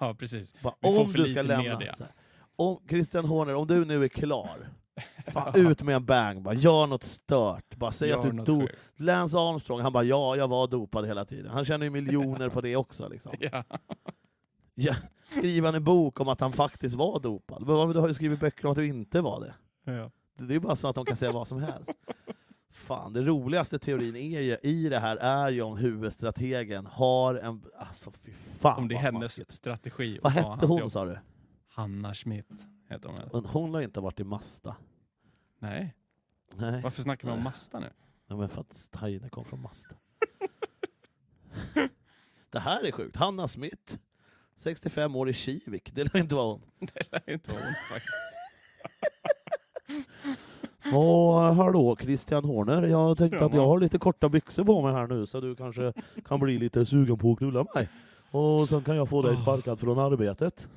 Ja, 0.00 0.14
precis. 0.14 0.62
Bara, 0.62 0.74
om 0.80 1.12
du 1.12 1.26
ska 1.26 1.42
lämna. 1.42 1.92
om 2.56 2.80
Christian 2.88 3.24
Horner, 3.24 3.54
om 3.54 3.66
du 3.66 3.84
nu 3.84 4.04
är 4.04 4.08
klar, 4.08 4.68
fan, 5.26 5.52
ut 5.66 5.82
med 5.82 5.96
en 5.96 6.04
bang, 6.04 6.42
bara, 6.42 6.54
gör 6.54 6.86
något 6.86 7.02
stört. 7.04 7.76
Bara 7.76 7.92
säg 7.92 8.12
att 8.12 8.24
Gör 8.24 8.30
du 8.30 8.36
något 8.36 8.46
dog. 8.46 8.60
sjukt. 8.60 8.78
Lance 8.96 9.38
Armstrong, 9.38 9.80
han 9.80 9.92
bara 9.92 10.04
ja, 10.04 10.36
jag 10.36 10.48
var 10.48 10.66
dopad 10.66 11.06
hela 11.06 11.24
tiden. 11.24 11.50
Han 11.52 11.64
tjänar 11.64 11.84
ju 11.84 11.90
miljoner 11.90 12.48
på 12.48 12.60
det 12.60 12.76
också. 12.76 13.08
Liksom. 13.08 13.32
Ja. 13.40 13.64
Ja, 14.74 14.94
skriver 15.30 15.68
han 15.68 15.74
en 15.74 15.84
bok 15.84 16.20
om 16.20 16.28
att 16.28 16.40
han 16.40 16.52
faktiskt 16.52 16.94
var 16.96 17.20
dopad? 17.20 17.66
Men 17.66 17.92
Du 17.92 17.98
har 18.00 18.08
ju 18.08 18.14
skrivit 18.14 18.40
böcker 18.40 18.66
om 18.66 18.70
att 18.72 18.76
du 18.76 18.86
inte 18.86 19.20
var 19.20 19.40
det. 19.40 19.54
Ja. 19.92 20.10
Det 20.38 20.54
är 20.54 20.58
bara 20.60 20.76
så 20.76 20.88
att 20.88 20.94
de 20.94 21.04
kan 21.04 21.16
säga 21.16 21.32
vad 21.32 21.48
som 21.48 21.58
helst. 21.62 21.90
Fan, 22.72 23.12
det 23.12 23.22
roligaste 23.22 23.78
teorin 23.78 24.16
är 24.16 24.40
ju, 24.40 24.56
i 24.62 24.88
det 24.88 24.98
här 24.98 25.16
är 25.16 25.50
ju 25.50 25.62
om 25.62 25.76
huvudstrategen 25.76 26.86
har 26.86 27.34
en... 27.34 27.62
Alltså 27.78 28.10
fy 28.24 28.32
fan 28.60 28.78
Om 28.78 28.88
det 28.88 28.94
är 28.94 28.96
vad 28.96 29.04
hennes 29.14 29.52
strategi 29.52 30.18
Vad 30.22 30.32
att 30.32 30.38
hette 30.38 30.66
hon 30.66 30.78
jobb. 30.78 30.90
sa 30.90 31.04
du? 31.04 31.18
Hanna 31.68 32.14
Schmidt 32.14 32.68
heter 32.92 33.08
hon. 33.08 33.18
väl? 33.18 33.44
Hon- 33.46 33.74
har 33.74 33.80
inte 33.82 34.00
varit 34.00 34.20
i 34.20 34.24
Mazda. 34.24 34.76
Nej, 35.58 35.94
Nej. 36.54 36.82
varför 36.82 37.02
snackar 37.02 37.28
vi 37.28 37.34
om 37.34 37.42
Masta 37.42 37.80
nu? 37.80 37.90
Nej, 38.26 38.38
men 38.38 38.48
för 38.48 38.60
att 38.60 38.74
Steiner 38.74 39.28
kom 39.28 39.44
från 39.44 39.62
Mazda. 39.62 39.94
det 42.50 42.58
här 42.60 42.86
är 42.86 42.92
sjukt. 42.92 43.16
Hanna 43.16 43.48
Smith, 43.48 43.98
65 44.56 45.16
år 45.16 45.28
i 45.28 45.32
Kivik. 45.32 45.94
Det 45.94 46.14
lär 46.14 46.20
inte 46.20 46.34
vara 46.34 46.46
hon. 46.46 46.62
Det 46.94 47.12
lär 47.12 47.30
inte 47.34 47.50
vara 47.52 47.62
hon 47.64 47.74
faktiskt. 47.74 48.18
Åh, 50.94 51.52
hallå 51.54 51.96
Christian 52.00 52.44
Horner. 52.44 52.82
Jag 52.82 53.18
tänkte 53.18 53.36
Tjena. 53.38 53.46
att 53.46 53.54
jag 53.54 53.66
har 53.66 53.78
lite 53.80 53.98
korta 53.98 54.28
byxor 54.28 54.64
på 54.64 54.82
mig 54.82 54.92
här 54.92 55.06
nu 55.06 55.26
så 55.26 55.40
du 55.40 55.56
kanske 55.56 55.92
kan 56.24 56.40
bli 56.40 56.58
lite 56.58 56.86
sugen 56.86 57.18
på 57.18 57.32
att 57.32 57.38
knulla 57.38 57.66
mig. 57.74 57.88
Och 58.30 58.68
sen 58.68 58.82
kan 58.82 58.96
jag 58.96 59.08
få 59.08 59.22
dig 59.22 59.36
sparkad 59.36 59.80
från 59.80 59.98
arbetet. 59.98 60.68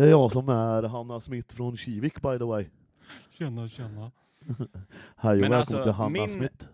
Det 0.00 0.06
är 0.06 0.10
jag 0.10 0.32
som 0.32 0.48
är 0.48 0.82
Hanna 0.82 1.20
Smith 1.20 1.54
från 1.54 1.76
Kivik 1.76 2.14
by 2.22 2.38
the 2.38 2.44
way. 2.44 2.66
Tjena, 3.30 3.68
tjena. 3.68 4.10
Hej 5.16 5.32
och 5.32 5.40
Men 5.40 5.50
välkommen 5.50 5.52
alltså, 5.52 5.82
till 5.82 5.92
Hanna 5.92 6.10
min- 6.10 6.30
Smith. 6.30 6.66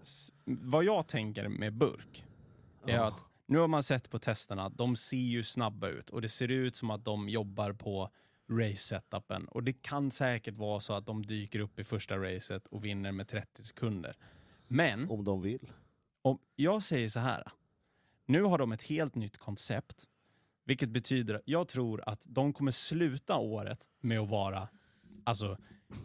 Vad 0.44 0.84
jag 0.84 1.06
tänker 1.06 1.48
med 1.48 1.72
burk, 1.74 2.24
är 2.86 2.94
Ja. 2.94 3.06
att 3.06 3.24
nu 3.46 3.58
har 3.58 3.68
man 3.68 3.82
sett 3.82 4.10
på 4.10 4.18
testerna, 4.18 4.68
de 4.68 4.96
ser 4.96 5.16
ju 5.16 5.42
snabba 5.42 5.88
ut 5.88 6.10
och 6.10 6.22
det 6.22 6.28
ser 6.28 6.48
ut 6.50 6.76
som 6.76 6.90
att 6.90 7.04
de 7.04 7.28
jobbar 7.28 7.72
på 7.72 8.10
race-setupen. 8.50 9.48
Och 9.48 9.62
det 9.62 9.72
kan 9.82 10.10
säkert 10.10 10.54
vara 10.54 10.80
så 10.80 10.92
att 10.94 11.06
de 11.06 11.26
dyker 11.26 11.60
upp 11.60 11.78
i 11.78 11.84
första 11.84 12.16
racet 12.16 12.66
och 12.66 12.84
vinner 12.84 13.12
med 13.12 13.28
30 13.28 13.64
sekunder. 13.64 14.16
Men 14.68 15.10
Om 15.10 15.24
de 15.24 15.42
vill. 15.42 15.72
om 16.22 16.38
jag 16.56 16.82
säger 16.82 17.08
så 17.08 17.20
här. 17.20 17.52
Nu 18.26 18.42
har 18.42 18.58
de 18.58 18.72
ett 18.72 18.82
helt 18.82 19.14
nytt 19.14 19.38
koncept. 19.38 20.04
Vilket 20.66 20.88
betyder 20.90 21.42
jag 21.44 21.68
tror 21.68 22.02
att 22.08 22.26
de 22.28 22.52
kommer 22.52 22.70
sluta 22.70 23.36
året 23.36 23.84
med 24.00 24.20
att 24.20 24.28
vara 24.28 24.68
alltså, 25.24 25.58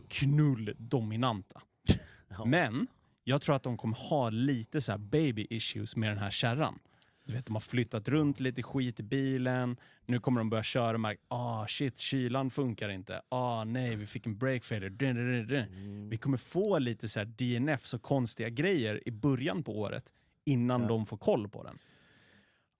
knulldominanta. 0.09 1.61
Ja. 2.37 2.45
Men 2.45 2.87
jag 3.23 3.41
tror 3.41 3.55
att 3.55 3.63
de 3.63 3.77
kommer 3.77 3.97
ha 3.97 4.29
lite 4.29 4.81
så 4.81 4.97
baby 4.97 5.47
issues 5.49 5.95
med 5.95 6.09
den 6.11 6.17
här 6.17 6.29
kärran. 6.31 6.79
Du 7.25 7.33
vet, 7.33 7.45
de 7.45 7.55
har 7.55 7.59
flyttat 7.59 8.07
runt 8.07 8.39
lite 8.39 8.63
skit 8.63 8.99
i 8.99 9.03
bilen. 9.03 9.77
Nu 10.05 10.19
kommer 10.19 10.39
de 10.39 10.49
börja 10.49 10.63
köra 10.63 10.93
och 10.93 10.99
märka, 10.99 11.21
ah 11.27 11.67
shit, 11.67 11.97
kylan 11.97 12.49
funkar 12.49 12.89
inte. 12.89 13.21
Ah 13.29 13.63
nej, 13.63 13.95
vi 13.95 14.05
fick 14.05 14.25
en 14.25 14.37
break 14.37 14.63
failure. 14.63 15.61
Mm. 15.63 16.09
Vi 16.09 16.17
kommer 16.17 16.37
få 16.37 16.79
lite 16.79 17.09
så 17.09 17.23
DNFs 17.23 17.93
och 17.93 18.01
konstiga 18.01 18.49
grejer 18.49 19.07
i 19.07 19.11
början 19.11 19.63
på 19.63 19.79
året 19.79 20.13
innan 20.45 20.81
Ja. 20.81 20.87
de 20.87 21.05
får 21.05 21.17
koll 21.17 21.49
på 21.49 21.63
den. 21.63 21.79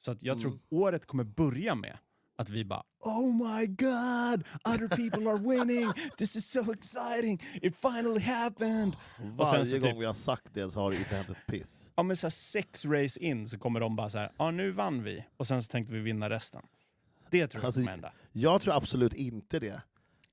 Så 0.03 0.11
att 0.11 0.23
jag 0.23 0.39
tror 0.39 0.51
Mm. 0.51 0.61
året 0.69 1.05
kommer 1.05 1.23
börja 1.23 1.75
med 1.75 1.97
att 2.37 2.49
vi 2.49 2.65
bara 2.65 2.83
Oh 2.99 3.27
my 3.57 3.67
god, 3.67 4.43
other 4.65 4.87
people 4.87 5.29
are 5.29 5.37
winning, 5.37 5.91
this 6.17 6.35
is 6.35 6.51
so 6.51 6.71
exciting, 6.73 7.41
it 7.61 7.75
finally 7.75 8.19
happened. 8.21 8.95
Och 9.37 9.47
sen 9.47 9.57
Varje 9.59 9.65
så 9.65 9.79
gång 9.79 9.91
typ- 9.91 10.01
vi 10.01 10.05
har 10.05 10.13
sagt 10.13 10.53
det 10.53 10.71
så 10.71 10.79
har 10.79 10.91
det 10.91 10.97
inte 10.97 11.15
hänt 11.15 11.29
ett 11.29 11.47
piss. 11.47 11.89
Ja 11.95 12.03
men 12.03 12.15
så 12.17 12.25
här 12.27 12.31
sex 12.31 12.85
race 12.85 13.19
in 13.19 13.47
så 13.49 13.59
kommer 13.59 13.79
de 13.79 13.95
bara 13.95 14.09
så 14.09 14.17
här, 14.17 14.31
ja 14.37 14.51
nu 14.51 14.71
vann 14.71 15.03
vi 15.03 15.25
och 15.37 15.47
sen 15.47 15.63
så 15.63 15.71
tänkte 15.71 15.93
vi 15.93 15.99
vinna 15.99 16.29
resten. 16.29 16.61
Det 17.31 17.47
tror 17.47 17.61
jag 17.63 17.65
Alltså, 17.65 17.79
kommer 17.81 17.91
hända. 17.91 18.13
Jag 18.31 18.61
tror 18.61 18.73
absolut 18.73 19.13
inte 19.13 19.59
det. 19.59 19.81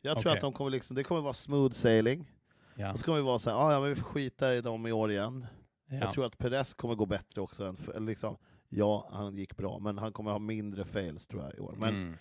Jag 0.01 0.17
tror 0.17 0.21
Okej. 0.33 0.33
att 0.33 0.41
de 0.41 0.53
kommer 0.53 0.71
liksom, 0.71 0.97
det 0.97 1.05
kommer 1.05 1.21
vara 1.21 1.35
smooth 1.35 1.73
sailing. 1.75 2.31
Ja. 2.75 2.93
Och 2.93 2.99
så 2.99 3.05
kommer 3.05 3.19
vi 3.19 3.25
vara 3.25 3.39
så 3.39 3.51
här, 3.51 3.57
ah, 3.57 3.73
ja 3.73 3.81
men 3.81 3.89
vi 3.89 3.95
får 3.95 4.05
skita 4.05 4.55
i 4.55 4.61
dem 4.61 4.87
i 4.87 4.93
år 4.93 5.11
igen. 5.11 5.47
Ja. 5.91 5.97
Jag 5.97 6.13
tror 6.13 6.27
att 6.27 6.39
Perez 6.39 6.75
kommer 6.75 6.95
gå 6.95 7.07
bättre 7.07 7.41
också. 7.41 7.65
Än 7.65 7.77
för, 7.77 8.01
liksom, 8.01 8.37
ja, 8.69 9.09
han 9.13 9.37
gick 9.37 9.57
bra, 9.57 9.79
men 9.79 9.99
han 9.99 10.13
kommer 10.13 10.31
ha 10.31 10.39
mindre 10.39 10.85
fails 10.85 11.27
tror 11.27 11.43
jag 11.43 11.55
i 11.55 11.61
år. 11.61 11.75
Men 11.79 11.95
mm. 11.95 12.15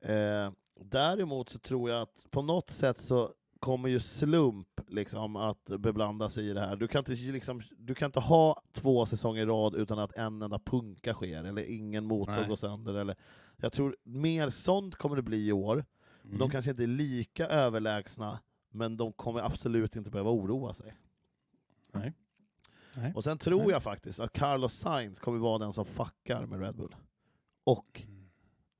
Eh, 0.00 0.52
däremot 0.80 1.48
så 1.48 1.58
tror 1.58 1.90
jag 1.90 2.02
att 2.02 2.26
på 2.30 2.42
något 2.42 2.70
sätt 2.70 2.98
så 2.98 3.32
kommer 3.60 3.88
ju 3.88 4.00
slump 4.00 4.80
liksom 4.88 5.36
att 5.36 5.64
beblanda 5.64 6.28
sig 6.28 6.48
i 6.48 6.52
det 6.52 6.60
här. 6.60 6.76
Du 6.76 6.88
kan, 6.88 6.98
inte, 6.98 7.12
liksom, 7.12 7.62
du 7.78 7.94
kan 7.94 8.06
inte 8.06 8.20
ha 8.20 8.62
två 8.72 9.06
säsonger 9.06 9.42
i 9.42 9.46
rad 9.46 9.74
utan 9.74 9.98
att 9.98 10.12
en 10.16 10.42
enda 10.42 10.58
punka 10.58 11.14
sker, 11.14 11.44
eller 11.44 11.70
ingen 11.70 12.04
motor 12.04 12.32
Nej. 12.32 12.48
går 12.48 12.56
sönder. 12.56 12.94
Eller, 12.94 13.16
jag 13.56 13.72
tror 13.72 13.96
mer 14.02 14.50
sånt 14.50 14.96
kommer 14.96 15.16
det 15.16 15.22
bli 15.22 15.46
i 15.46 15.52
år. 15.52 15.84
Mm. 16.24 16.38
De 16.38 16.50
kanske 16.50 16.70
inte 16.70 16.82
är 16.82 16.86
lika 16.86 17.46
överlägsna, 17.46 18.38
men 18.70 18.96
de 18.96 19.12
kommer 19.12 19.40
absolut 19.40 19.96
inte 19.96 20.10
behöva 20.10 20.30
oroa 20.30 20.74
sig. 20.74 20.96
Nej. 21.92 22.12
Nej. 22.98 23.12
Och 23.14 23.24
sen 23.24 23.38
tror 23.38 23.60
Nej. 23.60 23.70
jag 23.70 23.82
faktiskt 23.82 24.20
att 24.20 24.32
Carlos 24.32 24.74
Sainz 24.74 25.20
kommer 25.20 25.38
vara 25.38 25.58
den 25.58 25.72
som 25.72 25.84
fuckar 25.84 26.46
med 26.46 26.60
Red 26.60 26.76
Bull. 26.76 26.96
Och 27.64 28.02
Mm. 28.06 28.28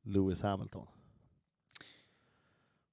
Lewis 0.03 0.43
Hamilton. 0.43 0.87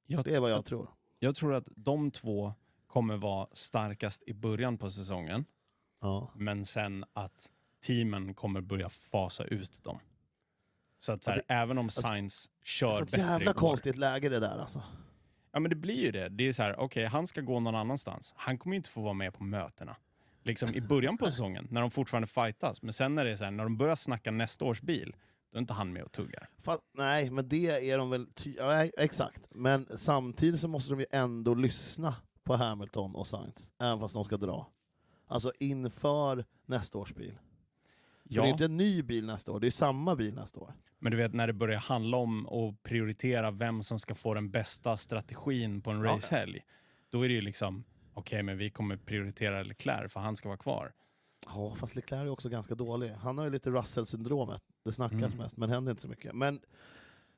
Jag, 0.05 0.23
Det 0.23 0.35
är 0.35 0.39
vad 0.41 0.51
jag 0.51 0.65
tror. 0.65 0.89
jag 1.19 1.35
tror 1.35 1.53
att 1.53 1.67
de 1.75 2.11
två 2.11 2.53
kommer 2.87 3.17
vara 3.17 3.47
starkast 3.51 4.23
i 4.27 4.33
början 4.33 4.77
på 4.77 4.89
säsongen, 4.89 5.45
Ja. 6.01 6.31
men 6.35 6.65
sen 6.65 7.05
att 7.13 7.51
teamen 7.87 8.33
kommer 8.33 8.61
börja 8.61 8.89
fasa 8.89 9.43
ut 9.43 9.83
dem. 9.83 9.99
Så 10.99 11.11
att 11.11 11.23
så 11.23 11.31
här, 11.31 11.37
Ja, 11.47 11.55
även 11.55 11.77
om 11.77 11.89
Sainz 11.89 12.49
kör 12.63 12.91
Så 12.99 13.05
bättre 13.05 13.17
jävla 13.21 13.45
i 13.45 13.49
år, 13.49 13.53
konstigt 13.53 13.95
läge 13.97 14.29
det 14.29 14.39
där 14.39 14.57
alltså. 14.57 14.83
Ja 15.51 15.59
men 15.59 15.69
det 15.69 15.75
blir 15.75 16.03
ju 16.03 16.11
det. 16.11 16.29
Det 16.29 16.47
är 16.47 16.53
så 16.53 16.63
här, 16.63 16.79
okej 16.79 17.05
han 17.05 17.27
ska 17.27 17.41
gå 17.41 17.59
någon 17.59 17.75
annanstans. 17.75 18.33
Han 18.37 18.57
kommer 18.57 18.73
ju 18.73 18.77
inte 18.77 18.89
få 18.89 19.01
vara 19.01 19.13
med 19.13 19.33
på 19.33 19.43
mötena. 19.43 19.95
Liksom 20.45 20.73
i 20.73 20.81
början 20.81 21.17
på 21.17 21.25
säsongen, 21.25 21.67
när 21.71 21.81
de 21.81 21.91
fortfarande 21.91 22.27
fightas. 22.27 22.81
Men 22.81 22.93
sen 22.93 23.15
när 23.15 23.25
det 23.25 23.31
är 23.31 23.35
så 23.35 23.43
här, 23.43 23.51
när 23.51 23.63
de 23.63 23.77
börjar 23.77 23.95
snacka 23.95 24.31
nästa 24.31 24.65
års 24.65 24.81
bil, 24.81 25.15
då 25.51 25.57
är 25.57 25.59
inte 25.59 25.73
han 25.73 25.93
med 25.93 26.03
och 26.03 26.11
tuggar. 26.11 26.49
Fast, 26.63 26.81
nej, 26.93 27.29
men 27.29 27.47
det 27.49 27.89
är 27.89 27.97
de 27.97 28.09
väl... 28.09 28.27
Ja, 28.57 28.83
exakt. 28.83 29.47
Men 29.49 29.87
samtidigt 29.97 30.59
så 30.59 30.67
måste 30.67 30.91
de 30.91 30.99
ju 30.99 31.05
ändå 31.11 31.53
lyssna 31.53 32.15
på 32.43 32.55
Hamilton 32.55 33.15
och 33.15 33.27
Sainz, 33.27 33.71
även 33.81 33.99
fast 33.99 34.13
de 34.13 34.25
ska 34.25 34.37
dra. 34.37 34.67
Alltså 35.27 35.51
inför 35.59 36.45
nästa 36.65 36.97
års 36.97 37.13
bil. 37.13 37.37
För 38.23 38.29
det 38.29 38.35
är 38.35 38.43
Ja, 38.43 38.47
inte 38.47 38.65
en 38.65 38.77
ny 38.77 39.01
bil 39.03 39.25
nästa 39.25 39.51
år, 39.51 39.59
det 39.59 39.67
är 39.67 39.71
samma 39.71 40.15
bil 40.15 40.35
nästa 40.35 40.59
år. 40.59 40.73
men 40.99 41.11
du 41.11 41.17
vet 41.17 41.33
när 41.33 41.47
det 41.47 41.53
börjar 41.53 41.79
handla 41.79 42.17
om 42.17 42.47
att 42.47 42.83
prioritera 42.83 43.51
vem 43.51 43.83
som 43.83 43.99
ska 43.99 44.15
få 44.15 44.33
den 44.33 44.51
bästa 44.51 44.97
strategin 44.97 45.81
på 45.81 45.91
en 45.91 45.97
Ja. 46.03 46.11
racehelg. 46.11 46.61
Då 47.09 47.25
är 47.25 47.27
det 47.27 47.33
ju 47.35 47.41
liksom, 47.41 47.83
okej 48.15 48.43
men 48.43 48.57
vi 48.57 48.69
kommer 48.69 48.97
prioritera 48.97 49.63
Leclerc 49.63 50.11
för 50.13 50.19
han 50.19 50.35
ska 50.35 50.49
vara 50.49 50.57
kvar. 50.57 50.93
Ja, 51.47 51.75
fast 51.75 51.95
Leclerc 51.95 52.21
är 52.25 52.29
också 52.29 52.49
ganska 52.49 52.75
dålig. 52.75 53.09
Han 53.09 53.37
har 53.37 53.45
ju 53.45 53.51
lite 53.51 53.69
Russell-syndromet. 53.69 54.61
Det 54.83 54.91
snackas 54.91 55.19
Mm. 55.33 55.37
mest, 55.37 55.57
men 55.57 55.69
händer 55.69 55.91
inte 55.91 56.01
så 56.01 56.07
mycket. 56.07 56.33
Men 56.35 56.59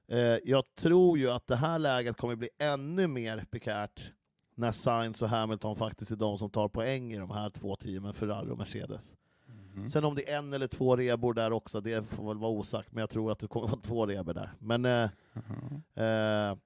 eh, 0.08 0.20
jag 0.44 0.76
tror 0.76 1.18
ju 1.18 1.30
att 1.32 1.48
det 1.48 1.56
här 1.56 1.80
läget 1.80 2.18
kommer 2.18 2.36
bli 2.36 2.50
ännu 2.60 3.08
mer 3.08 3.46
prekärt 3.52 4.12
när 4.56 4.72
Sainz 4.72 5.22
och 5.22 5.30
Hamilton 5.30 5.76
faktiskt 5.76 6.12
är 6.12 6.16
de 6.16 6.38
som 6.38 6.50
tar 6.50 6.68
poäng 6.68 7.12
i 7.14 7.18
de 7.18 7.32
här 7.32 7.50
två 7.50 7.76
teamen, 7.76 8.14
Ferrari 8.14 8.50
och 8.52 8.58
Mercedes. 8.58 9.18
Mhm. 9.46 9.90
Sen 9.90 10.04
om 10.06 10.16
det 10.16 10.32
är 10.32 10.38
en 10.38 10.54
eller 10.54 10.68
två 10.68 10.96
rebor 10.96 11.34
där 11.34 11.52
också, 11.52 11.82
det 11.82 12.10
får 12.10 12.28
väl 12.28 12.38
vara 12.38 12.52
osagt, 12.52 12.92
men 12.92 13.00
jag 13.02 13.10
tror 13.10 13.32
att 13.32 13.40
det 13.40 13.48
kommer 13.48 13.68
vara 13.68 13.82
två 13.82 14.06
rebor 14.06 14.34
där. 14.34 14.52
Men 14.60 14.86
eh, 14.86 15.10
Mhm. 15.34 15.84
eh, 15.96 16.58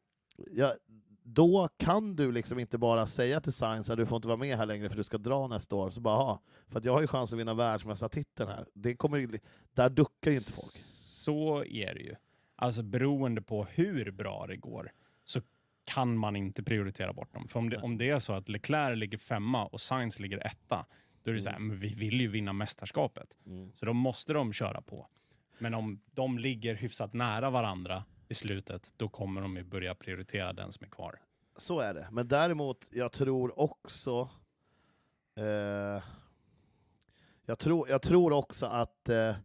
ja, 0.52 0.74
då 1.34 1.70
kan 1.78 2.16
du 2.16 2.32
liksom 2.32 2.60
inte 2.60 2.78
bara 2.78 3.06
säga 3.06 3.40
till 3.40 3.54
Sainz 3.54 3.90
att 3.90 3.98
du 3.98 4.06
får 4.06 4.16
inte 4.16 4.28
vara 4.28 4.38
med 4.38 4.58
här 4.58 4.66
längre 4.66 4.90
för 4.90 4.98
du 4.98 5.04
ska 5.04 5.18
dra 5.18 5.48
nästa 5.48 5.76
år. 5.76 5.90
Så 5.90 6.02
bara, 6.02 6.16
"Aha, 6.16 6.42
för 6.68 6.80
att 6.80 6.86
jag 6.86 6.94
har 6.94 7.02
ju 7.02 7.08
chans 7.08 7.34
att 7.34 7.40
vinna 7.40 7.54
världsmästartiteln 7.54 8.50
här. 8.50 8.66
Det 8.74 8.96
kommer 8.96 9.18
ju, 9.18 9.40
där 9.74 9.90
duckar 9.90 10.32
ju 10.32 10.38
inte 10.38 10.52
folk. 10.52 10.72
Så 11.26 11.64
är 11.66 11.94
det 11.94 12.02
ju. 12.02 12.16
Alltså 12.56 12.84
beroende 12.84 13.42
på 13.42 13.64
hur 13.66 14.12
bra 14.12 14.46
det 14.48 14.58
går 14.58 14.92
så 15.26 15.42
kan 15.94 16.18
man 16.18 16.36
inte 16.36 16.64
prioritera 16.64 17.14
bort 17.14 17.34
dem. 17.34 17.48
För 17.48 17.60
om 17.60 17.70
det, 17.70 17.78
om 17.78 17.98
det 17.98 18.10
är 18.10 18.20
så 18.20 18.34
att 18.34 18.50
Leclerc 18.50 18.98
ligger 18.98 19.18
femma 19.18 19.66
och 19.66 19.82
Sainz 19.82 20.20
ligger 20.20 20.48
etta, 20.48 20.86
då 21.24 21.32
är 21.32 21.36
det 21.36 21.42
så 21.42 21.50
här, 21.50 21.56
Mm. 21.58 21.68
men 21.68 21.80
vi 21.80 21.94
vill 21.94 22.22
ju 22.22 22.28
vinna 22.28 22.54
mästerskapet. 22.54 23.38
Så 23.74 23.86
då 23.86 23.94
måste 23.94 24.34
de 24.34 24.54
köra 24.54 24.82
på. 24.82 25.08
Men 25.60 25.74
om 25.74 26.02
de 26.12 26.38
ligger 26.38 26.76
hyfsat 26.76 27.14
nära 27.14 27.50
varandra 27.50 28.04
i 28.32 28.34
slutet, 28.34 28.94
då 28.98 29.10
kommer 29.10 29.42
de 29.42 29.58
ju 29.58 29.64
börja 29.64 29.96
prioritera 29.96 30.54
den 30.54 30.72
som 30.72 30.86
är 30.86 30.90
kvar. 30.90 31.20
Så 31.58 31.80
är 31.80 31.94
det. 31.94 32.08
Men 32.12 32.28
däremot, 32.28 32.88
jag 32.92 33.12
tror 33.12 33.60
också... 33.60 34.30
Eh, 35.36 36.04
jag, 37.46 37.60
tror, 37.60 37.90
jag 37.90 38.02
tror 38.02 38.34
också 38.34 38.66
att 38.66 39.10
eh, 39.10 39.36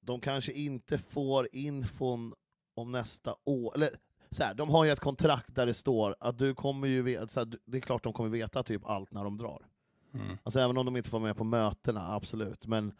de 0.00 0.20
kanske 0.20 0.52
inte 0.52 0.98
får 0.98 1.48
infon 1.52 2.34
om 2.74 2.92
nästa 2.92 3.34
år. 3.44 3.74
Eller, 3.74 3.88
så 4.30 4.42
här, 4.42 4.54
de 4.54 4.70
har 4.70 4.84
ju 4.84 4.90
ett 4.90 5.00
kontrakt 5.00 5.54
där 5.54 5.66
det 5.66 5.74
står 5.74 6.16
att 6.20 6.38
du 6.38 6.54
kommer 6.54 6.88
ju 6.88 7.02
veta, 7.02 7.28
så 7.28 7.40
här, 7.40 7.58
det 7.64 7.76
är 7.76 7.80
klart 7.80 8.02
de 8.02 8.12
kommer 8.12 8.30
veta 8.30 8.62
typ 8.62 8.84
allt 8.84 9.12
när 9.12 9.24
de 9.24 9.38
drar. 9.38 9.66
Mm. 10.14 10.38
Alltså 10.42 10.60
även 10.60 10.76
om 10.76 10.86
de 10.86 10.96
inte 10.96 11.10
får 11.10 11.20
med 11.20 11.36
på 11.36 11.44
mötena, 11.44 12.14
absolut. 12.14 12.66
Men 12.66 12.92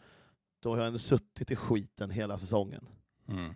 de 0.59 0.69
har 0.69 0.81
ju 0.81 0.87
ändå 0.87 0.99
suttit 0.99 1.51
i 1.51 1.55
skiten 1.55 2.09
hela 2.09 2.37
säsongen. 2.37 2.87
Mm. 3.27 3.55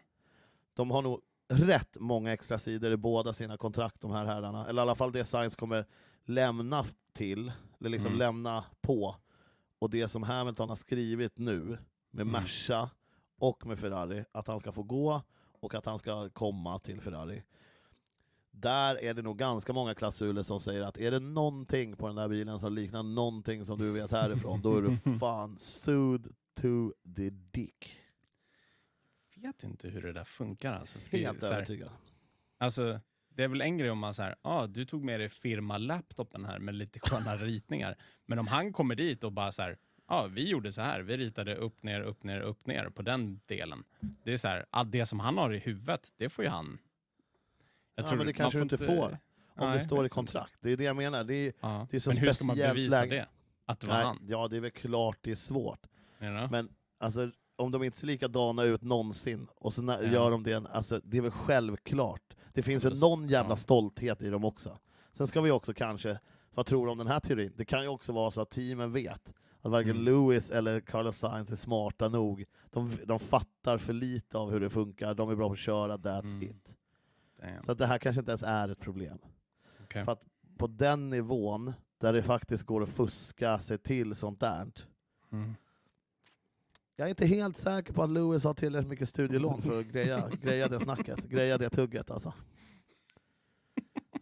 De 0.80 0.92
har 0.92 1.02
nog 1.02 1.22
rätt 1.54 1.98
många 2.00 2.34
extra 2.34 2.58
sidor 2.58 2.92
i 2.92 2.98
båda 2.98 3.34
sina 3.34 3.58
kontrakt, 3.58 4.02
de 4.02 4.12
här 4.12 4.26
herrarna. 4.26 4.68
Eller 4.68 4.82
i 4.82 4.84
alla 4.84 4.96
fall 4.96 5.12
det 5.12 5.26
Sainz 5.26 5.56
kommer 5.56 5.86
lämna 6.26 6.86
till, 7.14 7.52
eller 7.80 7.90
liksom 7.90 8.08
Mm. 8.08 8.20
lämna 8.20 8.66
på. 8.82 9.16
Och 9.80 9.90
det 9.90 10.08
som 10.08 10.24
Hamilton 10.24 10.70
har 10.70 10.76
skrivit 10.76 11.38
nu, 11.38 11.78
med 12.12 12.22
Mm. 12.22 12.32
Merca 12.32 12.90
och 13.40 13.66
med 13.66 13.80
Ferrari, 13.80 14.26
att 14.32 14.48
han 14.48 14.60
ska 14.60 14.72
få 14.72 14.84
gå 14.84 15.22
och 15.62 15.74
att 15.76 15.86
han 15.86 16.00
ska 16.00 16.30
komma 16.30 16.80
till 16.80 17.02
Ferrari. 17.02 17.44
Där 18.52 19.04
är 19.04 19.14
det 19.14 19.22
nog 19.22 19.38
ganska 19.38 19.74
många 19.74 19.96
klausuler 19.96 20.44
som 20.44 20.60
säger 20.60 20.82
att 20.82 20.98
är 20.98 21.12
det 21.12 21.20
någonting 21.20 21.96
på 21.96 22.08
den 22.08 22.16
där 22.16 22.28
bilen 22.28 22.60
som 22.60 22.74
liknar 22.74 23.04
någonting 23.04 23.66
som 23.66 23.78
du 23.78 23.92
vet 23.92 24.12
härifrån, 24.12 24.62
då 24.62 24.78
är 24.78 24.82
du 24.82 25.20
fan 25.20 25.58
sued 25.58 26.28
to 26.62 26.94
the 27.16 27.30
dick. 27.30 27.96
Vet 29.40 29.64
inte 29.64 29.88
hur 29.90 30.02
det 30.02 30.14
där 30.14 30.24
funkar 30.24 30.74
alltså. 30.74 31.00
För 31.00 31.12
det 31.12 31.18
är 31.24 31.26
Helt 31.28 31.40
så 31.40 31.46
här- 31.46 31.54
övertygad. 31.54 31.90
Alltså, 32.58 33.00
det 33.30 33.44
är 33.44 33.48
väl 33.48 33.62
en 33.62 33.78
grej 33.78 33.90
om 33.92 34.00
man 34.00 34.14
säger, 34.14 34.36
ah, 34.42 34.68
du 34.68 34.86
tog 34.86 35.04
med 35.04 35.20
dig 35.20 35.30
firma-laptopen 35.30 36.46
här 36.46 36.60
med 36.60 36.76
lite 36.76 37.00
sköna 37.00 37.36
ritningar. 37.38 37.96
Men 38.26 38.40
om 38.40 38.48
han 38.48 38.74
kommer 38.74 38.96
dit 38.96 39.24
och 39.24 39.32
bara 39.32 39.52
så 39.52 39.62
här, 39.62 39.78
ja, 40.08 40.28
vi 40.32 40.50
gjorde 40.50 40.72
så 40.72 40.82
här. 40.82 41.00
Vi 41.02 41.18
ritade 41.18 41.56
upp, 41.56 41.84
ner, 41.84 42.02
upp, 42.02 42.24
ner, 42.24 42.40
upp, 42.42 42.66
ner 42.68 42.90
på 42.90 43.02
den 43.02 43.40
delen. 43.46 43.84
Det 44.24 44.34
är 44.34 44.38
så 44.38 44.48
här, 44.48 44.66
att 44.70 44.92
det 44.92 45.06
som 45.06 45.20
han 45.20 45.38
har 45.38 45.54
i 45.54 45.58
huvudet, 45.60 46.14
det 46.18 46.30
får 46.30 46.44
ju 46.46 46.50
han. 46.50 46.78
Jag 47.96 48.06
Ja, 48.12 48.16
men 48.16 48.26
det 48.28 48.34
kanske 48.34 48.60
du 48.60 48.64
inte 48.64 48.78
får. 48.78 49.18
Om 49.56 49.68
Nej, 49.70 49.78
det 49.78 49.84
står 49.84 50.06
i 50.06 50.10
kontrakt. 50.10 50.54
Det 50.62 50.72
är 50.72 50.78
det 50.78 50.84
jag 50.84 50.96
menar. 50.96 51.24
Det 51.24 51.34
är, 51.36 51.54
Ja. 51.62 51.88
det 51.92 51.98
är 51.98 52.02
så 52.02 52.10
Men 52.10 52.18
hur 52.18 52.32
ska 52.32 52.46
man 52.46 52.58
bevisa 52.58 53.00
läge. 53.00 53.16
det? 53.16 53.28
Att 53.66 53.80
det 53.80 53.88
var 53.88 53.94
nej, 53.96 54.04
han? 54.04 54.20
ja, 54.28 54.48
det 54.48 54.56
är 54.58 54.60
väl 54.62 54.72
klart 54.72 55.18
det 55.22 55.32
är 55.32 55.36
svårt. 55.36 55.88
Men 56.20 56.70
alltså, 56.98 57.32
om 57.60 57.72
de 57.72 57.84
inte 57.84 57.98
ser 57.98 58.08
likadana 58.08 58.64
ut 58.64 58.82
någonsin, 58.82 59.48
och 59.56 59.74
så 59.74 59.84
Ja. 59.84 60.02
gör 60.04 60.32
de 60.32 60.44
det, 60.44 60.68
alltså, 60.72 61.02
det 61.04 61.18
är 61.18 61.22
väl 61.22 61.32
självklart. 61.32 62.36
Det 62.54 62.62
finns 62.62 62.84
väl 62.86 63.00
någon 63.02 63.28
jävla 63.28 63.56
stolthet 63.56 64.22
i 64.22 64.30
dem 64.30 64.46
också. 64.46 64.78
Sen 65.14 65.28
ska 65.28 65.42
vi 65.42 65.52
också 65.52 65.74
kanske, 65.74 66.20
vad 66.54 66.66
tror 66.66 66.86
du 66.86 66.92
om 66.92 66.98
den 66.98 67.08
här 67.08 67.20
teorin? 67.20 67.54
Det 67.56 67.66
kan 67.66 67.82
ju 67.82 67.88
också 67.88 68.12
vara 68.12 68.32
så 68.32 68.42
att 68.42 68.50
teamen 68.50 68.92
vet 68.92 69.34
att 69.62 69.72
varken 69.72 69.92
Mm. 69.92 70.04
Lewis 70.06 70.52
eller 70.52 70.80
Carlos 70.80 71.18
Sainz 71.18 71.52
är 71.52 71.56
smarta 71.56 72.10
nog. 72.10 72.46
De, 72.72 72.92
de 73.06 73.20
fattar 73.20 73.78
för 73.78 73.94
lite 73.94 74.38
av 74.38 74.52
hur 74.52 74.60
det 74.60 74.70
funkar, 74.70 75.14
de 75.14 75.30
är 75.30 75.36
bra 75.36 75.48
på 75.48 75.54
att 75.54 75.60
köra, 75.60 75.98
that's 75.98 76.26
Mm. 76.32 76.44
it. 76.44 76.76
Damn. 77.40 77.64
Så 77.64 77.72
att 77.72 77.78
det 77.78 77.86
här 77.86 77.98
kanske 77.98 78.20
inte 78.20 78.32
ens 78.32 78.44
är 78.44 78.70
ett 78.70 78.80
problem. 78.80 79.18
Okej. 79.84 80.06
För 80.06 80.12
att 80.12 80.24
på 80.58 80.68
den 80.68 81.10
nivån, 81.10 81.74
där 81.98 82.14
det 82.14 82.24
faktiskt 82.24 82.64
går 82.64 82.84
att 82.84 82.90
fuska 82.90 83.60
sig 83.60 83.78
till 83.78 84.16
sånt 84.16 84.40
där, 84.40 84.68
Mm. 85.32 85.56
Jag 87.00 87.06
är 87.06 87.10
inte 87.10 87.26
helt 87.26 87.58
säker 87.58 87.94
på 87.94 88.04
att 88.04 88.12
Lewis 88.12 88.44
har 88.44 88.54
tillräckligt 88.54 88.90
mycket 88.90 89.10
studielån 89.10 89.62
för 89.62 89.80
att 89.80 89.86
greja, 89.86 90.30
greja 90.42 90.68
det 90.68 90.80
snacket, 90.80 91.24
greja 91.30 91.58
det 91.58 91.70
tugget 91.70 92.12
alltså. 92.12 92.34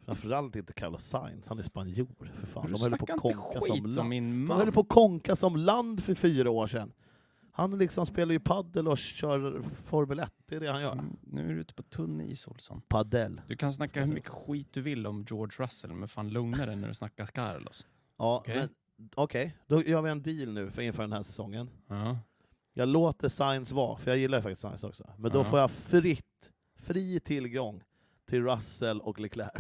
Framförallt 0.06 0.56
inte 0.56 0.74
Carlos 0.74 1.04
Sainz, 1.06 1.48
han 1.48 1.60
är 1.60 1.64
spanjor 1.64 2.32
för 2.40 2.48
fan. 2.48 2.66
Du 2.68 2.74
De 2.74 2.82
höll 2.82 2.98
på 2.98 3.06
konka 3.06 3.62
som 3.62 3.86
om 3.86 3.90
land. 3.92 4.10
min 4.10 4.48
De 4.48 4.58
höll 4.58 4.72
på 4.72 4.80
att 4.80 4.90
konka 4.90 5.36
som 5.36 5.56
land 5.56 6.04
för 6.04 6.16
fyra 6.16 6.50
år 6.52 6.68
sedan. 6.68 6.94
Han 7.52 7.78
liksom 7.78 8.06
spelar 8.06 8.34
ju 8.34 8.40
paddel 8.40 8.88
och 8.88 8.98
kör 8.98 9.62
Formel 9.62 10.20
1, 10.20 10.32
det 10.46 10.56
är 10.56 10.60
det 10.60 10.72
han 10.72 10.82
gör. 10.82 10.92
Mm, 10.94 11.18
Nu 11.22 11.50
är 11.50 11.54
du 11.54 11.60
ute 11.62 11.74
på 11.74 11.84
tunn 11.84 12.22
is, 12.22 12.48
Olsson. 12.48 12.82
Padel. 12.88 13.42
Du 13.48 13.56
kan 13.56 13.74
snacka 13.74 14.06
hur 14.06 14.14
mycket 14.14 14.30
skit 14.30 14.68
du 14.74 14.82
vill 14.82 15.08
om 15.08 15.26
George 15.30 15.64
Russell, 15.66 15.94
men 15.94 16.08
fan 16.08 16.30
lugna 16.30 16.66
dig 16.66 16.76
när 16.76 16.88
du 16.88 16.94
snackar 16.94 17.26
Carlos. 17.26 17.86
Ja, 18.18 18.38
Okej. 18.38 18.56
men 18.56 18.70
okej, 19.16 19.58
då 19.68 19.84
gör 19.84 20.02
vi 20.02 20.10
en 20.10 20.22
deal 20.22 20.54
nu 20.54 20.72
för 20.72 20.82
inför 20.82 21.04
den 21.04 21.14
här 21.14 21.24
säsongen. 21.24 21.70
Ja. 21.88 22.18
Jag 22.78 22.88
låter 22.90 23.30
Sainz 23.30 23.72
vara, 23.72 23.98
för 23.98 24.12
jag 24.12 24.18
gillar 24.18 24.42
faktiskt 24.42 24.62
Sainz 24.62 24.84
också. 24.84 25.10
Men 25.18 25.32
då 25.32 25.40
Ja. 25.40 25.44
får 25.44 25.60
jag 25.60 25.72
fritt, 25.72 26.52
fri 26.76 27.20
tillgång 27.20 27.84
till 28.26 28.44
Russell 28.44 29.02
och 29.02 29.20
Leclerc. 29.20 29.52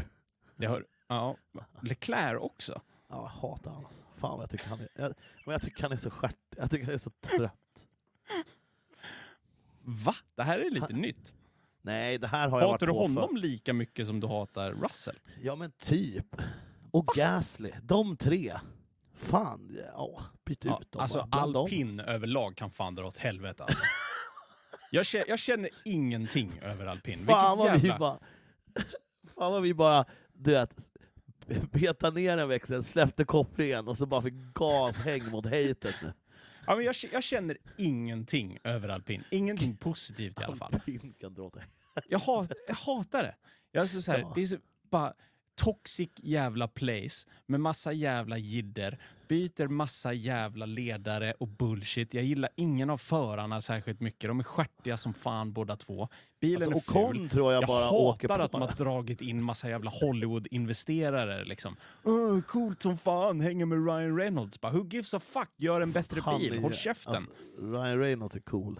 Det 0.56 0.66
har, 0.66 0.86
ja. 1.08 1.36
Leclerc 1.82 2.38
också. 2.42 2.82
Ja, 3.10 3.16
jag 3.22 3.50
hatar 3.50 3.72
honom. 3.72 3.86
Alltså. 3.86 4.02
Fan 4.18 4.32
vad 4.32 4.42
jag 4.42 4.50
tycker 4.50 4.66
han 4.68 4.80
är, 4.80 4.88
jag, 4.96 5.14
men 5.46 5.52
jag 5.54 5.62
tycker 5.62 5.82
han 5.84 5.92
är 5.92 5.98
så 5.98 6.10
stjärt. 6.10 6.36
Jag 6.58 6.72
tycker 6.72 6.86
han 6.86 6.94
är 6.94 6.98
så 7.00 7.10
trött. 7.10 7.88
Va? 9.84 10.16
Det 10.36 10.44
här 10.44 10.60
är 10.60 10.70
lite 10.72 10.94
nytt. 10.94 11.34
Nej, 11.82 12.18
det 12.18 12.28
här 12.28 12.50
har 12.50 12.62
jag 12.62 12.72
Hatar 12.72 12.88
du 12.88 12.94
varit 12.94 13.16
på 13.16 13.22
honom 13.22 13.38
lika 13.38 13.74
mycket 13.74 14.08
som 14.08 14.20
du 14.20 14.28
hatar 14.28 14.72
Russell? 14.72 15.16
för. 15.24 15.32
Ja 15.46 15.56
men 15.56 15.72
typ. 15.72 16.36
Och 16.92 17.06
Gasly, 17.16 17.72
de 17.84 18.18
tre. 18.18 18.54
Fan, 19.18 19.78
ja, 19.94 20.22
byt 20.46 20.66
Ja, 20.66 20.80
ut 20.82 20.92
dem. 20.92 21.02
alltså? 21.02 21.28
Bland 21.32 21.54
dem. 21.54 21.64
alpin 21.64 22.00
överlag 22.00 22.56
kan 22.58 22.72
fan 22.72 22.96
dra 22.96 23.06
åt 23.08 23.18
helvete 23.18 23.64
alltså. 23.64 23.84
jag, 24.92 25.06
känner, 25.06 25.26
jag 25.30 25.40
känner 25.40 25.70
ingenting 25.86 26.60
över 26.62 26.86
alpin. 26.86 27.26
Fan 27.26 27.58
vad, 27.58 27.72
Vilket 27.72 27.84
vi 27.84 27.88
jävla... 27.88 28.00
bara, 28.00 28.20
fan 29.40 29.52
vad 29.52 29.62
vi 29.62 29.74
bara, 29.74 30.06
du 30.34 30.52
vet, 30.52 30.72
beta 31.72 32.10
ner 32.10 32.38
en 32.38 32.50
växel, 32.50 32.84
släppte 32.84 33.26
kopplingen 33.26 33.88
och 33.88 33.98
så 33.98 34.06
bara 34.06 34.22
fick 34.22 34.34
gashäng 34.34 35.30
mot 35.32 35.46
hatet 35.46 35.96
nu. 36.02 36.14
Ja, 36.68 36.76
men 36.76 36.86
jag, 36.86 36.96
jag 37.12 37.24
känner 37.24 37.58
ingenting 37.78 38.60
över 38.64 38.90
alpin. 38.90 39.24
Ingenting 39.32 39.78
positivt 39.78 40.40
i 40.42 40.44
alla 40.44 40.56
fall. 40.56 40.74
Alpin 40.74 41.14
kan 41.20 41.34
dra 41.34 41.44
åt. 41.44 41.56
Jag, 42.08 42.20
ha, 42.20 42.48
jag 42.68 42.76
hatar 42.76 43.24
det. 43.24 43.36
Jag 43.72 43.84
är 43.84 43.88
så, 43.88 44.02
så 44.02 44.12
här, 44.12 44.20
Ja. 44.20 44.32
Det 44.36 44.42
är 44.42 44.46
så 44.46 44.58
bara 44.92 45.14
toxic 45.58 46.10
jävla 46.18 46.68
place 46.68 47.28
med 47.46 47.60
massa 47.60 47.94
jävla 47.94 48.38
jidder. 48.38 49.00
Byter 49.28 49.68
massa 49.68 50.14
jävla 50.14 50.66
ledare 50.66 51.34
och 51.40 51.48
bullshit. 51.48 52.14
Jag 52.14 52.24
gillar 52.24 52.50
ingen 52.56 52.90
av 52.90 52.98
förarna 52.98 53.62
särskilt 53.62 54.00
mycket. 54.00 54.28
De 54.30 54.40
är 54.40 54.44
stjärtiga 54.44 54.98
som 54.98 55.14
fan 55.14 55.54
båda 55.54 55.76
två. 55.76 56.08
Bilen 56.42 56.74
Alltså, 56.74 56.92
är 56.94 57.00
Ocon 57.04 57.16
ful. 57.16 57.30
tror 57.30 57.54
jag, 57.54 57.62
Jag 57.64 57.68
bara 57.68 57.86
hatar 57.86 58.40
att 58.40 58.52
de 58.52 58.62
har 58.62 58.72
dragit 58.76 59.22
in 59.22 59.44
massa 59.44 59.70
jävla 59.70 59.92
Hollywood-investerare. 60.52 61.46
Liksom. 61.46 61.76
"Åh, 62.04 62.42
coolt 62.42 62.82
som 62.82 62.98
fan, 62.98 63.42
hänger 63.42 63.66
med 63.66 63.86
Ryan 63.86 64.18
Reynolds. 64.18 64.62
Bara, 64.62 64.72
who 64.72 64.88
gives 64.90 65.14
a 65.14 65.20
fuck? 65.20 65.50
Gör 65.58 65.82
en 65.82 65.92
bättre 65.92 66.22
Han 66.22 66.40
bil, 66.40 66.54
är- 66.54 66.60
håll 66.62 66.74
käften. 66.74 67.16
Alltså, 67.16 67.32
Ryan 67.62 68.00
Reynolds 68.00 68.36
är 68.36 68.40
cool. 68.40 68.80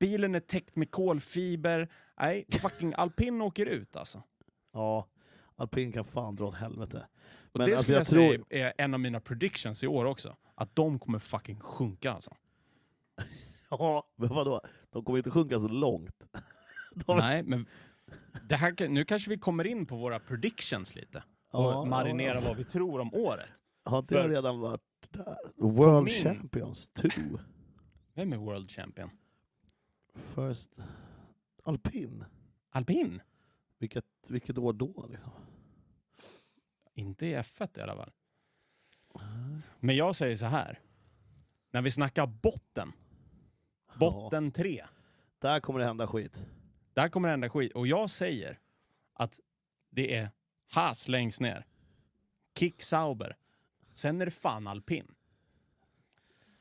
Bilen 0.00 0.34
är 0.34 0.40
täckt 0.40 0.76
med 0.76 0.90
kolfiber. 0.90 1.88
Nej, 2.20 2.44
fucking 2.60 2.94
alpin 2.96 3.40
åker 3.42 3.66
ut 3.66 3.96
alltså. 3.96 4.22
Ja, 4.72 5.06
alpin 5.56 5.92
kan 5.92 6.04
fan 6.04 6.36
dra 6.36 6.46
åt 6.46 6.54
helvete. 6.54 7.06
Och 7.52 7.58
Men 7.58 7.68
det 7.68 7.76
alltså, 7.76 7.92
jag, 7.92 8.00
jag 8.00 8.06
tror- 8.06 8.44
är 8.50 8.72
en 8.78 8.94
av 8.94 9.00
mina 9.00 9.20
predictions 9.20 9.82
i 9.82 9.86
år 9.86 10.04
också. 10.04 10.36
Att 10.54 10.76
de 10.76 10.98
kommer 10.98 11.18
fucking 11.18 11.60
sjunka 11.60 12.12
alltså. 12.12 12.34
Ja, 13.70 14.06
men 14.16 14.28
vadå? 14.28 14.60
De 14.90 15.04
kommer 15.04 15.18
inte 15.18 15.30
sjunka 15.30 15.58
så 15.58 15.68
långt. 15.68 16.16
De, 17.06 17.16
Nej, 17.16 17.42
men 17.42 17.66
det 18.48 18.56
här, 18.56 18.88
nu 18.88 19.04
kanske 19.04 19.30
vi 19.30 19.38
kommer 19.38 19.66
in 19.66 19.86
på 19.86 19.96
våra 19.96 20.20
predictions 20.20 20.94
lite. 20.94 21.22
Och 21.50 21.62
Ja, 21.64 21.84
marinera 21.84 22.30
alltså. 22.30 22.48
vad 22.48 22.56
vi 22.56 22.64
tror 22.64 23.00
om 23.00 23.14
året. 23.14 23.52
har 23.84 23.98
inte 23.98 24.14
jag 24.14 24.30
redan 24.30 24.60
varit 24.60 24.80
där? 25.10 25.36
World 25.56 26.04
min- 26.04 26.14
Champions 26.22 26.88
2. 26.88 27.08
Vem 28.14 28.32
är 28.32 28.36
World 28.36 28.70
Champion? 28.70 29.10
First... 30.34 30.70
Alpin? 31.64 32.24
Alpin? 32.70 33.20
Vilket, 33.78 34.04
vilket 34.30 34.58
år 34.58 34.72
då? 34.72 35.06
Liksom? 35.10 35.32
Inte 36.94 37.26
i 37.26 37.34
F1 37.36 37.78
i 37.78 37.82
alla 37.82 37.96
fall. 37.96 38.12
Men 39.80 39.96
jag 39.96 40.16
säger 40.16 40.36
så 40.36 40.46
här. 40.46 40.80
När 41.70 41.82
vi 41.82 41.90
snackar 41.90 42.26
botten. 42.26 42.92
Botten 43.98 44.52
tre. 44.52 44.84
Där 45.38 45.60
kommer 45.60 45.80
det 45.80 45.86
hända 45.86 46.06
skit. 46.06 46.44
Där 46.94 47.08
kommer 47.08 47.28
det 47.28 47.32
hända 47.32 47.50
skit. 47.50 47.72
Och 47.72 47.86
jag 47.86 48.10
säger 48.10 48.58
att 49.12 49.40
det 49.90 50.14
är 50.14 50.30
Haas 50.70 51.08
längst 51.08 51.40
ner. 51.40 51.66
Kick 52.58 52.82
Sauber. 52.82 53.36
Sen 53.92 54.20
är 54.20 54.24
det 54.24 54.30
fan 54.30 54.66
alpin. 54.66 55.14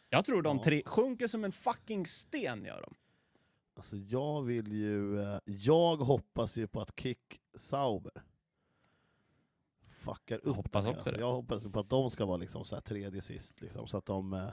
Jag 0.09 0.25
tror 0.25 0.41
de 0.41 0.57
Ja. 0.57 0.63
tre 0.63 0.81
sjunker 0.85 1.27
som 1.27 1.43
en 1.43 1.51
fucking 1.51 2.05
sten 2.05 2.65
gör 2.65 2.81
de. 2.81 2.95
Alltså 3.75 3.97
jag 3.97 4.41
vill 4.41 4.71
ju... 4.71 5.21
eh, 5.21 5.39
Jag 5.45 5.95
hoppas 5.97 6.57
ju 6.57 6.67
på 6.67 6.81
att 6.81 6.99
Kick 6.99 7.41
Sauber 7.57 8.23
fuckar 9.89 10.39
upp 10.47 10.55
hoppas 10.55 10.71
den 10.71 10.83
här. 10.85 10.97
också 10.97 11.09
alltså. 11.09 11.21
Jag 11.21 11.31
hoppas 11.33 11.65
ju 11.65 11.69
på 11.69 11.79
att 11.79 11.89
de 11.89 12.09
ska 12.11 12.25
vara 12.25 12.37
liksom 12.37 12.65
så 12.65 12.75
här 12.75 12.81
tredje 12.81 13.21
sist. 13.21 13.61
Liksom, 13.61 13.87
så 13.87 13.97
att 13.97 14.05
de... 14.05 14.33
eh, 14.33 14.49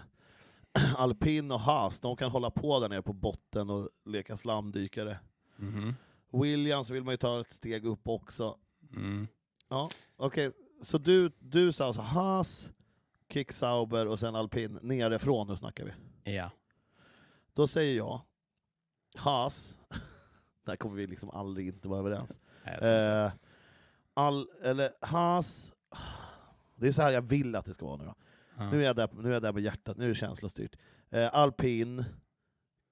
Alpin 0.96 1.50
och 1.50 1.60
Haas, 1.60 2.00
de 2.00 2.16
kan 2.16 2.30
hålla 2.30 2.50
på 2.50 2.80
där 2.80 2.88
nere 2.88 3.02
på 3.02 3.12
botten 3.12 3.70
och 3.70 3.88
leka 4.04 4.36
slamdykare. 4.36 5.18
Mhm. 5.56 5.94
Williams 6.32 6.90
vill 6.90 7.04
man 7.04 7.12
ju 7.12 7.18
ta 7.18 7.40
ett 7.40 7.52
steg 7.52 7.84
upp 7.84 8.08
också. 8.08 8.58
Mm. 8.96 9.28
Ja, 9.68 9.90
okej. 10.16 10.52
Så 10.82 10.98
du, 10.98 11.32
du 11.38 11.72
sa 11.72 11.86
alltså 11.86 12.02
Haas, 12.02 12.72
Kick 13.28 13.52
Sauber 13.52 14.06
och 14.06 14.18
sen 14.18 14.34
Alpin 14.34 14.78
nerifrån, 14.82 15.46
nu 15.48 15.56
snackar 15.56 15.84
vi. 15.84 16.32
Ja. 16.32 16.50
Då 17.54 17.66
säger 17.66 17.96
jag 17.96 18.20
Haas. 19.18 19.78
Där 20.64 20.76
kommer 20.76 20.96
vi 20.96 21.06
liksom 21.06 21.30
aldrig 21.30 21.66
inte 21.68 21.88
vara 21.88 21.98
överens. 22.00 22.40
Nej. 22.64 22.74
Eh, 22.74 23.32
all, 24.14 24.48
eller 24.62 24.90
Haas. 25.00 25.72
Det 26.74 26.88
är 26.88 26.92
så 26.92 27.02
här 27.02 27.10
jag 27.10 27.22
vill 27.22 27.56
att 27.56 27.64
det 27.64 27.74
ska 27.74 27.86
vara 27.86 27.96
nu 27.96 28.04
då. 28.04 28.14
Ja. 28.56 28.70
Nu 28.70 28.80
är 28.82 28.86
jag 28.86 28.96
där, 28.96 29.08
nu 29.12 29.28
är 29.28 29.32
jag 29.32 29.42
där 29.42 29.52
med 29.52 29.62
hjärtat, 29.62 29.96
nu 29.96 30.04
är 30.04 30.08
det 30.08 30.14
känslostyrt. 30.14 30.76
Eh, 31.10 31.34
Alpin, 31.34 32.04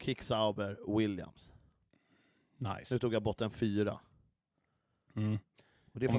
Kick 0.03 0.23
Sauber, 0.23 0.97
Williams. 0.99 1.53
Nice. 2.57 2.95
Nu 2.95 2.99
tog 2.99 3.15
jag 3.15 3.23
botten 3.23 3.51
fyra. 3.51 4.01
Mm. 5.17 5.39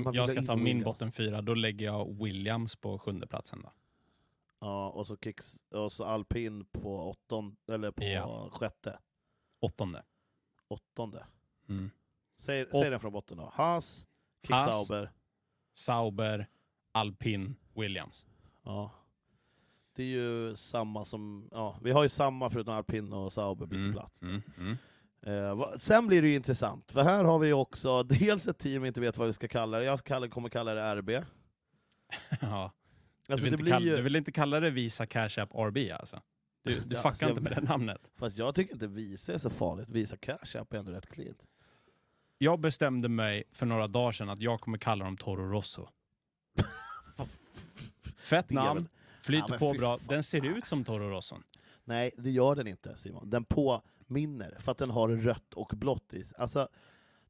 Om 0.05 0.13
jag 0.13 0.29
ska 0.29 0.41
ta 0.41 0.53
in 0.53 0.59
min 0.59 0.65
Williams. 0.65 0.85
botten 0.85 1.11
fyra, 1.11 1.41
då 1.41 1.53
lägger 1.53 1.85
jag 1.85 2.23
Williams 2.23 2.75
på 2.75 2.99
sjunde 2.99 3.27
platsen 3.27 3.61
då. 3.61 3.71
Ja, 4.59 4.89
och 4.89 5.07
så, 5.07 5.17
kicks, 5.17 5.59
och 5.69 5.91
så 5.91 6.03
alpin 6.03 6.65
på 6.65 7.09
åttonde, 7.09 7.55
eller 7.73 7.91
på 7.91 8.03
Ja. 8.03 8.49
sjätte. 8.51 8.99
Åttonde. 9.61 10.03
Åttonde. 10.67 11.25
Mm. 11.69 11.89
Säg, 12.39 12.65
säg 12.65 12.89
den 12.89 12.99
från 12.99 13.11
botten 13.13 13.37
då. 13.37 13.51
Haas, 13.53 14.07
Kick 14.41 14.51
Haas. 14.51 14.87
Sauber. 14.87 15.11
Sauber, 15.73 16.47
Alpin, 16.91 17.55
Williams. 17.75 18.25
Ja. 18.63 18.91
Det 19.95 20.03
är 20.03 20.07
ju 20.07 20.55
samma 20.55 21.05
som, 21.05 21.49
ja, 21.51 21.77
vi 21.81 21.91
har 21.91 22.03
ju 22.03 22.09
samma 22.09 22.49
förutom 22.49 22.73
alpin 22.73 23.13
och 23.13 23.33
Sauber 23.33 23.65
byter 23.65 23.79
Mm. 23.79 23.93
plats. 23.93 24.21
Mm. 24.21 24.41
Mm. 24.57 24.77
Eh, 25.25 25.65
sen 25.77 26.07
blir 26.07 26.21
det 26.21 26.27
ju 26.27 26.35
intressant, 26.35 26.91
för 26.91 27.03
här 27.03 27.23
har 27.23 27.39
vi 27.39 27.53
också 27.53 28.03
dels 28.03 28.47
ett 28.47 28.57
team 28.57 28.81
vi 28.81 28.87
inte 28.87 29.01
vet 29.01 29.17
vad 29.17 29.27
vi 29.27 29.33
ska 29.33 29.47
kalla 29.47 29.77
det. 29.79 29.85
Jag 29.85 30.03
kallar, 30.03 30.27
kommer 30.27 30.49
kalla 30.49 30.73
det 30.73 30.81
RB. 30.95 31.09
ja. 32.41 32.71
Du, 33.27 33.33
Alltså 33.33 33.49
vill 33.49 33.63
det 33.65 33.71
kalla, 33.71 33.85
ju, 33.85 33.95
du 33.95 34.01
vill 34.01 34.15
inte 34.15 34.31
kalla 34.31 34.59
det 34.59 34.69
Visa 34.69 35.05
Cash 35.05 35.39
App 35.39 35.49
RB 35.55 35.77
alltså? 35.99 36.21
Du, 36.63 36.79
du 36.79 36.95
Ja, 36.95 37.01
fuckar 37.01 37.29
inte 37.29 37.41
med 37.41 37.51
det 37.51 37.61
namnet. 37.61 38.11
Fast 38.15 38.37
jag 38.37 38.55
tycker 38.55 38.73
inte 38.73 38.87
Visa 38.87 39.33
är 39.33 39.37
så 39.37 39.49
farligt. 39.49 39.89
Visa 39.89 40.17
Cash 40.17 40.55
App 40.59 40.73
är 40.73 40.77
ändå 40.77 40.91
rätt 40.91 41.07
cleant. 41.07 41.43
Jag 42.37 42.59
bestämde 42.59 43.09
mig 43.09 43.43
för 43.51 43.65
några 43.65 43.87
dagar 43.87 44.11
sedan 44.11 44.29
att 44.29 44.39
jag 44.41 44.61
kommer 44.61 44.77
kalla 44.77 45.05
dem 45.05 45.17
Toro 45.17 45.51
Rosso. 45.51 45.87
Fett 48.17 48.49
namn, 48.49 48.87
flyter 49.21 49.45
Ja, 49.53 49.57
på 49.57 49.73
bra. 49.73 49.97
fan. 49.97 50.07
Den 50.09 50.23
ser 50.23 50.45
ut 50.57 50.67
som 50.67 50.83
Toro 50.83 51.09
Rosson. 51.09 51.43
Nej, 51.83 52.11
det 52.17 52.31
gör 52.31 52.55
den 52.55 52.67
inte 52.67 52.97
Simon. 52.97 53.29
Den 53.29 53.45
påminner, 53.45 54.55
för 54.59 54.71
att 54.71 54.77
den 54.77 54.89
har 54.89 55.09
rött 55.09 55.53
och 55.53 55.71
blått 55.75 56.13
i 56.13 56.23
sig. 56.23 56.35
Alltså, 56.39 56.67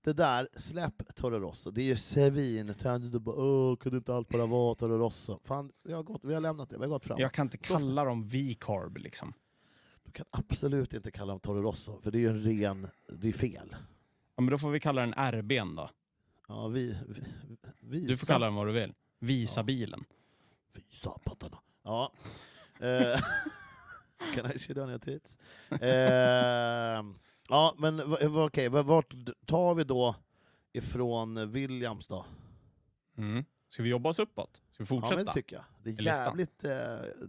det 0.04 0.14
där, 0.14 0.48
släpp 0.56 1.16
Toro 1.16 1.40
Rosso. 1.40 1.72
Det 1.72 1.82
är 1.82 1.86
ju 1.86 1.98
svintöntigt. 1.98 3.12
Du 3.12 3.20
bara 3.20 3.36
åh, 3.36 3.76
kunde 3.76 3.98
inte 3.98 4.14
allt 4.16 4.30
bara 4.30 4.46
vara 4.46 4.76
Toro 4.76 4.98
Rosso? 4.98 5.40
Fan, 5.44 5.72
vi 5.84 5.94
har, 5.94 6.04
gått, 6.04 6.22
vi 6.24 6.34
har 6.34 6.42
lämnat 6.42 6.70
det, 6.70 6.78
vi 6.78 6.82
har 6.84 6.90
gått 6.90 7.04
fram. 7.06 7.20
Jag 7.20 7.32
kan 7.34 7.46
inte 7.46 7.58
kalla 7.58 8.04
dem 8.06 8.28
V-carb 8.28 8.98
liksom. 8.98 9.34
Du 10.04 10.12
kan 10.12 10.26
absolut 10.30 10.94
inte 10.94 11.12
kalla 11.12 11.34
dem 11.34 11.40
Toro 11.40 11.62
Rosso, 11.62 12.02
för 12.02 12.12
det 12.12 12.18
är 12.18 12.20
ju 12.20 12.28
en 12.28 12.44
ren... 12.44 12.88
Det 13.10 13.28
är 13.28 13.34
fel. 13.34 13.76
Ja, 14.36 14.42
men 14.42 14.46
då 14.52 14.58
får 14.58 14.70
vi 14.70 14.80
kalla 14.80 15.02
den 15.02 15.14
RB'n 15.14 15.76
då. 15.76 15.90
Ja, 16.48 16.68
vi, 16.68 16.98
vi, 17.08 17.24
visa. 17.80 18.08
Du 18.08 18.18
får 18.18 18.28
kalla 18.28 18.46
den 18.46 18.56
vad 18.56 18.68
du 18.68 18.72
vill. 18.74 18.94
Visa 19.20 19.60
Ja. 19.60 19.64
bilen. 19.64 20.04
Visa 20.74 21.10
pattarna. 21.24 21.58
Ja. 21.84 22.12
Eh, 22.80 23.20
Can 24.36 24.52
I 24.56 24.60
shit 24.60 24.78
on 24.78 24.90
your 24.90 25.00
tits? 25.00 25.38
Ja, 27.52 27.74
men 27.78 28.02
okej, 28.38 28.70
v- 28.70 28.82
vart 28.82 29.14
tar 29.46 29.76
vi 29.76 29.84
då 29.84 30.16
ifrån 30.74 31.52
Williams 31.52 32.08
då? 32.08 32.26
Mm. 33.18 33.46
Ska 33.68 33.84
vi 33.84 33.90
jobba 33.90 34.10
oss 34.10 34.20
uppåt? 34.20 34.62
Ska 34.72 34.84
vi 34.84 34.88
Ja, 34.90 34.94
men 34.96 35.02
fortsätta? 35.02 35.24
det 35.24 35.34
tycker 35.34 35.56
jag. 35.56 35.66
Det 35.84 35.90
är 35.90 36.04
jävligt... 36.04 36.64
Eh, 36.64 36.70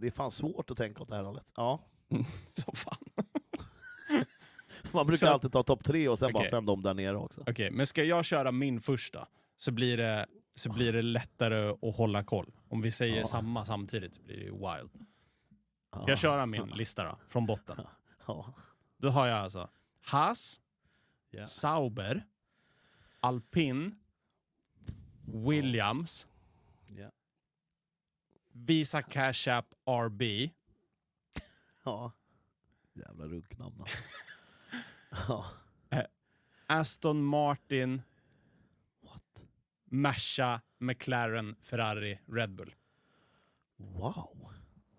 det 0.01 0.07
är 0.07 0.11
fan 0.11 0.31
svårt 0.31 0.71
att 0.71 0.77
tänka 0.77 1.03
åt 1.03 1.09
det 1.09 1.15
här 1.15 1.23
hållet. 1.23 1.51
Ja. 1.55 1.79
Så 2.53 2.71
fan. 2.75 2.97
Man 4.91 5.07
brukar 5.07 5.27
Så- 5.27 5.33
alltid 5.33 5.51
ta 5.51 5.63
topp 5.63 5.83
tre 5.83 6.07
och 6.09 6.19
sen 6.19 6.33
bara 6.33 6.39
Okej. 6.39 6.49
sen 6.49 6.65
de 6.65 6.83
där 6.83 6.93
nere 6.93 7.17
också. 7.17 7.43
Okej, 7.47 7.71
men 7.71 7.87
ska 7.87 8.03
jag 8.03 8.25
köra 8.25 8.51
min 8.51 8.81
första 8.81 9.27
så 9.57 9.71
blir 9.71 9.97
det, 9.97 10.25
så 10.55 10.69
blir 10.71 10.93
det 10.93 11.01
lättare 11.01 11.69
att 11.89 11.95
hålla 11.95 12.23
koll. 12.23 12.53
Om 12.69 12.81
vi 12.81 12.91
säger 12.91 13.17
Ja. 13.17 13.25
samma 13.25 13.65
samtidigt 13.65 14.15
så 14.15 14.21
blir 14.21 14.37
det 14.37 14.43
ju 14.43 14.51
wild. 14.51 14.91
Ska 14.91 15.99
Ja. 15.99 16.03
jag 16.07 16.17
köra 16.19 16.45
min 16.45 16.67
lista 16.67 17.03
då? 17.03 17.17
Från 17.29 17.45
botten. 17.45 17.75
Ja. 18.27 18.53
Då 18.97 19.09
har 19.09 19.27
jag 19.27 19.39
alltså 19.39 19.69
Haas, 20.03 20.59
Ja. 21.31 21.45
Sauber, 21.45 22.23
Alpin, 23.21 23.95
Williams, 25.27 26.27
Ja. 26.87 27.11
Visa 28.51 29.01
Cash 29.01 29.47
App 29.47 29.73
RB, 29.85 30.21
ja. 31.85 32.11
Jävla 32.93 33.25
runknamn. 33.27 33.81
alltså. 33.81 33.97
ja. 35.89 36.07
Aston 36.67 37.23
Martin, 37.23 38.01
What? 39.01 39.45
Merca, 39.85 40.61
McLaren, 40.79 41.55
Ferrari, 41.61 42.19
Red 42.27 42.49
Bull. 42.55 42.75
Wow. 43.77 44.51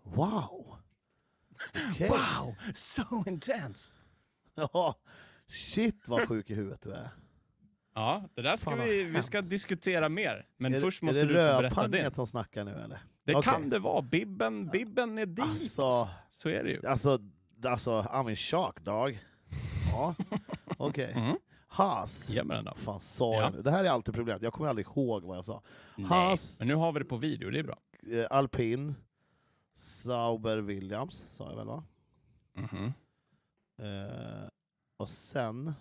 Wow. 0.02 0.78
Okej. 1.92 2.08
Wow, 2.10 2.54
so 2.74 3.24
intense! 3.26 3.92
Ja. 4.72 4.94
Shit 5.48 6.08
vad 6.08 6.28
sjuk 6.28 6.50
i 6.50 6.54
huvudet 6.54 6.82
du 6.82 6.92
är. 6.92 7.08
Ja, 7.94 8.28
det 8.34 8.42
där 8.42 8.56
ska 8.56 8.70
Fan, 8.70 8.80
vi, 8.80 9.02
vi 9.04 9.22
ska 9.22 9.42
diskutera 9.42 10.08
mer. 10.08 10.46
Men 10.56 10.74
är, 10.74 10.80
först 10.80 11.00
det- 11.00 11.06
måste 11.06 11.20
är 11.20 11.26
det 11.26 11.32
du 11.32 11.38
få 11.54 11.60
berätta 11.62 11.82
rödpanget 11.82 12.08
det. 12.12 12.14
som 12.14 12.26
snackar 12.26 12.64
nu 12.64 12.70
eller? 12.70 12.98
Det 13.24 13.34
Okej. 13.34 13.52
kan 13.52 13.68
det 13.70 13.78
vara. 13.78 14.02
Bibben, 14.02 14.66
Bibben 14.66 15.18
är 15.18 15.26
dit. 15.26 15.44
Alltså, 15.44 16.08
Så 16.30 16.48
är 16.48 16.64
det 16.64 16.70
ju. 16.70 16.86
alltså, 16.86 17.18
alltså, 17.64 18.00
I'm 18.02 18.30
in 18.30 18.36
shock 18.36 18.80
dog. 18.80 19.18
Ja, 19.92 20.14
okej. 20.76 21.12
Mm. 21.16 21.36
Haas. 21.68 22.30
Fan 22.76 23.00
sa 23.00 23.34
Ja. 23.34 23.50
Det 23.50 23.70
här 23.70 23.84
är 23.84 23.88
alltid 23.90 24.14
problemet, 24.14 24.42
jag 24.42 24.52
kommer 24.52 24.70
aldrig 24.70 24.86
ihåg 24.86 25.24
vad 25.24 25.36
jag 25.36 25.44
sa. 25.44 25.62
Nej, 25.96 26.06
Haas. 26.08 26.56
men 26.58 26.68
nu 26.68 26.74
har 26.74 26.92
vi 26.92 26.98
det 26.98 27.04
på 27.04 27.16
video, 27.16 27.50
det 27.50 27.58
är 27.58 27.62
bra. 27.62 27.78
Eh, 28.12 28.26
Alpin, 28.30 28.94
Sauber, 29.76 30.56
Williams, 30.58 31.26
sa 31.30 31.48
jag 31.50 31.56
väl 31.56 31.66
va? 31.66 31.84
Mhm. 32.56 32.92
Eh, 33.76 34.48
och 34.96 35.08
sen... 35.08 35.72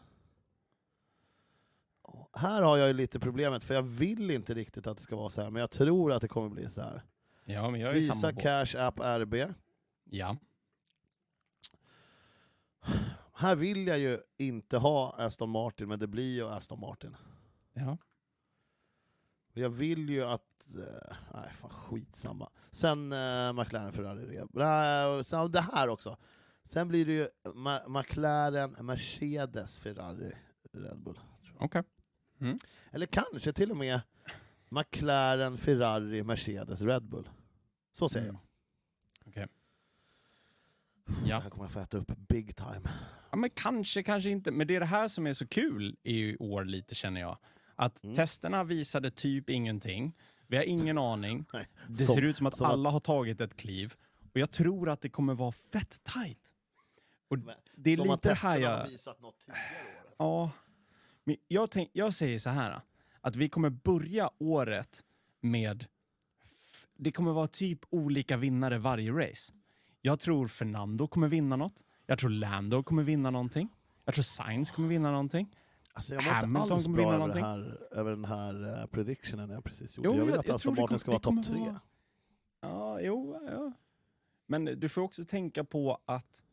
Här 2.33 2.61
har 2.61 2.77
jag 2.77 2.87
ju 2.87 2.93
lite 2.93 3.19
problemet, 3.19 3.63
för 3.63 3.73
jag 3.73 3.81
vill 3.81 4.31
inte 4.31 4.53
riktigt 4.53 4.87
att 4.87 4.97
det 4.97 5.03
ska 5.03 5.15
vara 5.15 5.29
så 5.29 5.41
här, 5.41 5.49
men 5.49 5.59
jag 5.59 5.71
tror 5.71 6.11
att 6.11 6.21
det 6.21 6.27
kommer 6.27 6.49
bli 6.49 6.69
så 6.69 6.81
här. 6.81 7.03
Ja, 7.45 7.69
men 7.69 7.81
jag 7.81 7.97
är 7.97 8.01
samma 8.01 8.15
Visa 8.15 8.31
båt. 8.31 8.43
Cash 8.43 8.79
App 8.79 8.99
RB. 8.99 9.35
Ja. 10.03 10.37
Här 13.33 13.55
vill 13.55 13.87
jag 13.87 13.99
ju 13.99 14.19
inte 14.37 14.77
ha 14.77 15.15
Aston 15.17 15.49
Martin, 15.49 15.87
men 15.87 15.99
det 15.99 16.07
blir 16.07 16.33
ju 16.33 16.47
Aston 16.49 16.79
Martin. 16.79 17.15
ja. 17.73 17.97
Jag 19.53 19.69
vill 19.69 20.09
ju 20.09 20.23
att... 20.23 20.75
eh, 20.75 21.15
nej, 21.33 21.51
fan 21.59 21.69
skitsamma. 21.69 22.49
Sen 22.71 23.11
uh, 23.13 23.53
McLaren, 23.53 23.91
Ferrari, 23.91 25.23
sen 25.23 25.51
det 25.51 25.61
här 25.61 25.87
också. 25.87 26.17
Sen 26.65 26.87
blir 26.87 27.05
det 27.05 27.11
ju 27.13 27.27
Ma- 27.43 27.89
McLaren, 27.99 28.71
Mercedes, 28.85 29.79
Ferrari, 29.79 30.31
Red 30.73 30.97
Bull. 30.99 31.15
tror 31.15 31.55
jag. 31.59 31.63
Okej. 31.65 31.83
Eller 32.91 33.05
kanske 33.05 33.53
till 33.53 33.71
och 33.71 33.77
med 33.77 34.01
McLaren, 34.69 35.57
Ferrari, 35.57 36.23
Mercedes, 36.23 36.81
Red 36.81 37.03
Bull. 37.03 37.29
Så 37.91 38.09
säger 38.09 38.29
Mm. 38.29 38.41
Okej. 39.25 39.41
jag. 39.41 39.49
Ja. 41.27 41.39
Här 41.39 41.49
kommer 41.49 41.63
jag 41.63 41.71
få 41.71 41.79
äta 41.79 41.97
upp 41.97 42.11
big 42.17 42.55
time. 42.55 42.89
ja, 43.31 43.37
men 43.37 43.49
kanske, 43.49 44.03
kanske 44.03 44.29
inte. 44.29 44.51
Men 44.51 44.67
det 44.67 44.75
är 44.75 44.79
det 44.79 44.85
här 44.85 45.07
som 45.07 45.27
är 45.27 45.33
så 45.33 45.47
kul 45.47 45.95
i 46.03 46.37
år 46.37 46.63
lite 46.65 46.95
känner 46.95 47.21
jag. 47.21 47.37
Att 47.75 48.03
Mm. 48.03 48.15
testerna 48.15 48.63
visade 48.63 49.11
typ 49.11 49.49
ingenting. 49.49 50.13
Vi 50.47 50.57
har 50.57 50.63
ingen 50.63 50.97
aning. 50.97 51.45
Nej, 51.53 51.67
Det 51.87 51.95
som- 52.05 52.15
ser 52.15 52.21
ut 52.21 52.37
som 52.37 52.45
att 52.45 52.57
som 52.57 52.65
att- 52.65 52.71
alla 52.71 52.89
har 52.89 52.99
tagit 52.99 53.41
ett 53.41 53.55
kliv. 53.57 53.93
Och 54.33 54.39
jag 54.39 54.51
tror 54.51 54.89
att 54.89 55.01
det 55.01 55.09
kommer 55.09 55.33
vara 55.33 55.51
fett 55.51 56.03
tight. 56.03 56.53
Och 57.29 57.37
Men 57.39 57.55
det 57.75 57.91
är 57.91 57.97
Som 57.97 58.05
lite 58.05 58.27
här 58.29 58.35
testerna 58.35 58.51
har 58.53 58.59
jag... 58.59 58.87
visat 58.89 59.19
något 59.21 59.39
tidigare 59.39 59.61
år. 60.07 60.13
Ja. 60.17 60.51
Men 61.23 61.35
jag, 61.47 61.71
tänk, 61.71 61.89
jag 61.93 62.13
säger 62.13 62.39
så 62.39 62.49
här. 62.49 62.81
Att 63.21 63.35
vi 63.35 63.49
kommer 63.49 63.69
börja 63.69 64.29
året 64.37 65.03
med... 65.41 65.85
f- 66.73 66.87
Det 66.95 67.11
kommer 67.11 67.31
vara 67.31 67.47
typ 67.47 67.79
olika 67.89 68.37
vinnare 68.37 68.77
varje 68.77 69.11
race. 69.11 69.53
Jag 70.01 70.19
tror 70.19 70.47
Fernando 70.47 71.07
kommer 71.07 71.27
vinna 71.27 71.55
något. 71.55 71.83
Jag 72.05 72.19
tror 72.19 72.29
Lando 72.29 72.83
kommer 72.83 73.03
vinna 73.03 73.29
någonting. 73.31 73.69
Jag 74.05 74.13
tror 74.15 74.23
Sainz 74.23 74.71
kommer 74.71 74.87
vinna 74.89 75.11
någonting. 75.11 75.55
Alltså 75.93 76.13
jag 76.15 76.23
mår 76.23 76.33
inte 76.45 76.73
alls 76.73 76.83
kommer 76.85 77.01
bra 77.01 77.11
vinna 77.11 77.23
över, 77.25 77.41
här, 77.41 77.87
över 77.91 78.11
den 78.11 78.25
här 78.25 78.79
uh, 78.81 78.85
predictionen 78.85 79.49
jag 79.49 79.63
precis 79.63 79.97
gjorde. 79.97 80.09
Jo, 80.09 80.15
jag 80.17 80.25
vill 80.25 80.35
jag- 80.35 80.39
att 80.39 80.47
jag 80.65 80.75
det 80.75 80.81
Martin 80.81 80.99
ska 80.99 81.11
vara 81.11 81.19
topp 81.19 81.45
tre. 81.45 81.59
vara- 81.59 81.79
Ja, 82.61 83.01
jo, 83.01 83.39
ja. 83.51 83.71
Men 84.61 84.79
du 84.79 84.89
får 84.89 85.01
också 85.01 85.23
tänka 85.23 85.63
på 85.63 85.99
att 86.05 86.43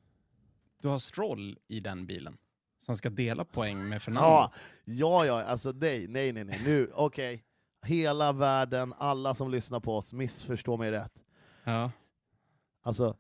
du 0.83 0.89
har 0.89 0.99
Stroll 0.99 1.59
i 1.69 1.81
den 1.81 2.07
bilen. 2.07 2.37
Som 2.79 2.97
ska 2.97 3.11
dela 3.11 3.45
poäng 3.45 3.89
med 3.89 4.03
Fernando. 4.03 4.29
Ja, 4.29 4.53
ja, 4.85 5.27
ja, 5.27 5.43
alltså 5.43 5.73
nej, 5.73 6.07
nej, 6.09 6.33
nej, 6.33 6.45
nej. 6.45 6.61
nu, 6.65 6.91
okej. 6.95 7.45
Hela 7.87 8.33
världen, 8.33 8.95
alla 8.99 9.35
som 9.35 9.51
lyssnar 9.51 9.81
på 9.81 9.97
oss, 9.97 10.13
missförstå 10.13 10.77
mig 10.77 10.91
rätt. 10.91 11.13
Ja. 11.65 11.91
Alltså, 12.83 13.17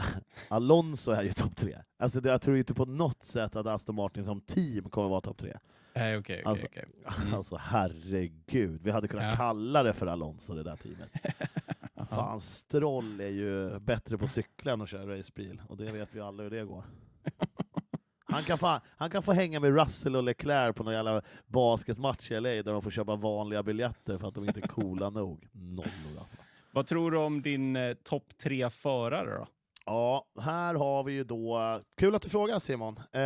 Alonso 0.48 1.10
är 1.10 1.22
ju 1.22 1.32
topp 1.32 1.56
tre. 1.56 1.78
Alltså, 1.98 2.20
jag 2.28 2.42
tror 2.42 2.56
inte 2.56 2.74
på 2.74 2.84
något 2.84 3.24
sätt 3.24 3.56
att 3.56 3.66
Aston 3.66 3.94
Martin 3.94 4.24
som 4.24 4.40
team 4.40 4.90
kommer 4.90 5.08
vara 5.08 5.20
topp 5.20 5.38
tre. 5.38 5.58
Nej, 5.94 6.16
okej, 6.18 6.40
okej, 6.40 6.50
Alltså- 6.50 6.66
okej. 6.66 6.84
Mm. 7.22 7.34
Alltså 7.34 7.56
herregud, 7.56 8.80
vi 8.82 8.90
hade 8.90 9.08
kunnat 9.08 9.24
Ja. 9.30 9.36
kalla 9.36 9.82
det 9.82 9.92
för 9.92 10.06
Alonso, 10.06 10.54
det 10.54 10.62
där 10.62 10.76
teamet. 10.76 11.10
Fan, 12.14 12.40
Stroll 12.40 13.20
är 13.20 13.28
ju 13.28 13.78
bättre 13.78 14.18
på 14.18 14.28
cykla 14.28 14.72
än 14.72 14.80
att 14.80 14.88
köra 14.88 15.18
racebil, 15.18 15.62
och 15.68 15.76
det 15.76 15.92
vet 15.92 16.14
vi 16.14 16.20
alla 16.20 16.42
hur 16.42 16.50
det 16.50 16.64
går. 16.64 16.84
Han 18.24 18.42
kan, 18.42 18.58
fan, 18.58 18.80
han 18.96 19.10
kan 19.10 19.22
få 19.22 19.32
hänga 19.32 19.60
med 19.60 19.74
Russell 19.74 20.16
och 20.16 20.22
Leclerc 20.22 20.76
på 20.76 20.82
någon 20.82 20.94
jävla 20.94 21.22
basketmatch 21.46 22.30
i 22.30 22.40
LA 22.40 22.48
där 22.48 22.72
de 22.72 22.82
får 22.82 22.90
köpa 22.90 23.16
vanliga 23.16 23.62
biljetter 23.62 24.18
för 24.18 24.28
att 24.28 24.34
de 24.34 24.44
inte 24.44 24.60
är 24.60 24.68
coola 24.68 25.10
nog. 25.10 25.48
Nollor 25.52 26.18
alltså. 26.18 26.36
Vad 26.70 26.86
tror 26.86 27.10
du 27.10 27.18
om 27.18 27.42
din 27.42 27.76
eh, 27.76 27.94
topp 27.94 28.38
tre 28.42 28.70
förare 28.70 29.38
då? 29.38 29.46
Ja, 29.86 30.26
här 30.40 30.74
har 30.74 31.04
vi 31.04 31.12
ju 31.12 31.24
då... 31.24 31.80
Kul 31.96 32.14
att 32.14 32.22
du 32.22 32.28
frågar 32.28 32.58
Simon. 32.58 32.96
Eh, 32.96 33.20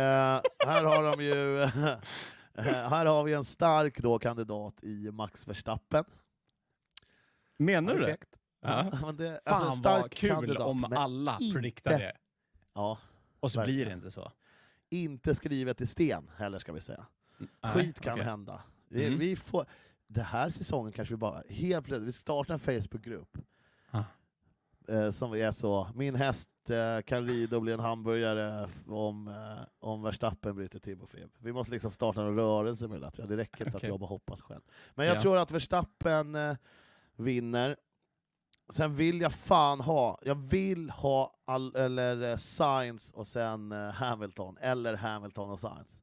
här 0.65 0.83
har 0.83 1.17
de 1.17 1.23
ju... 1.23 1.65
här 2.63 3.05
har 3.05 3.23
vi 3.23 3.33
en 3.33 3.43
stark 3.43 3.99
då 3.99 4.19
kandidat 4.19 4.83
i 4.83 5.11
Max 5.11 5.47
Verstappen. 5.47 6.05
Menar 7.57 7.93
du 7.93 7.99
det? 7.99 8.17
Ja. 8.61 8.91
men 9.01 9.17
det 9.17 9.39
Fan 9.45 9.53
alltså 9.55 9.69
en 9.71 9.77
stark 9.77 10.01
vad 10.01 10.11
kul 10.11 10.29
kandidat, 10.29 10.59
om 10.67 10.83
alla 10.95 11.37
prediktar 11.53 11.99
det. 11.99 12.13
Ja, 12.73 12.97
Och 13.39 13.51
så 13.51 13.59
blir 13.59 13.65
verkligen. 13.67 13.89
det 13.89 13.93
inte 13.93 14.11
så. 14.11 14.31
inte 14.89 15.35
skrivet 15.35 15.81
i 15.81 15.87
sten 15.87 16.29
heller 16.37 16.59
ska 16.59 16.73
vi 16.73 16.81
säga. 16.81 17.05
Nej, 17.37 17.73
Skit 17.73 17.99
kan 17.99 18.13
okej. 18.13 18.25
hända. 18.25 18.61
Vi, 18.89 19.05
Mm. 19.07 19.19
vi 19.19 19.35
får, 19.35 19.65
det 20.07 20.21
här 20.21 20.49
säsongen 20.49 20.91
kanske 20.91 21.13
vi 21.13 21.17
bara 21.17 21.43
helt 21.49 21.85
plötsligt, 21.85 22.07
vi 22.07 22.11
startar 22.13 22.53
en 22.53 22.59
Facebookgrupp. 22.59 23.37
Ah. 23.91 24.03
eh, 24.87 25.11
som 25.11 25.33
är 25.33 25.51
så, 25.51 25.87
min 25.95 26.15
häst 26.15 26.49
eh, 26.69 27.01
kan 27.01 27.27
rida 27.27 27.55
och 27.55 27.61
bli 27.61 27.73
en 27.73 27.79
hamburgare 27.79 28.69
om, 28.87 29.27
eh, 29.27 29.63
om 29.79 30.01
Verstappen 30.01 30.55
bryter 30.55 30.79
Timofib. 30.79 31.29
Vi 31.39 31.53
måste 31.53 31.71
liksom 31.73 31.91
starta 31.91 32.21
en 32.21 32.35
rörelse 32.35 32.87
med 32.87 33.01
det, 33.01 33.11
jag. 33.17 33.29
det 33.29 33.37
räcker 33.37 33.65
inte 33.65 33.77
Okej. 33.77 33.87
att 33.87 33.89
jobba 33.91 34.03
och 34.03 34.09
hoppas 34.09 34.41
själv. 34.41 34.61
Men 34.95 35.07
jag 35.07 35.15
Ja. 35.17 35.21
tror 35.21 35.37
att 35.37 35.51
Verstappen 35.51 36.35
eh, 36.35 36.55
vinner. 37.15 37.75
Sen 38.69 38.95
vill 38.95 39.21
jag 39.21 39.33
fan 39.33 39.79
ha, 39.81 40.19
jag 40.21 40.35
vill 40.35 40.89
ha 40.89 41.33
all, 41.45 41.75
eller 41.75 42.31
eh, 42.31 42.37
Sainz 42.37 43.11
och 43.11 43.27
sen 43.27 43.71
eh, 43.71 43.89
Hamilton, 43.91 44.57
eller 44.57 44.93
Hamilton 44.93 45.49
och 45.49 45.59
Sainz. 45.59 45.99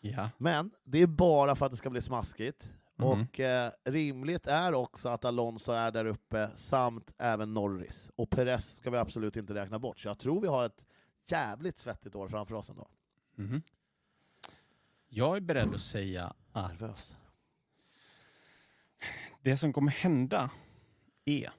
Ja. 0.00 0.30
Men 0.38 0.70
det 0.84 0.98
är 0.98 1.06
bara 1.06 1.56
för 1.56 1.66
att 1.66 1.72
det 1.72 1.78
ska 1.78 1.90
bli 1.90 2.00
smaskigt. 2.00 2.74
Mhm. 2.96 3.06
Och 3.06 3.40
eh, 3.40 3.72
rimligt 3.84 4.46
är 4.46 4.74
också 4.74 5.08
att 5.08 5.24
Alonso 5.24 5.72
är 5.72 5.90
där 5.90 6.04
uppe, 6.04 6.50
samt 6.54 7.14
även 7.18 7.54
Norris. 7.54 8.10
Och 8.16 8.30
Perez 8.30 8.76
ska 8.76 8.90
vi 8.90 8.98
absolut 8.98 9.36
inte 9.36 9.54
räkna 9.54 9.78
bort. 9.78 9.98
Så 9.98 10.08
jag 10.08 10.18
tror 10.18 10.40
vi 10.40 10.48
har 10.48 10.66
ett 10.66 10.86
jävligt 11.26 11.78
svettigt 11.78 12.14
år 12.14 12.28
framför 12.28 12.54
oss 12.54 12.70
ändå. 12.70 12.88
Mhm. 13.34 13.62
Jag 15.08 15.36
är 15.36 15.40
beredd 15.40 15.74
att 15.74 15.80
säga 15.80 16.34
att 16.52 17.06
det 19.42 19.56
som 19.56 19.72
kommer 19.72 19.92
hända 19.92 20.50
är 21.24 21.50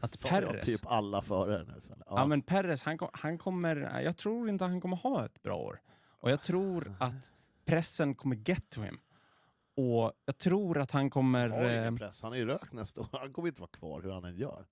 att 0.00 0.22
Perez, 0.28 0.66
typ 0.66 0.86
alla 0.86 1.22
förare 1.22 1.64
nu. 1.64 1.74
istället. 1.78 2.06
ja. 2.10 2.26
men 2.26 2.42
Perez 2.42 2.82
han, 2.82 2.98
kom, 2.98 3.08
han 3.12 3.38
kommer, 3.38 4.00
jag 4.04 4.16
tror 4.16 4.48
inte 4.48 4.64
han 4.64 4.80
kommer 4.80 4.96
ha 4.96 5.24
ett 5.24 5.42
bra 5.42 5.56
år. 5.56 5.80
Och 6.20 6.30
jag 6.30 6.42
tror 6.42 6.96
att 7.00 7.32
pressen 7.64 8.14
kommer 8.14 8.36
get 8.36 8.70
to 8.70 8.82
him. 8.82 8.98
Och 9.76 10.12
jag 10.24 10.38
tror 10.38 10.78
att 10.78 10.90
han 10.90 11.10
kommer... 11.10 11.48
Han 11.48 11.58
har 11.58 11.70
eh, 11.70 11.78
ingen 11.78 11.98
press, 11.98 12.22
han 12.22 12.32
är 12.32 12.36
ju 12.36 12.46
rök 12.46 12.72
nästa 12.72 13.00
år. 13.00 13.08
Han 13.12 13.32
kommer 13.32 13.48
inte 13.48 13.60
vara 13.60 13.70
kvar 13.70 14.02
hur 14.02 14.10
han 14.10 14.24
än 14.24 14.36
gör. 14.36 14.66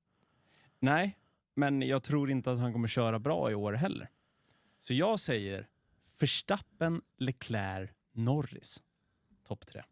Nej, 0.79 1.19
men 1.55 1.83
jag 1.83 2.03
tror 2.03 2.31
inte 2.31 2.53
att 2.53 2.59
han 2.59 2.73
kommer 2.73 2.89
köra 2.89 3.19
bra 3.19 3.51
i 3.51 3.55
år 3.55 3.73
heller. 3.73 4.11
Så 4.81 4.95
jag 4.95 5.21
säger 5.21 5.69
Verstappen, 6.19 7.03
Leclerc, 7.17 7.91
Norris. 8.13 8.83
Topp 9.45 9.67
tre. 9.67 9.83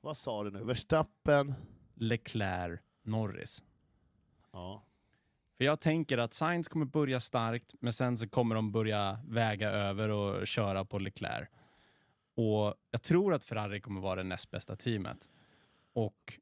Vad 0.00 0.16
sa 0.16 0.44
du 0.44 0.50
nu? 0.50 0.64
Verstappen? 0.64 1.54
Leclerc, 1.94 2.80
Norris. 3.02 3.64
Ja. 4.58 4.82
För 5.56 5.64
jag 5.64 5.80
tänker 5.80 6.18
att 6.18 6.34
Sainz 6.34 6.68
kommer 6.68 6.86
börja 6.86 7.20
starkt, 7.20 7.74
men 7.80 7.92
sen 7.92 8.18
så 8.18 8.28
kommer 8.28 8.54
de 8.54 8.72
börja 8.72 9.20
väga 9.28 9.70
över 9.70 10.08
och 10.08 10.46
köra 10.46 10.84
på 10.84 10.98
Leclerc. 10.98 11.48
Och 12.36 12.74
jag 12.90 13.02
tror 13.02 13.34
att 13.34 13.44
Ferrari 13.44 13.80
kommer 13.80 14.00
vara 14.00 14.22
det 14.22 14.28
näst 14.28 14.50
bästa 14.50 14.76
teamet. 14.76 15.30
Och 15.92 16.38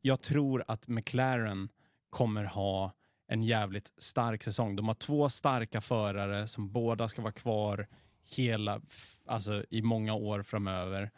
jag 0.00 0.20
tror 0.22 0.64
att 0.68 0.88
McLaren 0.88 1.68
kommer 2.10 2.44
ha 2.44 2.92
en 3.26 3.42
jävligt 3.42 3.92
stark 3.98 4.42
säsong. 4.42 4.76
De 4.76 4.86
har 4.86 4.94
två 4.94 5.28
starka 5.28 5.80
förare 5.80 6.48
som 6.48 6.72
båda 6.72 7.08
ska 7.08 7.22
vara 7.22 7.32
kvar 7.32 7.88
hela, 8.36 8.80
alltså 9.26 9.64
i 9.70 9.82
många 9.82 10.14
år 10.14 10.42
framöver. 10.42 11.10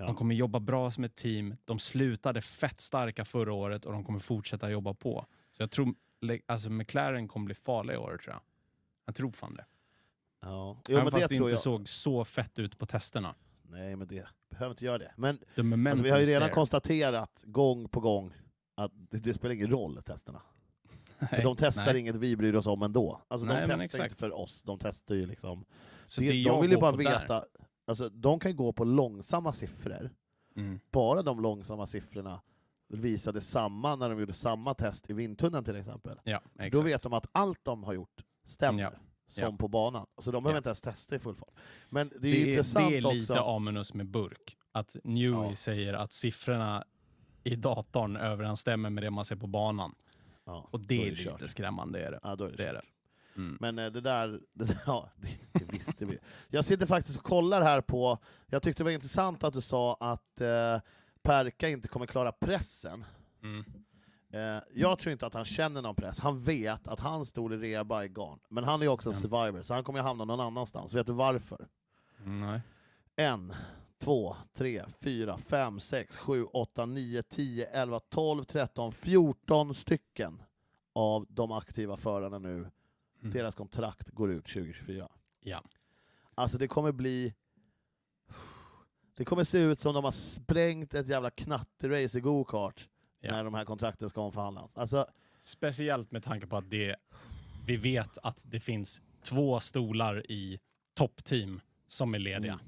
De 0.00 0.08
ja. 0.08 0.14
kommer 0.14 0.34
jobba 0.34 0.60
bra 0.60 0.90
som 0.90 1.04
ett 1.04 1.14
team. 1.14 1.56
De 1.64 1.78
slutade 1.78 2.40
fett 2.40 2.80
starka 2.80 3.24
förra 3.24 3.52
året 3.52 3.84
och 3.84 3.92
de 3.92 4.04
kommer 4.04 4.18
fortsätta 4.18 4.70
jobba 4.70 4.94
på. 4.94 5.26
Så 5.56 5.62
jag 5.62 5.70
tror 5.70 5.94
alltså 6.46 6.70
McLaren 6.70 7.28
kommer 7.28 7.46
bli 7.46 7.54
farlig 7.54 7.94
i 7.94 7.96
år 7.96 8.18
tror 8.24 8.34
jag. 8.34 8.40
Jag 9.06 9.14
tror 9.14 9.30
fan 9.30 9.54
det. 9.54 9.64
ja. 10.40 10.76
Jo, 10.88 10.94
Även 10.94 11.04
men 11.04 11.10
fast 11.10 11.28
det 11.28 11.34
det 11.34 11.36
inte 11.36 11.50
jag. 11.50 11.58
såg 11.58 11.88
så 11.88 12.24
fett 12.24 12.58
ut 12.58 12.78
på 12.78 12.86
testerna. 12.86 13.34
Nej, 13.62 13.96
men 13.96 14.08
det 14.08 14.26
behöver 14.50 14.70
inte 14.70 14.84
göra 14.84 14.98
det. 14.98 15.12
Men 15.16 15.38
The 15.38 15.44
alltså, 15.62 16.02
vi 16.04 16.10
har 16.10 16.18
ju 16.18 16.24
redan 16.24 16.40
there. 16.40 16.52
konstaterat 16.54 17.42
gång 17.44 17.88
på 17.88 18.00
gång 18.00 18.32
att 18.74 18.92
det, 18.94 19.18
det 19.18 19.34
spelar 19.34 19.54
ingen 19.54 19.70
roll, 19.70 20.02
testerna. 20.02 20.42
För 21.30 21.42
de 21.42 21.56
testar 21.56 21.84
nej. 21.86 21.98
inget 22.00 22.16
vi 22.16 22.36
bryr 22.36 22.54
oss 22.54 22.66
om 22.66 22.82
ändå. 22.82 23.22
Alltså 23.28 23.46
Nej, 23.46 23.66
de 23.68 23.78
testar 23.78 24.04
inte 24.04 24.16
för 24.16 24.32
oss, 24.32 24.62
de 24.62 24.78
testar 24.78 25.14
ju 25.14 25.26
liksom... 25.26 25.64
Så 26.06 26.20
det, 26.20 26.26
det 26.28 26.44
de 26.48 26.62
vill 26.62 26.70
ju 26.70 26.76
bara 26.78 26.92
där- 26.92 26.98
veta, 27.20 27.44
alltså 27.90 28.08
de 28.08 28.40
kan 28.40 28.56
gå 28.56 28.72
på 28.72 28.84
långsamma 28.84 29.52
siffror. 29.52 30.10
Mm. 30.56 30.80
Bara 30.90 31.22
de 31.22 31.40
långsamma 31.40 31.86
siffrorna 31.86 32.40
visade 32.88 33.40
samma 33.40 33.96
när 33.96 34.08
de 34.10 34.20
gjorde 34.20 34.32
samma 34.32 34.74
test 34.74 35.10
i 35.10 35.12
vindtunneln 35.12 35.64
till 35.64 35.76
exempel. 35.76 36.20
Ja, 36.24 36.40
Då 36.72 36.82
vet 36.82 37.02
de 37.02 37.12
att 37.12 37.26
allt 37.32 37.64
de 37.64 37.84
har 37.84 37.92
gjort 37.92 38.22
stämmer. 38.44 38.82
Ja. 38.82 38.90
Som 39.28 39.42
Ja. 39.44 39.56
på 39.58 39.68
banan. 39.68 40.06
Så 40.18 40.30
de 40.30 40.42
behöver 40.42 40.58
inte 40.58 40.68
ens 40.68 40.80
testa 40.80 41.16
i 41.16 41.18
full 41.18 41.34
fart. 41.34 41.54
Men 41.88 42.08
det 42.08 42.16
är, 42.16 42.20
Det 42.20 42.28
är, 42.42 42.48
intressant 42.48 42.90
det 42.90 42.96
är 42.96 43.02
lite 43.12 43.32
också... 43.32 43.42
Amunus 43.44 43.94
med 43.94 44.06
burk. 44.06 44.56
Att 44.72 44.96
Newey 45.04 45.56
säger 45.56 45.94
att 45.94 46.12
siffrorna 46.12 46.84
i 47.44 47.56
datorn 47.56 48.16
överensstämmer 48.16 48.90
med 48.90 49.02
det 49.04 49.10
man 49.10 49.24
ser 49.24 49.36
på 49.36 49.46
banan. 49.46 49.94
Och 50.44 50.80
det 50.80 51.06
är 51.06 51.10
det 51.10 51.16
kört. 51.16 51.32
lite 51.32 51.48
skrämmande. 51.48 52.06
Är 52.06 52.10
det. 52.10 52.20
Ja, 52.22 52.36
då 52.36 52.44
är 52.44 52.50
det, 52.50 52.56
det 52.56 52.68
är 52.68 52.74
kört. 52.74 52.84
Mm. 53.40 53.56
Men 53.60 53.78
eh, 53.78 53.92
det 53.92 54.00
där, 54.00 54.40
det 54.52 54.64
där 54.64 54.80
ja, 54.86 55.10
det, 55.16 55.58
det 55.58 55.72
visste 55.72 56.04
vi. 56.04 56.18
Jag 56.48 56.64
sitter 56.64 56.86
faktiskt 56.86 57.18
och 57.18 57.24
kollar 57.24 57.62
här 57.62 57.80
på, 57.80 58.18
jag 58.46 58.62
tyckte 58.62 58.80
det 58.82 58.84
var 58.84 58.90
intressant 58.90 59.44
att 59.44 59.54
du 59.54 59.60
sa 59.60 59.96
att 60.00 60.40
eh, 60.40 60.80
Perka 61.22 61.68
inte 61.68 61.88
kommer 61.88 62.06
klara 62.06 62.32
pressen. 62.32 63.04
Mm. 63.42 63.64
Eh, 64.32 64.62
jag 64.74 64.98
tror 64.98 65.12
inte 65.12 65.26
att 65.26 65.34
han 65.34 65.44
känner 65.44 65.82
någon 65.82 65.94
press. 65.94 66.18
Han 66.18 66.42
vet 66.42 66.88
att 66.88 67.00
han 67.00 67.26
stod 67.26 67.52
i 67.52 67.56
reba 67.56 68.04
i 68.04 68.08
garn. 68.08 68.38
Men 68.48 68.64
han 68.64 68.80
är 68.80 68.84
ju 68.84 68.88
också 68.88 69.08
en 69.08 69.14
survivor, 69.14 69.62
så 69.62 69.74
han 69.74 69.84
kommer 69.84 69.98
ju 69.98 70.02
hamna 70.02 70.24
någon 70.24 70.40
annanstans. 70.40 70.94
Vet 70.94 71.06
du 71.06 71.12
varför? 71.12 71.68
Nej. 72.24 72.60
En, 73.16 73.52
två, 73.98 74.36
tre, 74.54 74.84
fyra, 75.00 75.38
fem, 75.38 75.80
sex, 75.80 76.16
sju, 76.16 76.44
åtta, 76.44 76.86
nio, 76.86 77.22
tio, 77.22 77.66
elva, 77.66 78.00
tolv, 78.00 78.44
tretton, 78.44 78.92
fjorton 78.92 79.74
stycken 79.74 80.42
av 80.94 81.26
de 81.28 81.52
aktiva 81.52 81.96
förarna 81.96 82.38
nu, 82.38 82.70
Mm. 83.22 83.32
deras 83.32 83.54
kontrakt 83.54 84.10
går 84.10 84.30
ut 84.30 84.44
2024. 84.44 85.08
Ja. 85.40 85.62
Alltså 86.34 86.58
det 86.58 86.68
kommer 86.68 86.92
bli... 86.92 87.34
Det 89.14 89.24
kommer 89.24 89.44
se 89.44 89.58
ut 89.58 89.80
som 89.80 89.94
de 89.94 90.04
har 90.04 90.12
sprängt 90.12 90.94
ett 90.94 91.08
jävla 91.08 91.30
knatterace 91.30 92.18
i 92.18 92.20
go-kart 92.20 92.88
Ja. 93.20 93.32
när 93.32 93.44
de 93.44 93.54
här 93.54 93.64
kontrakten 93.64 94.10
ska 94.10 94.20
omförhandlas. 94.20 94.76
Alltså, 94.78 95.06
Speciellt 95.38 96.10
med 96.10 96.22
tanke 96.22 96.46
på 96.46 96.56
att 96.56 96.70
det, 96.70 96.96
vi 97.66 97.76
vet 97.76 98.18
att 98.18 98.42
det 98.46 98.60
finns 98.60 99.02
två 99.22 99.60
stolar 99.60 100.30
i 100.30 100.60
toppteam 100.94 101.60
som 101.88 102.14
är 102.14 102.18
lediga. 102.18 102.52
Mm. 102.52 102.64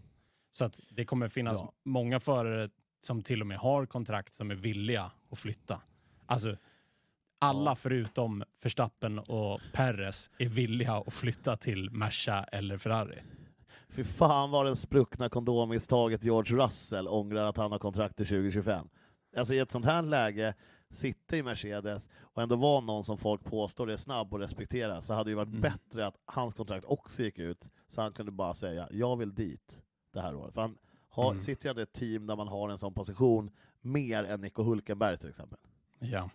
Så 0.53 0.65
att 0.65 0.81
det 0.91 1.05
kommer 1.05 1.29
finnas 1.29 1.59
Ja. 1.61 1.73
många 1.85 2.21
förare 2.21 2.71
som 3.01 3.23
till 3.23 3.41
och 3.41 3.47
med 3.47 3.59
har 3.59 3.87
kontrakt 3.87 4.35
som 4.35 4.51
är 4.51 4.55
villiga 4.55 5.13
att 5.31 5.39
flytta. 5.39 5.83
Alltså, 6.27 6.57
alla 7.43 7.75
förutom 7.75 8.45
Verstappen 8.63 9.19
och 9.19 9.61
Perez 9.73 10.31
är 10.39 10.49
villiga 10.49 10.93
att 10.95 11.15
flytta 11.15 11.57
till 11.57 11.91
Merca 11.91 12.43
eller 12.45 12.77
Ferrari. 12.79 13.19
fy 13.89 14.05
fan 14.05 14.51
vad 14.51 14.67
den 14.67 14.77
spruckna 14.77 15.29
kondommisstaget 15.29 16.25
George 16.25 16.57
Russell 16.57 17.09
ångrar 17.09 17.45
att 17.49 17.57
han 17.57 17.73
har 17.73 17.79
kontrakt 17.79 18.17
till 18.17 18.27
2025. 18.27 18.89
Alltså 19.37 19.55
i 19.55 19.59
ett 19.59 19.71
sånt 19.71 19.85
här 19.85 20.03
läge, 20.03 20.55
sitta 20.91 21.37
i 21.37 21.43
Mercedes 21.43 22.09
och 22.21 22.43
ändå 22.43 22.57
vara 22.57 22.81
någon 22.81 23.05
som 23.05 23.19
folk 23.19 23.45
påstår 23.45 23.91
är 23.91 23.97
snabb 23.97 24.33
och 24.35 24.39
respekterar, 24.41 25.01
så 25.01 25.15
hade 25.15 25.31
det 25.31 25.35
varit 25.35 25.49
Mm. 25.49 25.61
bättre 25.61 26.07
att 26.07 26.15
hans 26.25 26.55
kontrakt 26.55 26.85
också 26.85 27.23
gick 27.23 27.39
ut, 27.39 27.69
så 27.89 28.01
han 28.01 28.13
kunde 28.13 28.33
bara 28.33 28.55
säga 28.55 28.89
jag 28.91 29.17
vill 29.17 29.35
dit 29.35 29.83
det 30.13 30.21
här 30.21 30.35
året. 30.35 30.55
För 30.55 30.61
han 30.61 30.79
har, 31.09 31.31
Mm. 31.33 31.43
sitter 31.45 31.75
ju 31.75 31.81
i 31.81 31.83
ett 31.83 31.93
team 31.93 32.27
där 32.27 32.37
man 32.37 32.49
har 32.49 32.69
en 32.69 32.79
sån 32.79 32.95
position 32.95 33.51
mer 33.81 34.25
än 34.25 34.41
Nico 34.41 34.63
Hulkenberg 34.63 35.19
till 35.19 35.29
exempel. 35.29 35.59
Ja. 35.99 36.31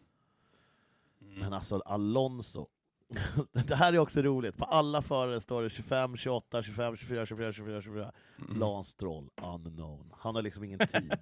Mm. 1.38 1.46
Men 1.50 1.54
alltså 1.54 1.80
Alonso, 1.86 2.68
det 3.68 3.76
här 3.76 3.94
är 3.94 3.98
också 4.00 4.22
roligt. 4.22 4.58
På 4.58 4.66
alla 4.66 5.02
förare 5.02 5.40
står 5.42 5.64
det 5.64 5.70
25, 5.70 6.18
28, 6.18 6.64
25, 6.64 6.96
24, 6.98 7.26
24, 7.26 7.54
24, 7.54 7.82
24. 7.82 8.12
Mm. 8.48 8.60
Lance 8.60 8.92
Stroll, 8.92 9.30
unknown. 9.42 10.14
Han 10.18 10.36
har 10.36 10.42
liksom 10.42 10.64
ingen 10.64 10.80
tid. 10.88 11.14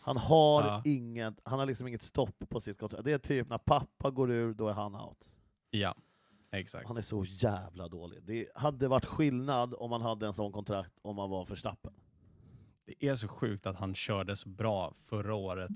Han 0.00 0.16
har, 0.16 0.62
Ja. 0.62 0.82
inget, 0.84 1.34
han 1.44 1.58
har 1.58 1.66
liksom 1.66 1.86
inget 1.88 2.02
stopp 2.02 2.48
på 2.48 2.60
sitt 2.60 2.78
kontrakt. 2.78 3.04
Det 3.04 3.12
är 3.12 3.18
typ 3.18 3.48
när 3.48 3.58
pappa 3.58 4.10
går 4.10 4.30
ur, 4.30 4.54
då 4.54 4.68
är 4.68 4.72
han 4.72 4.94
out. 4.94 5.28
Ja, 5.70 5.94
exakt. 6.52 6.86
Han 6.88 6.96
är 6.96 7.02
så 7.02 7.24
jävla 7.24 7.88
dålig. 7.88 8.22
Det 8.22 8.48
hade 8.54 8.88
varit 8.88 9.04
skillnad 9.06 9.74
om 9.78 9.90
man 9.90 10.02
hade 10.02 10.26
en 10.26 10.32
sån 10.34 10.52
kontrakt 10.52 10.92
om 11.02 11.16
man 11.16 11.30
var 11.30 11.46
Verstappen. 11.46 11.92
Det 12.86 13.08
är 13.08 13.14
så 13.14 13.28
sjukt 13.28 13.66
att 13.66 13.76
han 13.76 13.94
körde 13.94 14.36
så 14.36 14.48
bra 14.48 14.94
förra 14.98 15.34
året 15.34 15.70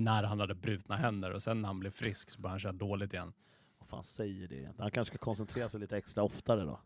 när 0.00 0.22
han 0.22 0.40
hade 0.40 0.54
brutna 0.54 0.96
händer 0.96 1.30
och 1.30 1.42
sen 1.42 1.62
när 1.62 1.66
han 1.66 1.80
blev 1.80 1.90
frisk 1.90 2.30
så 2.30 2.40
började 2.40 2.52
han 2.52 2.60
köra 2.60 2.72
dåligt 2.72 3.12
igen. 3.12 3.32
Vad 3.78 3.88
fan 3.88 4.04
säger 4.04 4.48
det? 4.48 4.68
Han 4.78 4.90
kanske 4.90 5.14
ska 5.14 5.24
koncentrera 5.24 5.68
sig 5.68 5.80
lite 5.80 5.96
extra 5.96 6.22
oftare 6.22 6.64
då. 6.64 6.80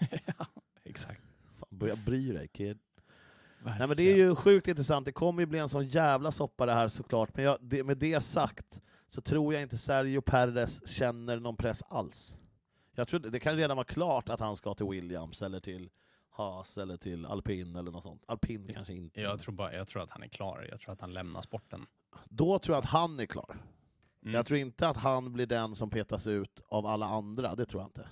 ja, 0.38 0.46
exakt. 0.84 1.22
Fan, 1.58 1.68
börja 1.70 1.96
bry 1.96 2.32
dig 2.32 2.48
kid. 2.48 2.78
Nej 3.64 3.88
men 3.88 3.96
det 3.96 4.02
är 4.02 4.16
ju 4.16 4.34
sjukt 4.34 4.68
intressant, 4.68 5.06
det 5.06 5.12
kommer 5.12 5.42
ju 5.42 5.46
bli 5.46 5.58
en 5.58 5.68
sån 5.68 5.88
jävla 5.88 6.32
soppa 6.32 6.66
det 6.66 6.72
här 6.72 6.88
såklart, 6.88 7.36
men 7.36 7.44
jag, 7.44 7.58
det, 7.60 7.84
med 7.84 7.98
det 7.98 8.20
sagt 8.20 8.80
så 9.08 9.20
tror 9.20 9.54
jag 9.54 9.62
inte 9.62 9.78
Sergio 9.78 10.20
Perez 10.20 10.88
känner 10.88 11.40
någon 11.40 11.56
press 11.56 11.82
alls. 11.82 12.36
Jag 12.94 13.08
tror 13.08 13.20
det 13.20 13.40
kan 13.40 13.56
redan 13.56 13.76
vara 13.76 13.84
klart 13.84 14.28
att 14.28 14.40
han 14.40 14.56
ska 14.56 14.74
till 14.74 14.86
Williams, 14.86 15.42
eller 15.42 15.60
till 15.60 15.90
Haas, 16.30 16.78
eller 16.78 16.96
till 16.96 17.26
Alpin 17.26 17.76
eller 17.76 17.90
något 17.90 18.02
sånt. 18.02 18.24
Alpin 18.26 18.74
kanske 18.74 18.92
inte. 18.92 19.20
Jag 19.20 19.40
tror, 19.40 19.54
bara, 19.54 19.74
jag 19.74 19.86
tror 19.88 20.02
att 20.02 20.10
han 20.10 20.22
är 20.22 20.28
klar. 20.28 20.66
Jag 20.70 20.80
tror 20.80 20.92
att 20.92 21.00
han 21.00 21.12
lämnar 21.12 21.42
sporten. 21.42 21.86
Då 22.28 22.58
tror 22.58 22.76
jag 22.76 22.82
att 22.84 22.90
han 22.90 23.20
är 23.20 23.26
klar. 23.26 23.56
Mm. 24.22 24.34
Jag 24.34 24.46
tror 24.46 24.58
inte 24.58 24.88
att 24.88 24.96
han 24.96 25.32
blir 25.32 25.46
den 25.46 25.74
som 25.74 25.90
petas 25.90 26.26
ut 26.26 26.62
av 26.68 26.86
alla 26.86 27.06
andra, 27.06 27.54
det 27.54 27.64
tror 27.66 27.82
jag 27.82 27.88
inte. 27.88 28.08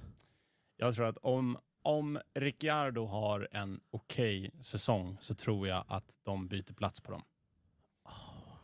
Jag 0.76 0.94
tror 0.94 1.06
att 1.06 1.18
om, 1.18 1.58
om 1.82 2.18
Ricciardo 2.34 3.04
har 3.06 3.48
en 3.52 3.80
okej 3.90 4.50
säsong 4.60 5.16
så 5.20 5.34
tror 5.34 5.68
jag 5.68 5.84
att 5.88 6.18
de 6.22 6.48
byter 6.48 6.74
plats 6.74 7.00
på 7.00 7.10
dem. 7.12 7.22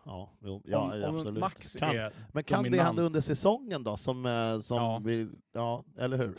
Ja, 0.07 0.30
jo, 0.41 0.62
ja 0.64 0.78
om, 1.09 1.14
om 1.14 1.16
absolut. 1.20 1.41
Max 1.41 1.74
kan, 1.76 1.97
är 1.97 2.12
men 2.32 2.45
kan 2.45 2.62
det 2.62 2.68
dominant. 2.68 2.87
hända 2.87 3.03
under 3.03 3.20
säsongen 3.20 3.82
då? 3.85 3.97
Som, 3.97 4.26
eh, 4.26 4.61
som 4.61 4.76
Ja. 4.76 5.01
vi, 5.05 5.28
ja, 5.53 5.85
eller 5.99 6.18
hur? 6.18 6.35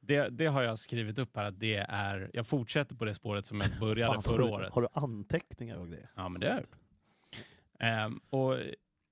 Det, 0.00 0.28
det 0.28 0.46
har 0.46 0.62
jag 0.62 0.78
skrivit 0.78 1.18
upp 1.18 1.36
här 1.36 1.44
att 1.44 1.60
det 1.60 1.76
är, 1.88 2.30
jag 2.34 2.46
fortsätter 2.46 2.96
på 2.96 3.04
det 3.04 3.14
spåret 3.14 3.46
som 3.46 3.60
jag 3.60 3.70
började 3.80 4.14
Fan, 4.14 4.22
förra 4.22 4.32
har, 4.42 4.48
du, 4.48 4.54
året. 4.54 4.72
har 4.72 4.82
du 4.82 4.88
anteckningar 4.92 5.76
och 5.76 5.88
grejer? 5.88 6.10
Ja 6.16 6.28
men 6.28 6.40
det 6.40 6.48
är 6.48 6.56
det. 6.60 6.66
Ehm, 7.84 8.20
och 8.30 8.56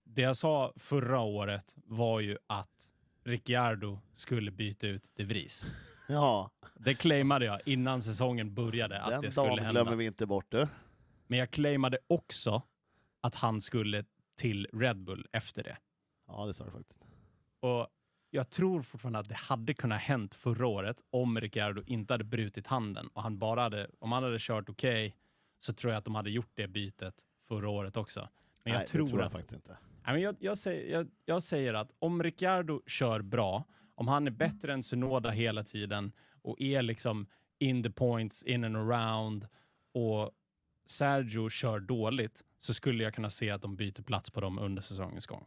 det 0.04 0.22
jag 0.22 0.36
sa 0.36 0.72
förra 0.76 1.20
året 1.20 1.74
var 1.84 2.20
ju 2.20 2.38
att 2.46 2.92
Ricciardo 3.24 3.98
skulle 4.12 4.50
byta 4.50 4.86
ut 4.86 5.12
De 5.16 5.24
Vries. 5.24 5.66
Ja, 6.08 6.50
Det 6.74 6.94
claimade 6.94 7.44
jag 7.44 7.60
innan 7.66 8.02
säsongen 8.02 8.54
började 8.54 9.00
att 9.02 9.10
den 9.10 9.22
det 9.22 9.30
skulle 9.32 9.62
hända. 9.62 9.70
glömmer 9.82 9.96
vi 9.96 10.04
inte 10.06 10.26
bort 10.26 10.50
det. 10.50 10.68
Men 11.26 11.38
jag 11.38 11.50
claimade 11.50 11.98
också 12.06 12.62
att 13.20 13.34
han 13.34 13.60
skulle 13.60 14.04
till 14.36 14.68
Red 14.72 15.04
Bull 15.04 15.26
efter 15.32 15.62
det. 15.62 15.76
Ja, 16.28 16.46
det 16.46 16.54
sa 16.54 16.64
du 16.64 16.70
faktiskt. 16.70 17.00
Och 17.60 17.86
jag 18.30 18.50
tror 18.50 18.82
fortfarande 18.82 19.18
att 19.18 19.28
det 19.28 19.34
hade 19.34 19.74
kunnat 19.74 20.00
hänt 20.00 20.34
förra 20.34 20.66
året 20.66 21.00
om 21.10 21.40
Ricciardo 21.40 21.82
inte 21.86 22.14
hade 22.14 22.24
brutit 22.24 22.66
handen 22.66 23.08
och 23.12 23.22
han 23.22 23.38
bara 23.38 23.60
hade, 23.62 23.90
om 23.98 24.12
han 24.12 24.22
hade 24.22 24.38
kört 24.40 24.68
okej 24.68 25.16
så 25.58 25.72
tror 25.72 25.92
jag 25.92 25.98
att 25.98 26.04
de 26.04 26.14
hade 26.14 26.30
gjort 26.30 26.50
det 26.54 26.68
bytet 26.68 27.14
förra 27.48 27.68
året 27.68 27.96
också. 27.96 28.28
Men 28.64 28.72
jag 28.72 28.80
Nej, 28.80 28.86
tror, 28.86 29.04
det 29.04 29.08
tror 29.10 29.20
jag 29.20 29.26
att 29.26 29.32
faktiskt 29.32 29.52
inte. 29.52 29.76
Nej, 30.04 30.12
men 30.14 30.22
jag, 30.22 30.36
jag, 30.38 30.58
säger, 30.58 30.92
jag, 30.92 31.08
jag 31.24 31.42
säger 31.42 31.74
att 31.74 31.94
om 31.98 32.22
Ricciardo 32.22 32.82
kör 32.86 33.22
bra, 33.22 33.64
om 33.94 34.08
han 34.08 34.26
är 34.26 34.30
bättre 34.30 34.72
än 34.72 34.82
Sunoda 34.82 35.30
hela 35.30 35.64
tiden 35.64 36.12
och 36.42 36.60
är 36.60 36.82
liksom 36.82 37.26
in 37.58 37.82
the 37.82 37.90
points, 37.90 38.42
in 38.42 38.64
and 38.64 38.76
around 38.76 39.46
och 39.94 40.30
Sergio 40.86 41.48
kör 41.48 41.80
dåligt 41.80 42.42
så 42.58 42.74
skulle 42.74 43.04
jag 43.04 43.14
kunna 43.14 43.30
se 43.30 43.50
att 43.50 43.62
de 43.62 43.76
byter 43.76 44.02
plats 44.02 44.30
på 44.30 44.40
dem 44.40 44.58
under 44.58 44.82
säsongens 44.82 45.26
gång. 45.26 45.46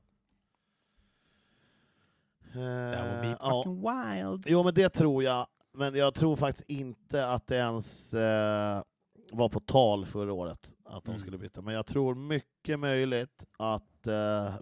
That 2.53 3.05
would 3.05 3.22
be 3.22 3.28
Eh, 3.28 3.38
ja. 3.41 3.63
fucking 3.63 3.82
wild. 3.82 4.45
Jo, 4.47 4.63
men 4.63 4.74
det 4.74 4.89
tror 4.89 5.24
jag. 5.24 5.47
Men 5.74 5.95
jag 5.95 6.13
tror 6.13 6.36
faktiskt 6.36 6.70
inte 6.70 7.28
att 7.28 7.47
det 7.47 7.55
ens 7.55 8.13
eh, 8.13 8.82
var 9.34 9.49
på 9.49 9.59
tal 9.59 10.05
förra 10.05 10.34
året 10.34 10.73
att 10.84 11.03
de 11.05 11.11
Mm. 11.11 11.21
skulle 11.21 11.38
byta. 11.38 11.61
Men 11.61 11.73
jag 11.73 11.86
tror 11.86 12.15
mycket 12.15 12.80
möjligt 12.80 13.45
att 13.57 14.07
eh, 14.07 14.55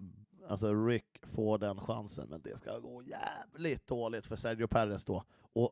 alltså 0.47 0.73
Rick 0.87 1.05
får 1.21 1.57
den 1.57 1.79
chansen. 1.79 2.29
Men 2.29 2.41
det 2.41 2.57
ska 2.57 2.79
gå 2.79 3.01
jävligt 3.03 3.87
dåligt 3.87 4.25
för 4.25 4.35
Sergio 4.35 4.67
Perez 4.67 5.05
då. 5.05 5.23
Och 5.53 5.71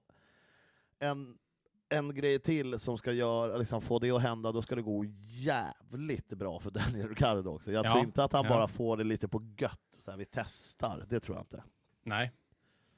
en, 0.99 1.37
en 1.89 2.15
grej 2.15 2.39
till 2.39 2.79
som 2.79 2.97
ska 2.97 3.11
göra, 3.11 3.57
liksom 3.57 3.81
få 3.81 3.99
det 3.99 4.11
att 4.11 4.21
hända, 4.21 4.51
då 4.51 4.61
ska 4.61 4.75
det 4.75 4.81
gå 4.81 5.05
jävligt 5.21 6.29
bra 6.29 6.59
för 6.59 6.71
Daniel 6.71 7.07
Ricciardo 7.09 7.49
också. 7.49 7.71
Jag 7.71 7.85
Ja, 7.85 7.91
tror 7.91 8.03
inte 8.05 8.23
att 8.23 8.33
han 8.33 8.43
ja. 8.45 8.49
bara 8.49 8.67
får 8.67 8.97
det 8.97 9.03
lite 9.03 9.27
på 9.27 9.41
gött. 9.57 9.79
Så 9.99 10.11
här, 10.11 10.17
vi 10.17 10.25
testar, 10.25 11.05
det 11.09 11.19
tror 11.19 11.37
jag 11.37 11.41
inte. 11.43 11.63
Nej. 12.03 12.31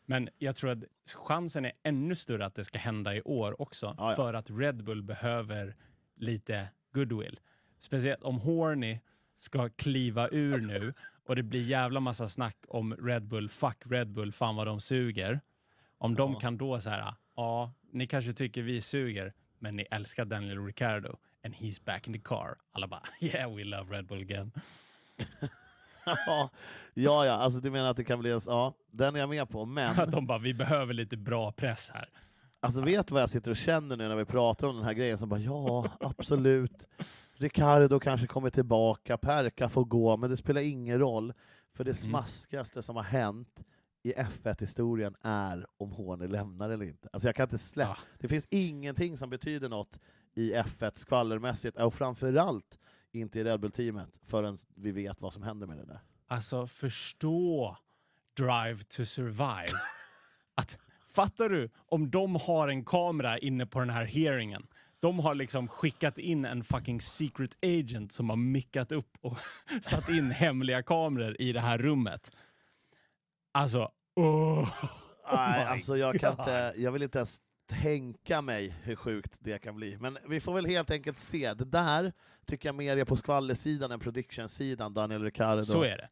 Men 0.05 0.29
jag 0.37 0.55
tror 0.55 0.69
att 0.71 0.83
chansen 1.15 1.65
är 1.65 1.71
ännu 1.83 2.15
större 2.15 2.45
att 2.45 2.55
det 2.55 2.63
ska 2.63 2.79
hända 2.79 3.15
i 3.15 3.21
år 3.21 3.61
också. 3.61 3.95
Ja, 3.97 4.09
ja. 4.09 4.15
För 4.15 4.33
att 4.33 4.49
Red 4.49 4.83
Bull 4.83 5.03
behöver 5.03 5.75
lite 6.15 6.67
goodwill. 6.93 7.39
Speciellt 7.79 8.23
om 8.23 8.39
Horny 8.39 8.99
ska 9.35 9.69
kliva 9.69 10.29
ur 10.31 10.61
nu 10.61 10.93
och 11.27 11.35
det 11.35 11.43
blir 11.43 11.63
jävla 11.67 11.99
massa 11.99 12.27
snack 12.27 12.57
om 12.67 12.93
Red 12.95 13.23
Bull, 13.27 13.49
fuck 13.49 13.77
Red 13.85 14.07
Bull, 14.11 14.31
fan 14.31 14.55
vad 14.55 14.67
de 14.67 14.79
suger. 14.79 15.41
Om 15.97 16.15
de 16.15 16.33
Ja. 16.33 16.39
kan 16.39 16.57
då 16.57 16.81
så 16.81 16.89
här, 16.89 17.13
ja, 17.35 17.73
ni 17.91 18.07
kanske 18.07 18.33
tycker 18.33 18.61
vi 18.61 18.81
suger, 18.81 19.33
men 19.59 19.75
ni 19.75 19.85
älskar 19.91 20.25
Daniel 20.25 20.65
Ricciardo 20.65 21.17
and 21.43 21.53
he's 21.55 21.83
back 21.85 22.07
in 22.07 22.13
the 22.13 22.19
car. 22.19 22.55
Alla 22.71 22.87
bara, 22.87 23.03
yeah 23.21 23.55
we 23.55 23.63
love 23.63 23.95
Red 23.97 24.05
Bull 24.05 24.21
again. 24.21 24.51
ja, 26.93 27.25
ja, 27.25 27.31
alltså 27.31 27.59
du 27.59 27.71
menar 27.71 27.89
att 27.91 27.97
det 27.97 28.03
kan 28.03 28.19
bli. 28.19 28.39
Ja, 28.47 28.73
den 28.91 29.15
är 29.15 29.19
jag 29.19 29.29
med 29.29 29.49
på, 29.49 29.65
men... 29.65 30.11
De 30.11 30.27
bara, 30.27 30.37
vi 30.37 30.53
behöver 30.53 30.93
lite 30.93 31.17
bra 31.17 31.51
press 31.51 31.91
här. 31.93 32.09
Alltså 32.59 32.81
vet 32.81 33.07
du 33.07 33.13
vad 33.13 33.21
jag 33.21 33.29
sitter 33.29 33.51
och 33.51 33.57
känner 33.57 33.97
nu 33.97 34.07
när 34.07 34.15
vi 34.15 34.25
pratar 34.25 34.67
om 34.67 34.75
den 34.75 34.85
här 34.85 34.93
grejen? 34.93 35.17
Så 35.17 35.25
bara, 35.25 35.39
ja, 35.39 35.85
absolut. 35.99 36.87
Ricardo 37.33 37.99
kanske 37.99 38.27
kommer 38.27 38.49
tillbaka, 38.49 39.17
Perka 39.17 39.69
får 39.69 39.85
gå, 39.85 40.17
men 40.17 40.29
det 40.29 40.37
spelar 40.37 40.61
ingen 40.61 40.99
roll. 40.99 41.33
För 41.73 41.83
det 41.83 41.93
smaskigaste 41.93 42.81
som 42.81 42.95
har 42.95 43.03
hänt 43.03 43.63
i 44.03 44.13
F1-historien 44.13 45.15
är 45.21 45.65
om 45.77 45.91
Horner 45.91 46.27
lämnar 46.27 46.69
eller 46.69 46.85
inte. 46.85 47.09
Alltså 47.13 47.27
jag 47.27 47.35
kan 47.35 47.43
inte 47.43 47.57
släppa. 47.57 47.97
Ja. 47.99 48.07
Det 48.19 48.27
finns 48.27 48.47
ingenting 48.49 49.17
som 49.17 49.29
betyder 49.29 49.69
något 49.69 49.99
i 50.35 50.53
F1 50.53 50.91
skvallermässigt, 50.95 51.77
och 51.77 51.93
framförallt 51.93 52.79
inte 53.19 53.39
i 53.39 53.43
Red 53.43 53.59
Bull-teamet, 53.59 54.19
förrän 54.27 54.57
vi 54.75 54.91
vet 54.91 55.21
vad 55.21 55.33
som 55.33 55.43
händer 55.43 55.67
med 55.67 55.77
det 55.77 55.85
där. 55.85 55.99
Alltså 56.27 56.67
förstå 56.67 57.77
Drive 58.37 58.83
to 58.83 59.05
Survive. 59.05 59.79
Att, 60.55 60.77
fattar 61.09 61.49
du 61.49 61.69
om 61.75 62.09
de 62.09 62.35
har 62.35 62.67
en 62.67 62.85
kamera 62.85 63.37
inne 63.37 63.65
på 63.65 63.79
den 63.79 63.89
här 63.89 64.05
hearingen? 64.05 64.67
De 64.99 65.19
har 65.19 65.35
liksom 65.35 65.67
skickat 65.67 66.17
in 66.17 66.45
en 66.45 66.63
fucking 66.63 67.01
secret 67.01 67.57
agent 67.61 68.11
som 68.11 68.29
har 68.29 68.37
mickat 68.37 68.91
upp 68.91 69.17
och 69.21 69.37
satt 69.81 70.09
in 70.09 70.31
hemliga 70.31 70.83
kameror 70.83 71.35
i 71.39 71.53
det 71.53 71.59
här 71.59 71.77
rummet. 71.77 72.31
Alltså, 73.51 73.91
oh, 74.15 74.69
Nej, 75.33 75.59
my 75.59 75.65
alltså 75.65 75.97
jag, 75.97 76.19
kan 76.19 76.35
God. 76.35 76.39
inte, 76.39 76.73
jag 76.77 76.91
vill 76.91 77.03
inte 77.03 77.17
ens 77.17 77.41
tänka 77.81 78.41
mig 78.41 78.69
hur 78.83 78.95
sjukt 78.95 79.33
det 79.39 79.57
kan 79.59 79.75
bli. 79.75 79.97
Men 79.97 80.17
vi 80.29 80.39
får 80.39 80.53
väl 80.53 80.65
helt 80.65 80.91
enkelt 80.91 81.19
se. 81.19 81.53
Det 81.53 81.65
där 81.65 82.13
tycker 82.45 82.69
jag 82.69 82.75
mer 82.75 82.97
är 82.97 83.05
på 83.05 83.17
skvallersidan 83.17 83.91
än 83.91 83.99
prediction-sidan, 83.99 84.93
Daniel 84.93 85.23
Ricciardo 85.23 85.61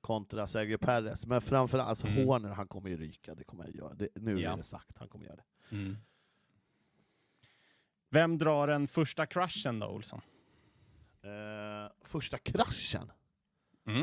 kontra 0.01 0.47
Sergio 0.47 0.78
Perez. 0.78 1.26
Men 1.26 1.41
framförallt, 1.41 1.89
alltså 1.89 2.07
Mm. 2.07 2.26
Horner, 2.28 2.49
han 2.49 2.68
kommer 2.68 2.89
ju 2.89 2.97
ryka. 2.97 3.36
Det 3.36 3.43
kommer 3.43 3.66
jag 3.66 3.76
göra. 3.76 3.93
Det, 3.93 4.07
nu 4.16 4.39
Ja. 4.41 4.53
är 4.53 4.57
det 4.57 4.64
sagt, 4.64 4.97
han 4.97 5.07
kommer 5.07 5.26
göra 5.26 5.36
det. 5.36 5.76
Mm. 5.76 5.97
Vem 8.09 8.38
drar 8.38 8.68
den 8.68 8.88
första 8.88 9.26
crashen 9.26 9.80
då, 9.80 9.88
Olsson? 9.88 10.22
Eh, 11.24 11.91
första 12.01 12.38
kraschen, 12.38 13.12
Mm. 13.88 14.01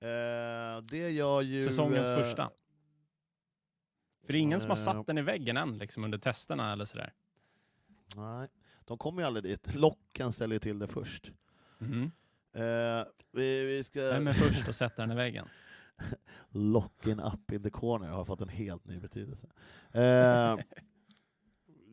eh, 0.00 0.82
det 0.82 1.10
gör 1.10 1.42
ju... 1.42 1.62
Säsongens 1.62 2.08
eh, 2.08 2.18
första. 2.18 2.50
För 4.26 4.32
det 4.32 4.38
är 4.38 4.40
ingen 4.40 4.60
som 4.60 4.70
har 4.70 4.76
eh, 4.76 4.82
satt 4.82 5.06
den 5.06 5.18
i 5.18 5.22
väggen 5.22 5.56
än, 5.56 5.78
liksom 5.78 6.04
under 6.04 6.18
testerna 6.18 6.72
eller 6.72 6.84
sådär. 6.84 7.12
Nej, 8.16 8.48
de 8.84 8.98
kommer 8.98 9.22
ju 9.22 9.26
aldrig 9.26 9.44
dit. 9.44 9.74
Locken 9.74 10.32
ställer 10.32 10.54
ju 10.54 10.60
till 10.60 10.78
det 10.78 10.86
först. 10.86 11.30
Mm. 11.80 12.10
Eh, 12.52 13.06
vi, 13.32 13.64
vi 13.64 13.84
ska... 13.84 14.00
Vem 14.00 14.26
är 14.26 14.32
först 14.32 14.68
och 14.68 14.74
sätter 14.74 15.02
den 15.02 15.10
i 15.10 15.14
väggen? 15.14 15.48
Locking 16.50 17.20
up 17.20 17.52
in 17.52 17.62
the 17.62 17.70
corner 17.70 18.08
har 18.08 18.24
fått 18.24 18.40
en 18.40 18.48
helt 18.48 18.84
ny 18.84 18.98
betydelse. 19.00 19.48
Eh, 19.92 20.02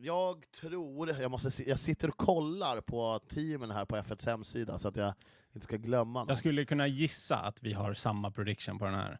jag 0.00 0.50
tror, 0.50 1.10
jag, 1.20 1.30
måste, 1.30 1.50
se- 1.50 1.68
jag 1.68 1.80
sitter 1.80 2.08
och 2.08 2.16
kollar 2.16 2.80
på 2.80 3.20
teamen 3.28 3.70
här 3.70 3.84
på 3.84 3.96
F1s 3.96 4.26
hemsida 4.26 4.78
så 4.78 4.88
att 4.88 4.96
jag 4.96 5.14
inte 5.52 5.64
ska 5.64 5.76
glömma 5.76 6.20
någon. 6.20 6.28
Jag 6.28 6.38
skulle 6.38 6.64
kunna 6.64 6.86
gissa 6.86 7.36
att 7.36 7.62
vi 7.62 7.72
har 7.72 7.94
samma 7.94 8.30
prediction 8.30 8.78
på 8.78 8.84
den 8.84 8.94
här. 8.94 9.18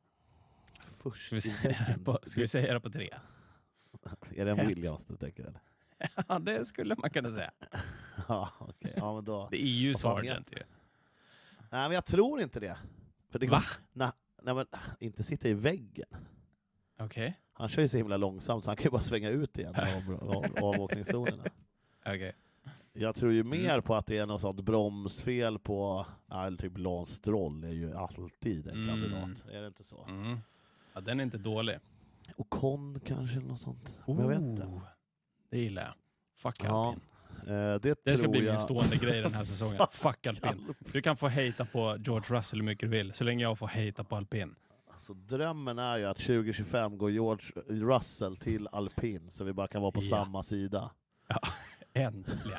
Först 1.03 1.27
Ska 1.27 1.35
vi 1.35 1.41
säga 1.41 1.99
på, 2.05 2.19
ska 2.23 2.41
vi 2.41 2.47
säga 2.47 2.75
det 2.75 2.81
på 2.81 2.91
tre? 2.91 3.11
Är 4.37 4.45
det 4.45 4.51
en? 4.51 4.67
Williams 4.69 5.05
du 5.05 5.17
tänker? 5.17 5.43
Eller? 5.43 5.61
Ja, 6.29 6.39
det 6.39 6.65
skulle 6.65 6.97
man 6.99 7.11
kunna 7.11 7.31
säga. 7.31 7.51
ja, 8.29 8.53
okej. 8.59 8.93
ja, 8.97 9.15
men 9.15 9.25
då. 9.25 9.49
Det 9.51 9.63
är 9.63 9.67
ju 9.67 9.95
Sargent 9.95 10.53
ju. 10.53 10.59
Nej, 11.59 11.89
men 11.89 11.93
jag 11.93 12.05
tror 12.05 12.41
inte 12.41 12.61
det. 12.61 12.77
För 13.31 13.39
det 13.39 13.47
Va? 13.49 13.63
Nej, 13.93 14.11
nej, 14.43 14.55
men 14.55 14.67
inte 14.99 15.23
sitta 15.23 15.49
i 15.49 15.55
väggen. 15.55 16.09
Okej. 16.99 17.41
Han 17.53 17.69
kör 17.69 17.83
ju 17.83 17.89
så 17.89 17.97
himla 17.97 18.17
långsamt 18.17 18.65
så 18.65 18.71
han 18.71 18.77
kan 18.77 18.85
ju 18.85 18.91
bara 18.91 19.01
svänga 19.01 19.31
ut 19.31 19.59
igen 19.59 19.75
av, 19.77 20.31
av, 20.31 20.65
avåkningszonerna. 20.65 21.45
Okej. 22.01 22.35
Jag 22.93 23.15
tror 23.15 23.33
ju 23.33 23.41
Mm. 23.41 23.51
mer 23.63 23.81
på 23.81 23.95
att 23.95 24.07
det 24.07 24.19
är 24.19 24.27
något 24.27 24.41
sånt 24.41 24.61
bromsfel 24.61 25.59
på, 25.59 26.07
eller 26.33 26.57
typ 26.57 26.79
Lance 26.79 27.13
Stroll 27.15 27.65
är 27.65 27.69
ju 27.73 27.95
alltid 27.97 28.67
en 28.67 28.75
Mm. 28.75 28.89
kandidat. 28.89 29.45
Är 29.51 29.61
det 29.61 29.67
inte 29.67 29.85
så? 29.85 30.05
Mm. 30.05 30.39
Ja, 30.95 31.01
den 31.01 31.21
är 31.21 31.25
inte 31.25 31.39
dålig. 31.39 31.79
Och 32.37 32.51
Con 32.51 33.01
kanske, 33.01 33.37
eller 33.39 33.49
något 33.49 33.61
sånt. 33.61 34.03
Men 34.07 34.19
jag 34.19 34.29
vet 34.29 34.39
inte. 34.41 34.63
Ooh, 34.67 34.83
Det 35.51 35.59
gillar 35.59 35.83
jag. 35.83 35.95
Fuck 36.37 36.65
Ja. 36.65 36.95
Eh, 37.47 37.75
det, 37.81 37.99
Det 38.05 38.17
ska 38.17 38.29
bli 38.29 38.45
jag... 38.45 38.53
min 38.53 38.61
stående 38.61 38.97
grej 38.97 39.23
den 39.23 39.35
här 39.35 39.45
säsongen. 39.45 39.81
Fuck 39.91 40.27
alpin. 40.27 40.75
Du 40.93 41.03
kan 41.03 41.17
få 41.17 41.29
hejta 41.29 41.65
på 41.65 41.97
George 42.01 42.39
Russell 42.39 42.59
hur 42.61 42.67
mycket 42.67 42.91
du 42.91 42.97
vill, 42.97 43.13
så 43.13 43.25
länge 43.25 43.43
jag 43.45 43.59
får 43.59 43.67
hejta 43.67 44.05
på 44.05 44.17
alpin. 44.17 44.55
Alltså, 44.93 45.15
drömmen 45.15 45.79
är 45.79 45.97
ju 45.99 46.05
att 46.05 46.17
2025 46.19 46.99
går 46.99 47.11
George 47.11 47.47
Russell 47.69 48.37
till 48.37 48.69
alpin 48.73 49.31
så 49.31 49.45
vi 49.45 49.53
bara 49.53 49.69
kan 49.69 49.83
vara 49.83 49.93
på 49.93 50.01
Ja. 50.03 50.17
samma 50.25 50.43
sida. 50.43 50.91
Äntligen. 51.95 52.59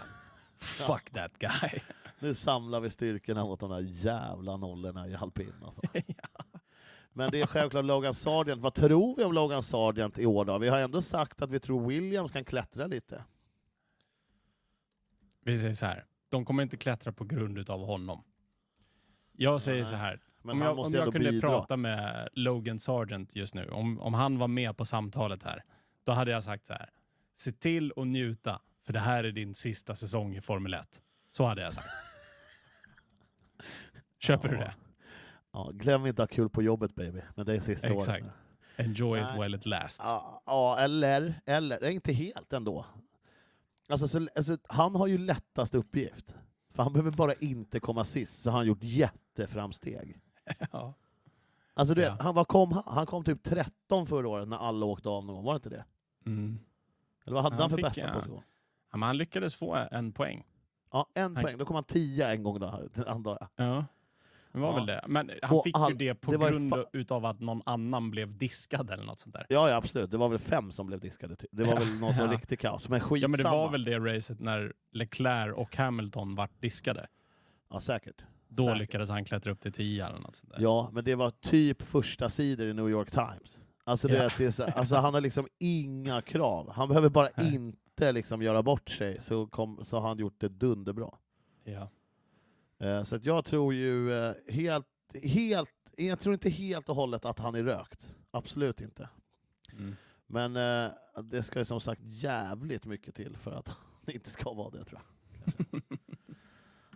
Fuck 0.60 1.10
that 1.14 1.38
guy. 1.40 1.80
Nu 2.20 2.34
samlar 2.34 2.80
vi 2.80 2.90
styrkorna 2.90 3.44
mot 3.44 3.60
de 3.60 3.70
där 3.70 3.80
jävla 4.06 4.58
nollorna 4.58 5.08
i 5.08 5.16
alpin. 5.16 5.54
Alltså. 5.66 5.82
Men 7.14 7.32
det 7.32 7.42
är 7.42 7.46
självklart 7.46 7.86
Logan 7.86 8.14
Sargent. 8.14 8.62
Vad 8.62 8.74
tror 8.74 9.16
vi 9.16 9.24
om 9.24 9.34
Logan 9.34 9.64
Sargent 9.64 10.20
i 10.20 10.26
år 10.26 10.46
då? 10.46 10.58
Vi 10.58 10.70
har 10.70 10.80
ändå 10.80 11.02
sagt 11.02 11.42
att 11.42 11.52
vi 11.52 11.60
tror 11.60 11.88
Williams 11.88 12.32
kan 12.32 12.46
klättra 12.46 12.88
lite. 12.88 13.24
Vi 15.46 15.58
säger 15.58 15.74
så 15.74 15.86
här. 15.86 16.06
De 16.30 16.46
kommer 16.46 16.64
inte 16.64 16.78
klättra 16.78 17.14
på 17.14 17.24
grund 17.24 17.70
av 17.70 17.86
honom. 17.86 18.24
Jag 19.32 19.62
säger 19.62 19.82
Nej, 19.82 19.90
så 19.92 19.96
här. 19.96 20.20
Men 20.42 20.56
om 20.56 20.62
jag, 20.62 20.80
om 20.80 20.94
jag 20.94 21.12
kunde 21.14 21.32
bidra. 21.32 21.48
prata 21.50 21.78
med 21.78 22.30
Logan 22.34 22.80
Sargent 22.80 23.36
just 23.36 23.56
nu, 23.56 23.70
om, 23.70 24.00
om 24.00 24.14
han 24.14 24.38
var 24.38 24.48
med 24.48 24.78
på 24.78 24.86
samtalet 24.86 25.44
här, 25.44 25.64
då 26.04 26.12
hade 26.12 26.32
jag 26.32 26.44
sagt 26.44 26.66
så 26.66 26.74
här. 26.74 26.90
Se 27.34 27.52
till 27.52 27.94
att 27.96 28.08
njuta, 28.08 28.62
för 28.86 28.94
det 28.94 29.00
här 29.00 29.24
är 29.24 29.32
din 29.32 29.56
sista 29.56 29.96
säsong 29.96 30.36
i 30.36 30.42
Formel 30.42 30.74
1. 30.74 31.02
Så 31.32 31.46
hade 31.46 31.62
jag 31.62 31.74
sagt. 31.74 31.88
Köper 34.20 34.50
du 34.50 34.56
Ja. 34.56 34.62
det? 34.62 34.74
Ja, 35.54 35.72
glöm 35.74 36.06
inte 36.06 36.24
att 36.24 36.30
ha 36.30 36.36
kul 36.36 36.50
på 36.50 36.62
jobbet 36.62 36.96
baby. 36.96 37.22
Men 37.36 37.46
det 37.46 37.54
är 37.56 37.60
sista 37.60 37.88
Exakt. 37.88 38.24
året. 38.24 38.34
Enjoy 38.78 39.20
it 39.20 39.28
while 39.42 39.58
it 39.58 39.66
lasts. 39.66 40.02
Ja, 40.04 40.42
ja, 40.46 40.78
eller, 40.80 41.42
eller, 41.46 41.86
inte 41.90 42.14
helt 42.14 42.54
ändå. 42.54 42.86
Alltså, 43.90 44.08
så, 44.08 44.28
alltså, 44.36 44.58
han 44.68 44.96
har 44.96 45.08
ju 45.08 45.18
lättast 45.18 45.76
uppgift. 45.76 46.36
För 46.74 46.84
han 46.84 46.94
behöver 46.94 47.12
bara 47.12 47.34
inte 47.34 47.80
komma 47.80 48.04
sist, 48.06 48.42
så 48.42 48.50
har 48.52 48.58
han 48.58 48.68
gjort 48.68 48.84
jätteframsteg. 48.84 50.20
Ja. 50.72 50.94
Alltså, 51.74 51.96
du 51.96 52.02
Ja. 52.02 52.12
vet, 52.12 52.22
han, 52.22 52.36
vad 52.36 52.48
kom 52.48 52.82
han 52.86 53.06
kom 53.06 53.24
typ 53.24 53.44
13 53.44 54.08
förra 54.08 54.30
året 54.30 54.48
när 54.48 54.58
alla 54.58 54.86
åkte 54.86 55.10
av 55.10 55.26
någon 55.26 55.36
gång, 55.36 55.46
var 55.46 55.54
det 55.54 55.58
inte 55.58 55.70
det? 55.70 55.86
Mm. 56.26 56.60
Eller 57.26 57.34
vad 57.34 57.44
hade 57.44 57.56
Han 57.56 57.62
han 57.62 57.70
för 57.70 57.78
fick, 57.78 57.86
bästa 57.86 58.02
ja. 58.02 58.14
position? 58.14 58.42
Ja, 58.92 58.98
men 58.98 59.08
han 59.08 59.18
lyckades 59.18 59.56
få 59.56 59.78
en 59.92 60.12
poäng. 60.12 60.44
Ja, 60.92 61.06
en 61.14 61.36
Han- 61.36 61.44
poäng. 61.46 61.58
Då 61.58 61.66
kom 61.66 61.76
han 61.76 61.84
10 61.84 62.28
en 62.32 62.44
gång 62.44 62.60
då, 62.60 62.90
antar 63.08 63.38
jag. 63.56 63.68
Ja. 63.68 63.86
Det 64.54 64.60
var 64.60 64.68
Ja. 64.70 64.76
väl 64.76 64.86
det. 64.86 65.02
Men 65.08 65.32
han 65.42 65.58
Och 65.58 65.64
fick 65.64 65.78
han- 65.78 65.90
ju 65.90 65.96
det 65.96 66.16
på 66.16 66.32
det 66.32 66.38
grund 66.52 66.74
utav 66.94 67.26
att 67.26 67.40
någon 67.40 67.62
annan 67.66 68.12
blev 68.12 68.38
diskad 68.38 68.90
eller 68.92 69.04
något 69.04 69.20
sånt 69.20 69.34
där. 69.36 69.46
Ja, 69.50 69.70
ja, 69.70 69.76
absolut. 69.76 70.12
Det 70.12 70.18
var 70.18 70.30
väl 70.30 70.40
fem 70.40 70.72
som 70.72 70.88
blev 70.88 71.00
diskade. 71.00 71.36
Typ. 71.36 71.50
Det 71.52 71.64
var 71.64 71.74
Ja, 71.74 71.80
väl 71.80 72.00
någon 72.00 72.14
sån 72.14 72.26
ja. 72.26 72.34
riktig 72.34 72.60
kaos. 72.60 72.90
Men 72.90 73.00
skitsamma. 73.00 73.18
Ja 73.22 73.28
men 73.28 73.38
det 73.38 73.58
var 73.58 73.70
väl 73.72 73.84
det 73.84 74.00
racet 74.00 74.40
när 74.40 74.74
Leclerc 74.92 75.54
och 75.56 75.76
Hamilton 75.78 76.36
vart 76.36 76.62
diskade. 76.62 77.08
Ja, 77.70 77.80
säkert. 77.80 78.24
Då 78.48 78.64
Säkert. 78.64 78.80
lyckades 78.80 79.10
han 79.10 79.26
klättra 79.26 79.52
upp 79.52 79.60
till 79.60 79.74
10 79.74 80.06
eller 80.08 80.20
något 80.20 80.36
sånt 80.36 80.52
där. 80.52 80.62
Ja, 80.62 80.90
men 80.94 81.04
det 81.04 81.16
var 81.16 81.30
typ 81.32 81.82
första 81.82 82.30
sidor 82.30 82.68
i 82.68 82.74
New 82.74 82.90
York 82.90 83.12
Times. 83.12 83.60
Alltså, 83.84 84.08
det, 84.08 84.14
Ja. 84.24 84.30
det 84.38 84.46
är 84.46 84.52
så, 84.52 84.64
alltså 84.64 84.96
han 84.96 85.14
har 85.14 85.22
liksom 85.22 85.48
inga 85.60 86.22
krav. 86.22 86.72
Han 86.72 86.88
behöver 86.88 87.10
bara 87.10 87.30
inte 87.38 88.12
liksom 88.12 88.42
göra 88.42 88.64
bort 88.64 88.90
sig, 88.90 89.20
så, 89.22 89.48
kom, 89.48 89.80
så 89.86 90.00
har 90.00 90.08
han 90.08 90.18
gjort 90.18 90.36
det 90.40 90.50
dunderbra. 90.50 91.10
Ja. 91.64 91.90
Eh, 92.84 93.04
så 93.04 93.16
att 93.16 93.26
jag 93.26 93.46
tror 93.46 93.74
ju 93.74 94.14
eh, 94.14 94.34
helt, 94.48 94.88
helt, 95.24 95.70
jag 95.98 96.20
tror 96.20 96.34
inte 96.34 96.50
helt 96.50 96.90
och 96.90 96.96
hållet 96.96 97.26
att 97.26 97.40
han 97.40 97.56
är 97.56 97.64
rökt. 97.64 98.16
Absolut 98.32 98.82
inte. 98.82 99.10
Mm. 99.72 99.96
Men 100.28 100.56
eh, 100.56 100.92
det 101.24 101.44
ska 101.44 101.60
ju 101.60 101.66
som 101.66 101.80
sagt 101.82 102.02
jävligt 102.04 102.86
mycket 102.86 103.16
till 103.16 103.38
för 103.38 103.52
att 103.52 103.68
han 103.68 104.16
inte 104.16 104.30
ska 104.30 104.54
vara 104.54 104.70
det 104.70 104.86
tror 104.86 105.02
jag. 105.02 105.10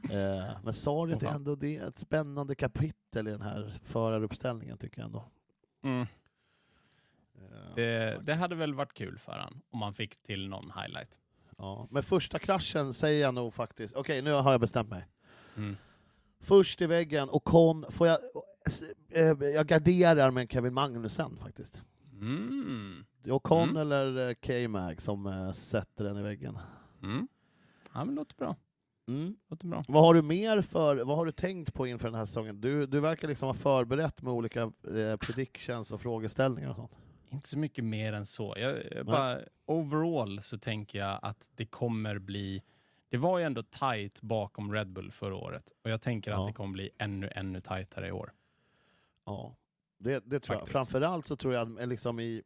men 0.63 0.73
Sargent 0.73 1.23
Åh, 1.23 1.29
är 1.29 1.35
ändå 1.35 1.55
det 1.55 1.77
är 1.77 1.88
ett 1.88 1.99
spännande 1.99 2.55
kapitel 2.55 3.27
i 3.27 3.31
den 3.31 3.41
här 3.41 3.69
föraruppställningen 3.83 4.77
tycker 4.77 4.99
jag 4.99 5.05
ändå. 5.05 5.25
Mm. 5.83 6.05
Det, 7.75 8.19
det 8.23 8.33
hade 8.33 8.55
väl 8.55 8.73
varit 8.73 8.93
kul 8.93 9.19
för 9.19 9.31
han 9.31 9.61
om 9.69 9.79
man 9.79 9.93
fick 9.93 10.23
till 10.23 10.49
någon 10.49 10.71
highlight. 10.81 11.19
ja. 11.57 11.88
Men 11.91 12.03
första 12.03 12.39
kraschen 12.39 12.93
säger 12.93 13.21
jag 13.21 13.33
nog 13.33 13.53
faktiskt, 13.53 13.95
okej 13.95 14.21
nu 14.21 14.31
har 14.31 14.51
jag 14.51 14.61
bestämt 14.61 14.89
mig. 14.89 15.05
Mm. 15.57 15.75
Först 16.41 16.81
i 16.81 16.85
väggen, 16.85 17.29
och 17.29 17.43
Con, 17.43 17.85
får 17.89 18.07
jag, 18.07 18.17
eh, 19.09 19.47
jag 19.49 19.67
garderar 19.67 20.31
med 20.31 20.51
Kevin 20.51 20.73
Magnussen 20.73 21.37
faktiskt. 21.37 21.81
Mm. 22.21 23.05
Ocon 23.27 23.63
Mm. 23.69 23.77
eller 23.77 24.29
eh, 24.29 24.33
K-Mag 24.33 25.01
som 25.01 25.25
eh, 25.25 25.51
sätter 25.51 26.03
den 26.03 26.17
i 26.17 26.21
väggen. 26.23 26.59
Mm. 27.03 27.27
Ja 27.93 28.05
men 28.05 28.15
låter 28.15 28.35
bra. 28.35 28.55
Mm. 29.07 29.35
Låter 29.49 29.67
bra. 29.67 29.83
Vad 29.87 30.03
har 30.03 30.13
du 30.13 30.21
mer 30.21 30.61
för, 30.61 30.95
vad 30.95 31.17
har 31.17 31.25
du 31.25 31.31
tänkt 31.31 31.73
på 31.73 31.87
inför 31.87 32.07
den 32.07 32.15
här 32.15 32.25
säsongen? 32.25 32.61
Du, 32.61 32.85
du 32.85 32.99
verkar 32.99 33.27
liksom 33.27 33.47
ha 33.47 33.53
förberett 33.53 34.21
med 34.21 34.33
olika 34.33 34.61
eh, 34.61 35.17
predictions 35.19 35.91
och 35.91 36.01
frågeställningar 36.01 36.69
och 36.69 36.75
sånt. 36.75 36.97
Inte 37.29 37.47
så 37.47 37.57
mycket 37.57 37.83
mer 37.83 38.13
än 38.13 38.25
så. 38.25 38.55
Jag, 38.57 38.77
jag 38.91 39.05
bara, 39.05 39.39
overall 39.65 40.41
så 40.41 40.57
tänker 40.57 40.99
jag 40.99 41.19
att 41.21 41.51
det 41.55 41.65
kommer 41.65 42.19
bli... 42.19 42.63
Det 43.09 43.17
var 43.17 43.39
ju 43.39 43.43
ändå 43.45 43.63
tight 43.63 44.21
bakom 44.21 44.73
Red 44.73 44.91
Bull 44.91 45.11
förra 45.11 45.35
året 45.35 45.71
och 45.83 45.89
jag 45.89 46.01
tänker 46.01 46.31
Ja. 46.31 46.41
att 46.41 46.47
det 46.47 46.53
kommer 46.53 46.73
bli 46.73 46.89
ännu, 46.97 47.29
ännu 47.35 47.61
tightare 47.61 48.07
i 48.07 48.11
år. 48.11 48.31
Ja, 49.25 49.55
det, 49.97 50.19
det 50.25 50.39
tror 50.39 50.55
Faktiskt. 50.55 50.75
jag. 50.75 50.85
Framförallt 50.85 51.25
så 51.27 51.35
tror 51.35 51.53
jag 51.53 51.87
liksom 51.87 52.19
i 52.19 52.43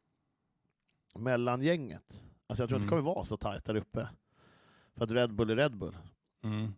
mellangänget. 1.16 2.24
Alltså 2.48 2.64
jag 2.64 2.70
tror 2.70 2.82
inte 2.82 2.88
det 2.90 2.94
Mm. 2.96 3.04
kommer 3.06 3.16
vara 3.16 3.26
så 3.26 3.38
tajt 3.38 3.66
där 3.66 3.76
uppe. 3.76 4.08
För 4.96 5.04
att 5.04 5.12
Red 5.12 5.34
Bull 5.34 5.50
är 5.50 5.56
Red 5.56 5.78
Bull. 5.78 5.98
Mm. 6.44 6.74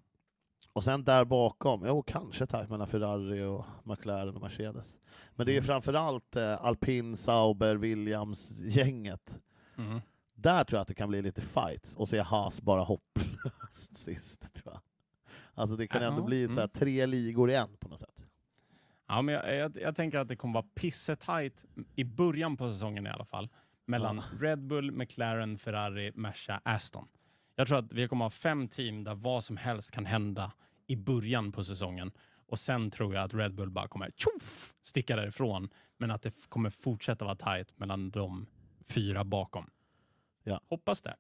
Och 0.74 0.84
sen 0.84 1.04
där 1.04 1.26
bakom, 1.26 1.86
jo 1.86 2.04
kanske 2.04 2.46
tajt 2.48 2.70
mellan 2.70 2.88
Ferrari 2.88 3.44
och 3.44 3.66
McLaren 3.84 4.36
och 4.36 4.42
Mercedes. 4.42 5.00
Men 5.36 5.46
det 5.46 5.52
är 5.52 5.54
ju 5.54 5.58
Mm. 5.60 5.68
framförallt 5.68 6.36
eh, 6.36 6.66
Alpin, 6.66 7.18
Sauber, 7.18 7.76
Williams-gänget. 7.76 9.40
Mm. 9.78 10.02
Där 10.44 10.64
tror 10.64 10.78
jag 10.78 10.82
att 10.82 10.88
det 10.88 10.94
kan 10.94 11.10
bli 11.10 11.22
lite 11.22 11.42
fights, 11.42 11.96
och 11.96 12.10
så 12.10 12.16
är 12.16 12.24
Haas 12.24 12.62
bara 12.62 12.82
hopplöst 12.82 13.98
sist. 13.98 14.54
Tror 14.54 14.74
jag. 14.74 14.82
Alltså 15.54 15.76
det 15.76 15.88
kan 15.88 16.02
Ja, 16.02 16.08
ändå 16.08 16.24
bli 16.24 16.48
så 16.48 16.54
här, 16.54 16.60
mm. 16.60 16.70
tre 16.70 17.06
ligor 17.06 17.52
i 17.52 17.56
en 17.56 17.78
på 17.80 17.90
något 17.90 18.00
sätt. 18.00 18.26
Ja, 19.08 19.22
men 19.22 19.36
jag, 19.36 19.56
jag, 19.56 19.78
jag 19.82 19.96
tänker 19.96 20.18
att 20.18 20.28
det 20.28 20.36
kommer 20.36 20.54
vara 20.54 20.66
pissetajt 20.76 21.66
i 21.96 22.04
början 22.04 22.58
på 22.58 22.72
säsongen 22.72 23.08
i 23.08 23.10
alla 23.10 23.26
fall. 23.26 23.50
Mellan 23.86 24.16
Ja. 24.32 24.48
Red 24.48 24.68
Bull, 24.68 24.92
McLaren, 24.92 25.58
Ferrari, 25.58 26.12
Merca, 26.16 26.62
Aston. 26.66 27.08
Jag 27.56 27.68
tror 27.68 27.78
att 27.78 27.94
vi 27.94 28.08
kommer 28.08 28.26
ha 28.26 28.30
fem 28.30 28.68
team 28.68 29.04
där 29.04 29.16
vad 29.16 29.44
som 29.44 29.58
helst 29.58 29.92
kan 29.92 30.06
hända 30.06 30.52
i 30.88 30.96
början 30.96 31.52
på 31.52 31.64
säsongen. 31.64 32.12
Och 32.48 32.60
sen 32.60 32.92
tror 32.92 33.16
jag 33.16 33.24
att 33.24 33.34
Red 33.34 33.54
Bull 33.54 33.70
bara 33.70 33.88
kommer 33.88 34.12
tjoff, 34.16 34.74
sticka 34.82 35.16
därifrån. 35.16 35.70
Men 35.98 36.12
att 36.12 36.22
det 36.22 36.50
kommer 36.50 36.70
fortsätta 36.70 37.26
vara 37.26 37.36
tajt 37.36 37.80
mellan 37.80 38.12
de 38.12 38.46
fyra 38.88 39.24
bakom. 39.24 39.70
Ja. 40.44 40.62
Hoppas 40.70 41.02
det. 41.02 41.16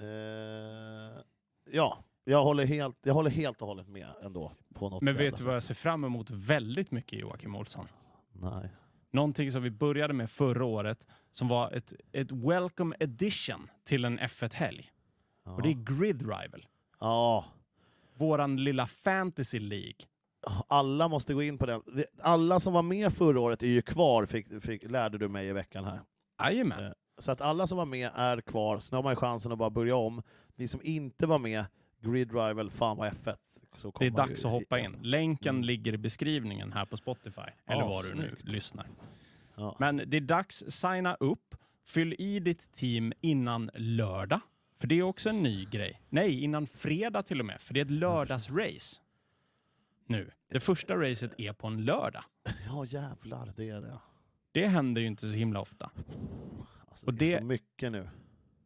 Eh, 0.00 1.22
ja, 1.70 2.04
jag 2.24 2.42
håller, 2.44 2.66
helt, 2.66 2.98
jag 3.02 3.14
håller 3.14 3.30
helt 3.30 3.62
och 3.62 3.68
hållet 3.68 3.88
med 3.88 4.08
ändå. 4.22 4.52
På 4.74 4.88
något 4.88 5.02
Men 5.02 5.16
vet 5.16 5.36
du 5.36 5.44
vad 5.44 5.54
jag 5.54 5.62
ser 5.62 5.74
fram 5.74 6.04
emot 6.04 6.30
väldigt 6.30 6.90
mycket 6.90 7.18
Joakim 7.18 7.54
Olsson? 7.56 7.88
Nej. 8.32 8.70
Någonting 9.10 9.50
som 9.50 9.62
vi 9.62 9.70
började 9.70 10.14
med 10.14 10.30
förra 10.30 10.64
året 10.64 11.06
som 11.32 11.48
var 11.48 11.72
ett, 11.72 11.94
ett 12.12 12.32
welcome 12.32 12.96
edition 13.00 13.70
till 13.84 14.04
en 14.04 14.18
F1-helg. 14.20 14.90
Ja. 15.44 15.52
Och 15.52 15.62
det 15.62 15.68
är 15.68 15.98
Grid 15.98 16.22
Rival. 16.22 16.66
ja, 17.00 17.44
Våran 18.14 18.64
lilla 18.64 18.86
fantasy 18.86 19.58
League. 19.58 20.00
alla 20.68 21.08
måste 21.08 21.34
gå 21.34 21.42
in 21.42 21.58
på 21.58 21.66
den. 21.66 21.82
Alla 22.22 22.60
som 22.60 22.72
var 22.72 22.82
med 22.82 23.12
förra 23.12 23.40
året 23.40 23.62
är 23.62 23.66
ju 23.66 23.82
kvar, 23.82 24.26
fick, 24.26 24.62
fick, 24.62 24.90
lärde 24.90 25.18
du 25.18 25.28
mig 25.28 25.48
i 25.48 25.52
veckan 25.52 25.84
här. 25.84 26.00
Jajamän. 26.42 26.94
Så 27.20 27.32
att 27.32 27.40
alla 27.40 27.66
som 27.66 27.78
var 27.78 27.86
med 27.86 28.10
är 28.14 28.40
kvar, 28.40 28.78
så 28.78 28.88
nu 28.90 28.96
har 28.96 29.02
man 29.02 29.16
chansen 29.16 29.52
att 29.52 29.58
bara 29.58 29.70
börja 29.70 29.96
om. 29.96 30.22
Ni 30.56 30.68
som 30.68 30.80
inte 30.84 31.26
var 31.26 31.38
med, 31.38 31.64
Grid 32.00 32.32
Rival, 32.32 32.70
fan 32.70 32.96
vad 32.96 33.08
F1. 33.12 33.36
Så 33.82 33.92
Det 33.98 34.06
är 34.06 34.10
dags 34.10 34.44
ju- 34.44 34.48
att 34.48 34.52
hoppa 34.52 34.78
in. 34.78 34.96
Länken 35.02 35.54
Mm. 35.54 35.64
ligger 35.64 35.92
i 35.92 35.98
beskrivningen 35.98 36.72
här 36.72 36.84
på 36.86 36.96
Spotify. 36.96 37.40
Eller 37.66 37.82
Ja, 37.82 37.88
var 37.88 38.02
du 38.02 38.14
nu 38.14 38.28
snyggt. 38.28 38.48
lyssnar. 38.48 38.86
Ja. 39.56 39.76
Men 39.78 40.02
det 40.06 40.16
är 40.16 40.20
dags, 40.20 40.64
signa 40.68 41.14
upp. 41.14 41.54
Fyll 41.86 42.14
i 42.18 42.40
ditt 42.40 42.72
team 42.72 43.12
innan 43.20 43.70
lördag. 43.74 44.40
För 44.78 44.86
det 44.86 44.98
är 44.98 45.02
också 45.02 45.28
en 45.28 45.42
ny 45.42 45.64
grej. 45.64 46.02
Nej, 46.08 46.44
innan 46.44 46.66
fredag 46.66 47.22
till 47.22 47.40
och 47.40 47.46
med. 47.46 47.60
För 47.60 47.74
det 47.74 47.80
är 47.80 47.84
ett 47.84 47.90
lördagsrace. 47.90 49.00
Nu. 50.06 50.30
Det 50.50 50.60
första 50.60 50.96
racet 50.96 51.34
är 51.40 51.52
på 51.52 51.66
en 51.66 51.84
lördag. 51.84 52.22
ja 52.66 52.84
jävlar, 52.84 53.52
det 53.56 53.68
är 53.70 53.80
det. 53.80 53.98
Det 54.52 54.66
händer 54.66 55.00
ju 55.00 55.06
inte 55.06 55.20
så 55.30 55.36
himla 55.36 55.60
ofta. 55.60 55.90
Alltså, 57.00 57.06
Och 57.06 57.14
det 57.14 57.32
är 57.32 57.34
det- 57.34 57.38
så 57.38 57.44
mycket 57.44 57.92
nu. 57.92 58.08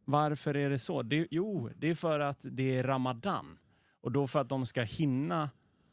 Varför 0.05 0.57
är 0.57 0.69
det 0.69 0.79
så? 0.79 1.01
Det, 1.01 1.27
jo, 1.31 1.69
det 1.77 1.89
är 1.89 1.95
för 1.95 2.19
att 2.19 2.39
det 2.43 2.77
är 2.77 2.83
Ramadan. 2.83 3.57
Och 4.01 4.11
då 4.11 4.27
för 4.27 4.39
att 4.39 4.49
de 4.49 4.65
ska 4.65 4.81
hinna 4.83 5.49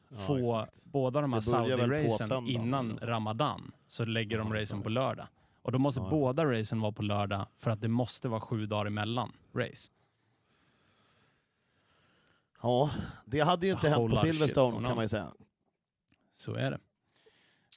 Ja, 0.08 0.16
få 0.18 0.60
exakt. 0.62 0.84
båda 0.84 1.20
de 1.20 1.32
här 1.32 1.40
Saudi-racen 1.40 2.46
innan 2.48 2.90
eller? 2.90 3.06
Ramadan 3.06 3.72
så 3.88 4.04
lägger 4.04 4.38
de 4.38 4.54
Ja, 4.54 4.60
racen 4.62 4.82
på 4.82 4.88
är 4.88 4.92
lördag. 4.92 5.26
Och 5.62 5.72
då 5.72 5.78
måste 5.78 6.00
Ja, 6.00 6.10
båda 6.10 6.44
racen 6.52 6.80
vara 6.80 6.92
på 6.92 7.02
lördag 7.02 7.46
för 7.58 7.70
att 7.70 7.80
det 7.80 7.88
måste 7.88 8.28
vara 8.28 8.40
sju 8.40 8.66
dagar 8.66 8.86
emellan 8.86 9.32
race. 9.54 9.90
Ja, 12.62 12.90
det 13.24 13.40
hade 13.40 13.66
ju 13.66 13.70
Så 13.70 13.76
inte 13.76 13.88
hänt 13.88 14.10
på 14.10 14.16
shit 14.16 14.34
Silverstone 14.34 14.72
going 14.72 14.86
kan 14.86 14.96
man 14.96 15.04
ju 15.04 15.08
säga. 15.08 15.32
Så 16.32 16.54
är 16.54 16.70
det. 16.70 16.78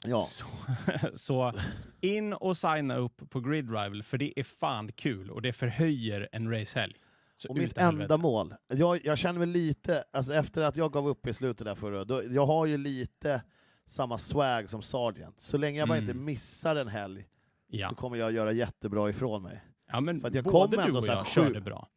Ja, 0.04 0.22
Så, 0.22 0.46
så 1.16 1.54
in 2.02 2.34
och 2.34 2.58
signa 2.58 2.96
upp 2.96 3.30
på 3.30 3.40
Grid 3.40 3.70
Rival 3.70 4.04
för 4.04 4.18
det 4.18 4.40
är 4.40 4.44
fan 4.44 4.92
kul 4.92 5.32
och 5.32 5.42
det 5.42 5.54
förhöjer 5.54 6.30
en 6.32 6.52
racehelg. 6.60 6.94
Så 7.36 7.50
och 7.50 7.58
mitt 7.58 7.78
enda 7.78 8.18
mål, 8.18 8.54
jag, 8.68 9.06
jag 9.06 9.18
känner 9.18 9.40
mig 9.40 9.48
lite, 9.48 10.04
alltså 10.14 10.34
efter 10.34 10.62
att 10.62 10.78
jag 10.78 10.92
gav 10.94 11.08
upp 11.08 11.28
i 11.28 11.34
slutet 11.34 11.66
där 11.66 11.76
förra, 11.76 12.06
då, 12.06 12.24
jag 12.24 12.46
har 12.46 12.66
ju 12.66 12.78
lite 12.78 13.42
samma 13.88 14.18
swag 14.18 14.70
som 14.70 14.82
Sargent. 14.82 15.42
Så 15.42 15.58
länge 15.58 15.80
jag 15.80 15.88
bara 15.88 15.98
Mm. 15.98 16.10
inte 16.10 16.20
missar 16.24 16.76
en 16.76 16.88
helg 16.88 17.26
Ja. 17.68 17.90
så 17.90 17.96
kommer 17.96 18.18
jag 18.18 18.32
göra 18.32 18.52
jättebra 18.52 19.10
ifrån 19.10 19.44
mig. 19.44 19.64
ja, 19.92 20.00
men 20.02 20.22
för 20.22 20.28
att 20.28 20.34
jag 20.36 20.44
både 20.44 20.78
kom 20.78 20.86
du 20.92 20.98
och 20.98 21.08
jag 21.08 21.18
sju- 21.28 21.32
körde 21.32 21.62
bra. 21.62 21.88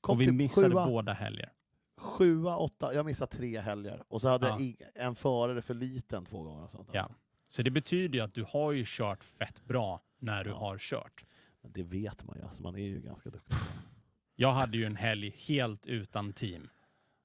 Kom 0.00 0.14
och 0.16 0.20
vi 0.20 0.26
typ 0.26 0.34
missade 0.34 0.68
sjua, 0.70 0.86
båda 0.86 1.12
helger. 1.12 1.52
sjua, 1.98 2.56
åtta, 2.56 2.94
jag 2.94 3.06
missade 3.06 3.30
tre 3.32 3.60
helger. 3.60 4.02
Och 4.08 4.20
så 4.20 4.28
hade 4.28 4.46
Ja. 4.48 4.58
jag 4.60 4.76
en 4.94 5.14
förare 5.14 5.62
för 5.62 5.74
liten 5.74 6.24
två 6.24 6.42
gånger. 6.42 6.64
Och 6.64 6.70
sånt. 6.70 6.88
Ja. 6.92 7.08
Så 7.52 7.62
det 7.62 7.70
betyder 7.70 8.18
ju 8.18 8.24
att 8.24 8.34
du 8.34 8.44
har 8.48 8.72
ju 8.72 8.84
kört 8.86 9.24
fett 9.24 9.64
bra 9.64 10.00
när 10.18 10.44
du 10.44 10.50
Ja. 10.50 10.56
har 10.56 10.78
kört. 10.78 11.24
Men 11.62 11.72
det 11.72 11.82
vet 11.82 12.24
man 12.24 12.36
ju, 12.38 12.44
alltså, 12.44 12.62
man 12.62 12.74
är 12.74 12.78
ju 12.82 13.00
ganska 13.00 13.30
duktig. 13.30 13.56
Jag 14.36 14.52
hade 14.52 14.76
ju 14.76 14.84
en 14.84 14.96
helg 14.96 15.34
helt 15.48 15.86
utan 15.86 16.32
team 16.32 16.68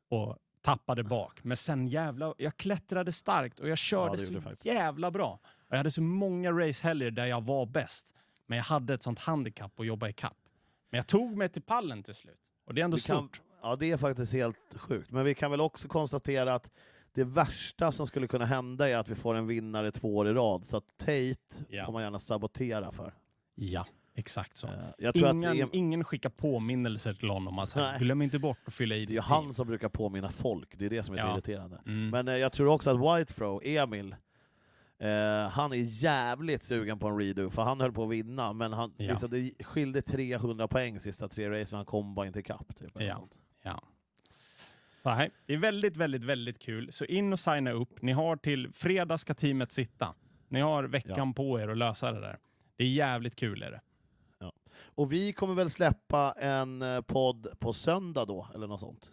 och 0.09 0.37
tappade 0.61 1.03
bak. 1.03 1.43
Men 1.43 1.57
sen 1.57 1.87
jävla, 1.87 2.33
jag 2.37 2.57
klättrade 2.57 3.11
starkt 3.11 3.59
och 3.59 3.69
jag 3.69 3.77
körde 3.77 4.11
det 4.11 4.17
så 4.17 4.41
jävla 4.61 5.11
bra. 5.11 5.39
Och 5.43 5.67
jag 5.69 5.77
hade 5.77 5.91
så 5.91 6.01
många 6.01 6.51
racehelger 6.51 7.11
där 7.11 7.25
jag 7.25 7.41
var 7.43 7.65
bäst. 7.65 8.15
Men 8.47 8.57
jag 8.57 8.65
hade 8.65 8.93
ett 8.93 9.03
sånt 9.03 9.19
handikapp 9.19 9.79
att 9.79 9.85
jobba 9.85 10.09
i 10.09 10.13
kapp. 10.13 10.37
Men 10.89 10.97
jag 10.97 11.07
tog 11.07 11.37
mig 11.37 11.49
till 11.49 11.61
pallen 11.61 12.03
till 12.03 12.15
slut. 12.15 12.51
Och 12.65 12.73
det 12.73 12.81
är 12.81 12.85
ändå 12.85 12.97
Vi 12.97 13.03
kan- 13.03 13.17
stort. 13.17 13.41
Ja, 13.61 13.75
det 13.75 13.91
är 13.91 13.97
faktiskt 13.97 14.33
helt 14.33 14.57
sjukt. 14.75 15.11
Men 15.11 15.25
vi 15.25 15.35
kan 15.35 15.51
väl 15.51 15.61
också 15.61 15.87
konstatera 15.87 16.53
att 16.53 16.71
det 17.15 17.23
värsta 17.23 17.91
som 17.91 18.07
skulle 18.07 18.27
kunna 18.27 18.45
hända 18.45 18.89
är 18.89 18.97
att 18.97 19.09
vi 19.09 19.15
får 19.15 19.35
en 19.35 19.47
vinnare 19.47 19.91
två 19.91 20.15
år 20.15 20.27
i 20.27 20.33
rad. 20.33 20.65
Så 20.65 20.77
att 20.77 20.97
Tate 20.97 21.35
Ja. 21.69 21.85
får 21.85 21.93
man 21.93 22.03
gärna 22.03 22.19
sabotera 22.19 22.91
för. 22.91 23.13
Ja, 23.55 23.85
exakt 24.15 24.57
så. 24.57 24.67
Eh, 24.67 25.11
Ingen, 25.15 25.41
det 25.41 25.47
är, 25.61 25.69
ingen 25.73 26.03
skickar 26.03 26.29
påminnelser 26.29 27.13
till 27.13 27.29
honom 27.29 27.59
att 27.59 27.75
Nej. 27.75 27.99
glöm 27.99 28.21
inte 28.21 28.39
bort 28.39 28.57
att 28.65 28.73
fylla 28.73 28.95
i 28.95 28.97
det 28.99 29.03
är 29.03 29.07
ditt 29.07 29.15
ju 29.15 29.21
team. 29.21 29.43
han 29.45 29.53
som 29.53 29.67
brukar 29.67 29.89
påminna 29.89 30.29
folk, 30.29 30.77
det 30.77 30.85
är 30.85 30.89
det 30.89 31.03
som 31.03 31.15
är 31.15 31.19
så 31.19 31.27
Ja. 31.27 31.33
irriterande. 31.33 31.81
Mm. 31.85 32.09
Men 32.09 32.27
eh, 32.27 32.35
jag 32.37 32.51
tror 32.51 32.67
också 32.67 32.89
att 32.89 33.19
Whitefro, 33.19 33.61
Emil, 33.63 34.15
eh, 34.99 35.49
han 35.51 35.71
är 35.73 36.03
jävligt 36.03 36.63
sugen 36.63 36.99
på 36.99 37.07
en 37.07 37.17
redo, 37.17 37.49
för 37.49 37.61
han 37.61 37.81
höll 37.81 37.91
på 37.91 38.03
att 38.03 38.09
vinna, 38.09 38.53
men 38.53 38.73
han, 38.73 38.93
Ja. 38.97 39.11
liksom, 39.11 39.29
det 39.29 39.51
skilde 39.65 40.01
300 40.01 40.67
poäng 40.67 40.99
sista 40.99 41.27
tre 41.27 41.49
racen, 41.49 41.77
han 41.77 41.85
kom 41.85 42.15
bara 42.15 42.27
inte 42.27 42.39
ikapp. 42.39 42.75
Typ, 42.75 42.91
Ja. 43.01 43.15
sånt. 43.15 43.31
Ja. 45.05 45.11
Här, 45.11 45.29
det 45.45 45.53
är 45.53 45.57
väldigt, 45.57 45.97
väldigt, 45.97 46.23
väldigt 46.23 46.59
kul. 46.59 46.91
Så 46.91 47.05
in 47.05 47.33
och 47.33 47.39
signa 47.39 47.71
upp. 47.71 48.01
Ni 48.01 48.11
har 48.11 48.35
till 48.35 48.71
fredag 48.73 49.17
ska 49.17 49.33
teamet 49.33 49.71
sitta. 49.71 50.15
Ni 50.47 50.59
har 50.59 50.83
veckan 50.83 51.33
på 51.33 51.59
er 51.59 51.67
att 51.67 51.77
lösa 51.77 52.11
det 52.11 52.19
där. 52.21 52.37
Det 52.75 52.83
är 52.83 52.87
jävligt 52.87 53.35
kul 53.35 53.63
är 53.63 53.71
det. 53.71 53.81
Och 54.77 55.13
vi 55.13 55.33
kommer 55.33 55.53
väl 55.53 55.69
släppa 55.69 56.31
en 56.31 56.81
eh, 56.81 57.01
podd 57.01 57.47
på 57.59 57.73
söndag 57.73 58.25
då, 58.25 58.47
eller 58.55 58.67
något 58.67 58.79
sånt? 58.79 59.11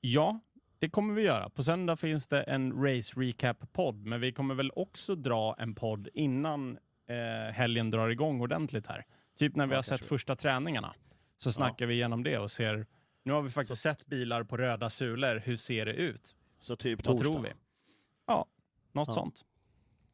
Ja, 0.00 0.40
det 0.78 0.88
kommer 0.88 1.14
vi 1.14 1.22
göra. 1.22 1.48
På 1.50 1.62
söndag 1.62 1.96
finns 1.96 2.26
det 2.26 2.42
en 2.42 2.72
Race 2.72 3.20
Recap-podd, 3.20 4.06
men 4.06 4.20
vi 4.20 4.32
kommer 4.32 4.54
väl 4.54 4.70
också 4.76 5.14
dra 5.14 5.56
en 5.58 5.74
podd 5.74 6.08
innan 6.14 6.78
eh, 7.08 7.52
helgen 7.52 7.90
drar 7.90 8.08
igång 8.08 8.40
ordentligt 8.40 8.86
här. 8.86 9.04
Typ 9.38 9.56
när 9.56 9.66
vi 9.66 9.72
Ja, 9.72 9.76
har 9.76 9.82
sett 9.82 10.04
första 10.04 10.36
träningarna. 10.36 10.94
Så 11.38 11.52
snackar 11.52 11.86
vi 11.86 11.94
igenom 11.94 12.22
det 12.22 12.38
och 12.38 12.50
ser, 12.50 12.86
nu 13.26 13.32
har 13.32 13.42
vi 13.42 13.50
faktiskt 13.50 13.82
sett 13.82 14.06
bilar 14.06 14.42
på 14.44 14.56
röda 14.56 14.90
sulor, 14.90 15.42
hur 15.44 15.56
ser 15.56 15.86
det 15.86 15.92
ut? 15.92 16.36
Så 16.60 16.76
typ 16.76 17.06
Vad 17.06 17.16
torsdag. 17.18 17.32
tror 17.32 17.42
vi? 17.42 17.48
Ja, 18.26 18.46
något 18.92 19.08
Ja. 19.08 19.14
sånt. 19.14 19.44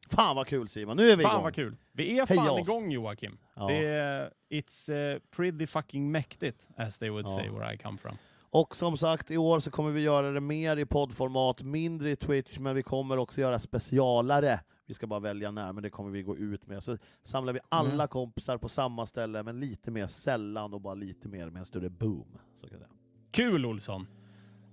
Fan 0.09 0.35
vad 0.35 0.47
kul 0.47 0.69
Simon, 0.69 0.97
nu 0.97 1.09
är 1.09 1.15
vi 1.17 1.23
Fan 1.23 1.31
igång! 1.31 1.43
vad 1.43 1.55
kul. 1.55 1.75
Vi 1.91 2.19
är 2.19 2.27
Heja 2.27 2.41
fan 2.41 2.49
oss. 2.49 2.59
igång 2.59 2.91
Joakim. 2.91 3.37
Ja. 3.55 3.67
Det 3.67 3.85
är, 3.85 4.31
it's 4.49 5.13
uh, 5.13 5.19
pretty 5.35 5.67
fucking 5.67 6.11
mäktigt, 6.11 6.69
as 6.77 6.99
they 6.99 7.09
would 7.09 7.25
Ja. 7.25 7.35
say 7.35 7.49
where 7.49 7.73
I 7.73 7.77
come 7.77 7.97
from. 7.97 8.17
Och 8.49 8.75
som 8.75 8.97
sagt, 8.97 9.31
i 9.31 9.37
år 9.37 9.59
så 9.59 9.71
kommer 9.71 9.91
vi 9.91 10.01
göra 10.01 10.31
det 10.31 10.39
mer 10.41 10.77
i 10.77 10.85
poddformat, 10.85 11.61
mindre 11.63 12.11
i 12.11 12.15
Twitch, 12.15 12.57
men 12.59 12.75
vi 12.75 12.83
kommer 12.83 13.17
också 13.17 13.41
göra 13.41 13.59
specialare. 13.59 14.59
Vi 14.85 14.93
ska 14.93 15.07
bara 15.07 15.19
välja 15.19 15.51
när, 15.51 15.73
men 15.73 15.83
det 15.83 15.89
kommer 15.89 16.09
vi 16.09 16.23
gå 16.23 16.37
ut 16.37 16.67
med. 16.67 16.83
Så 16.83 16.97
samlar 17.23 17.53
vi 17.53 17.59
alla 17.69 17.93
Mm. 17.93 18.07
kompisar 18.07 18.57
på 18.57 18.69
samma 18.69 19.05
ställe, 19.05 19.43
men 19.43 19.59
lite 19.59 19.91
mer 19.91 20.07
sällan 20.07 20.73
och 20.73 20.81
bara 20.81 20.93
lite 20.93 21.27
mer 21.27 21.49
med 21.49 21.59
en 21.59 21.65
större 21.65 21.89
boom. 21.89 22.37
Så, 22.61 22.67
kan 22.69 22.79
jag 22.79 22.87
säga. 22.89 22.99
Kul 23.33 23.65
Olsson. 23.65 24.07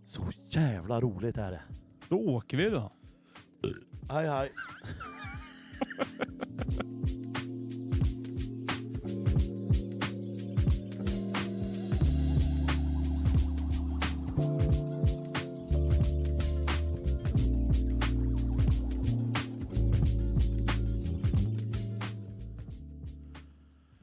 så 0.05 0.31
jävla 0.49 1.01
roligt 1.01 1.39
är 1.39 1.51
det. 1.51 1.63
Då 2.09 2.17
åker 2.17 2.57
vi 2.57 2.71
då. 2.71 2.93
Hej 4.11 4.27
hej. 4.27 4.53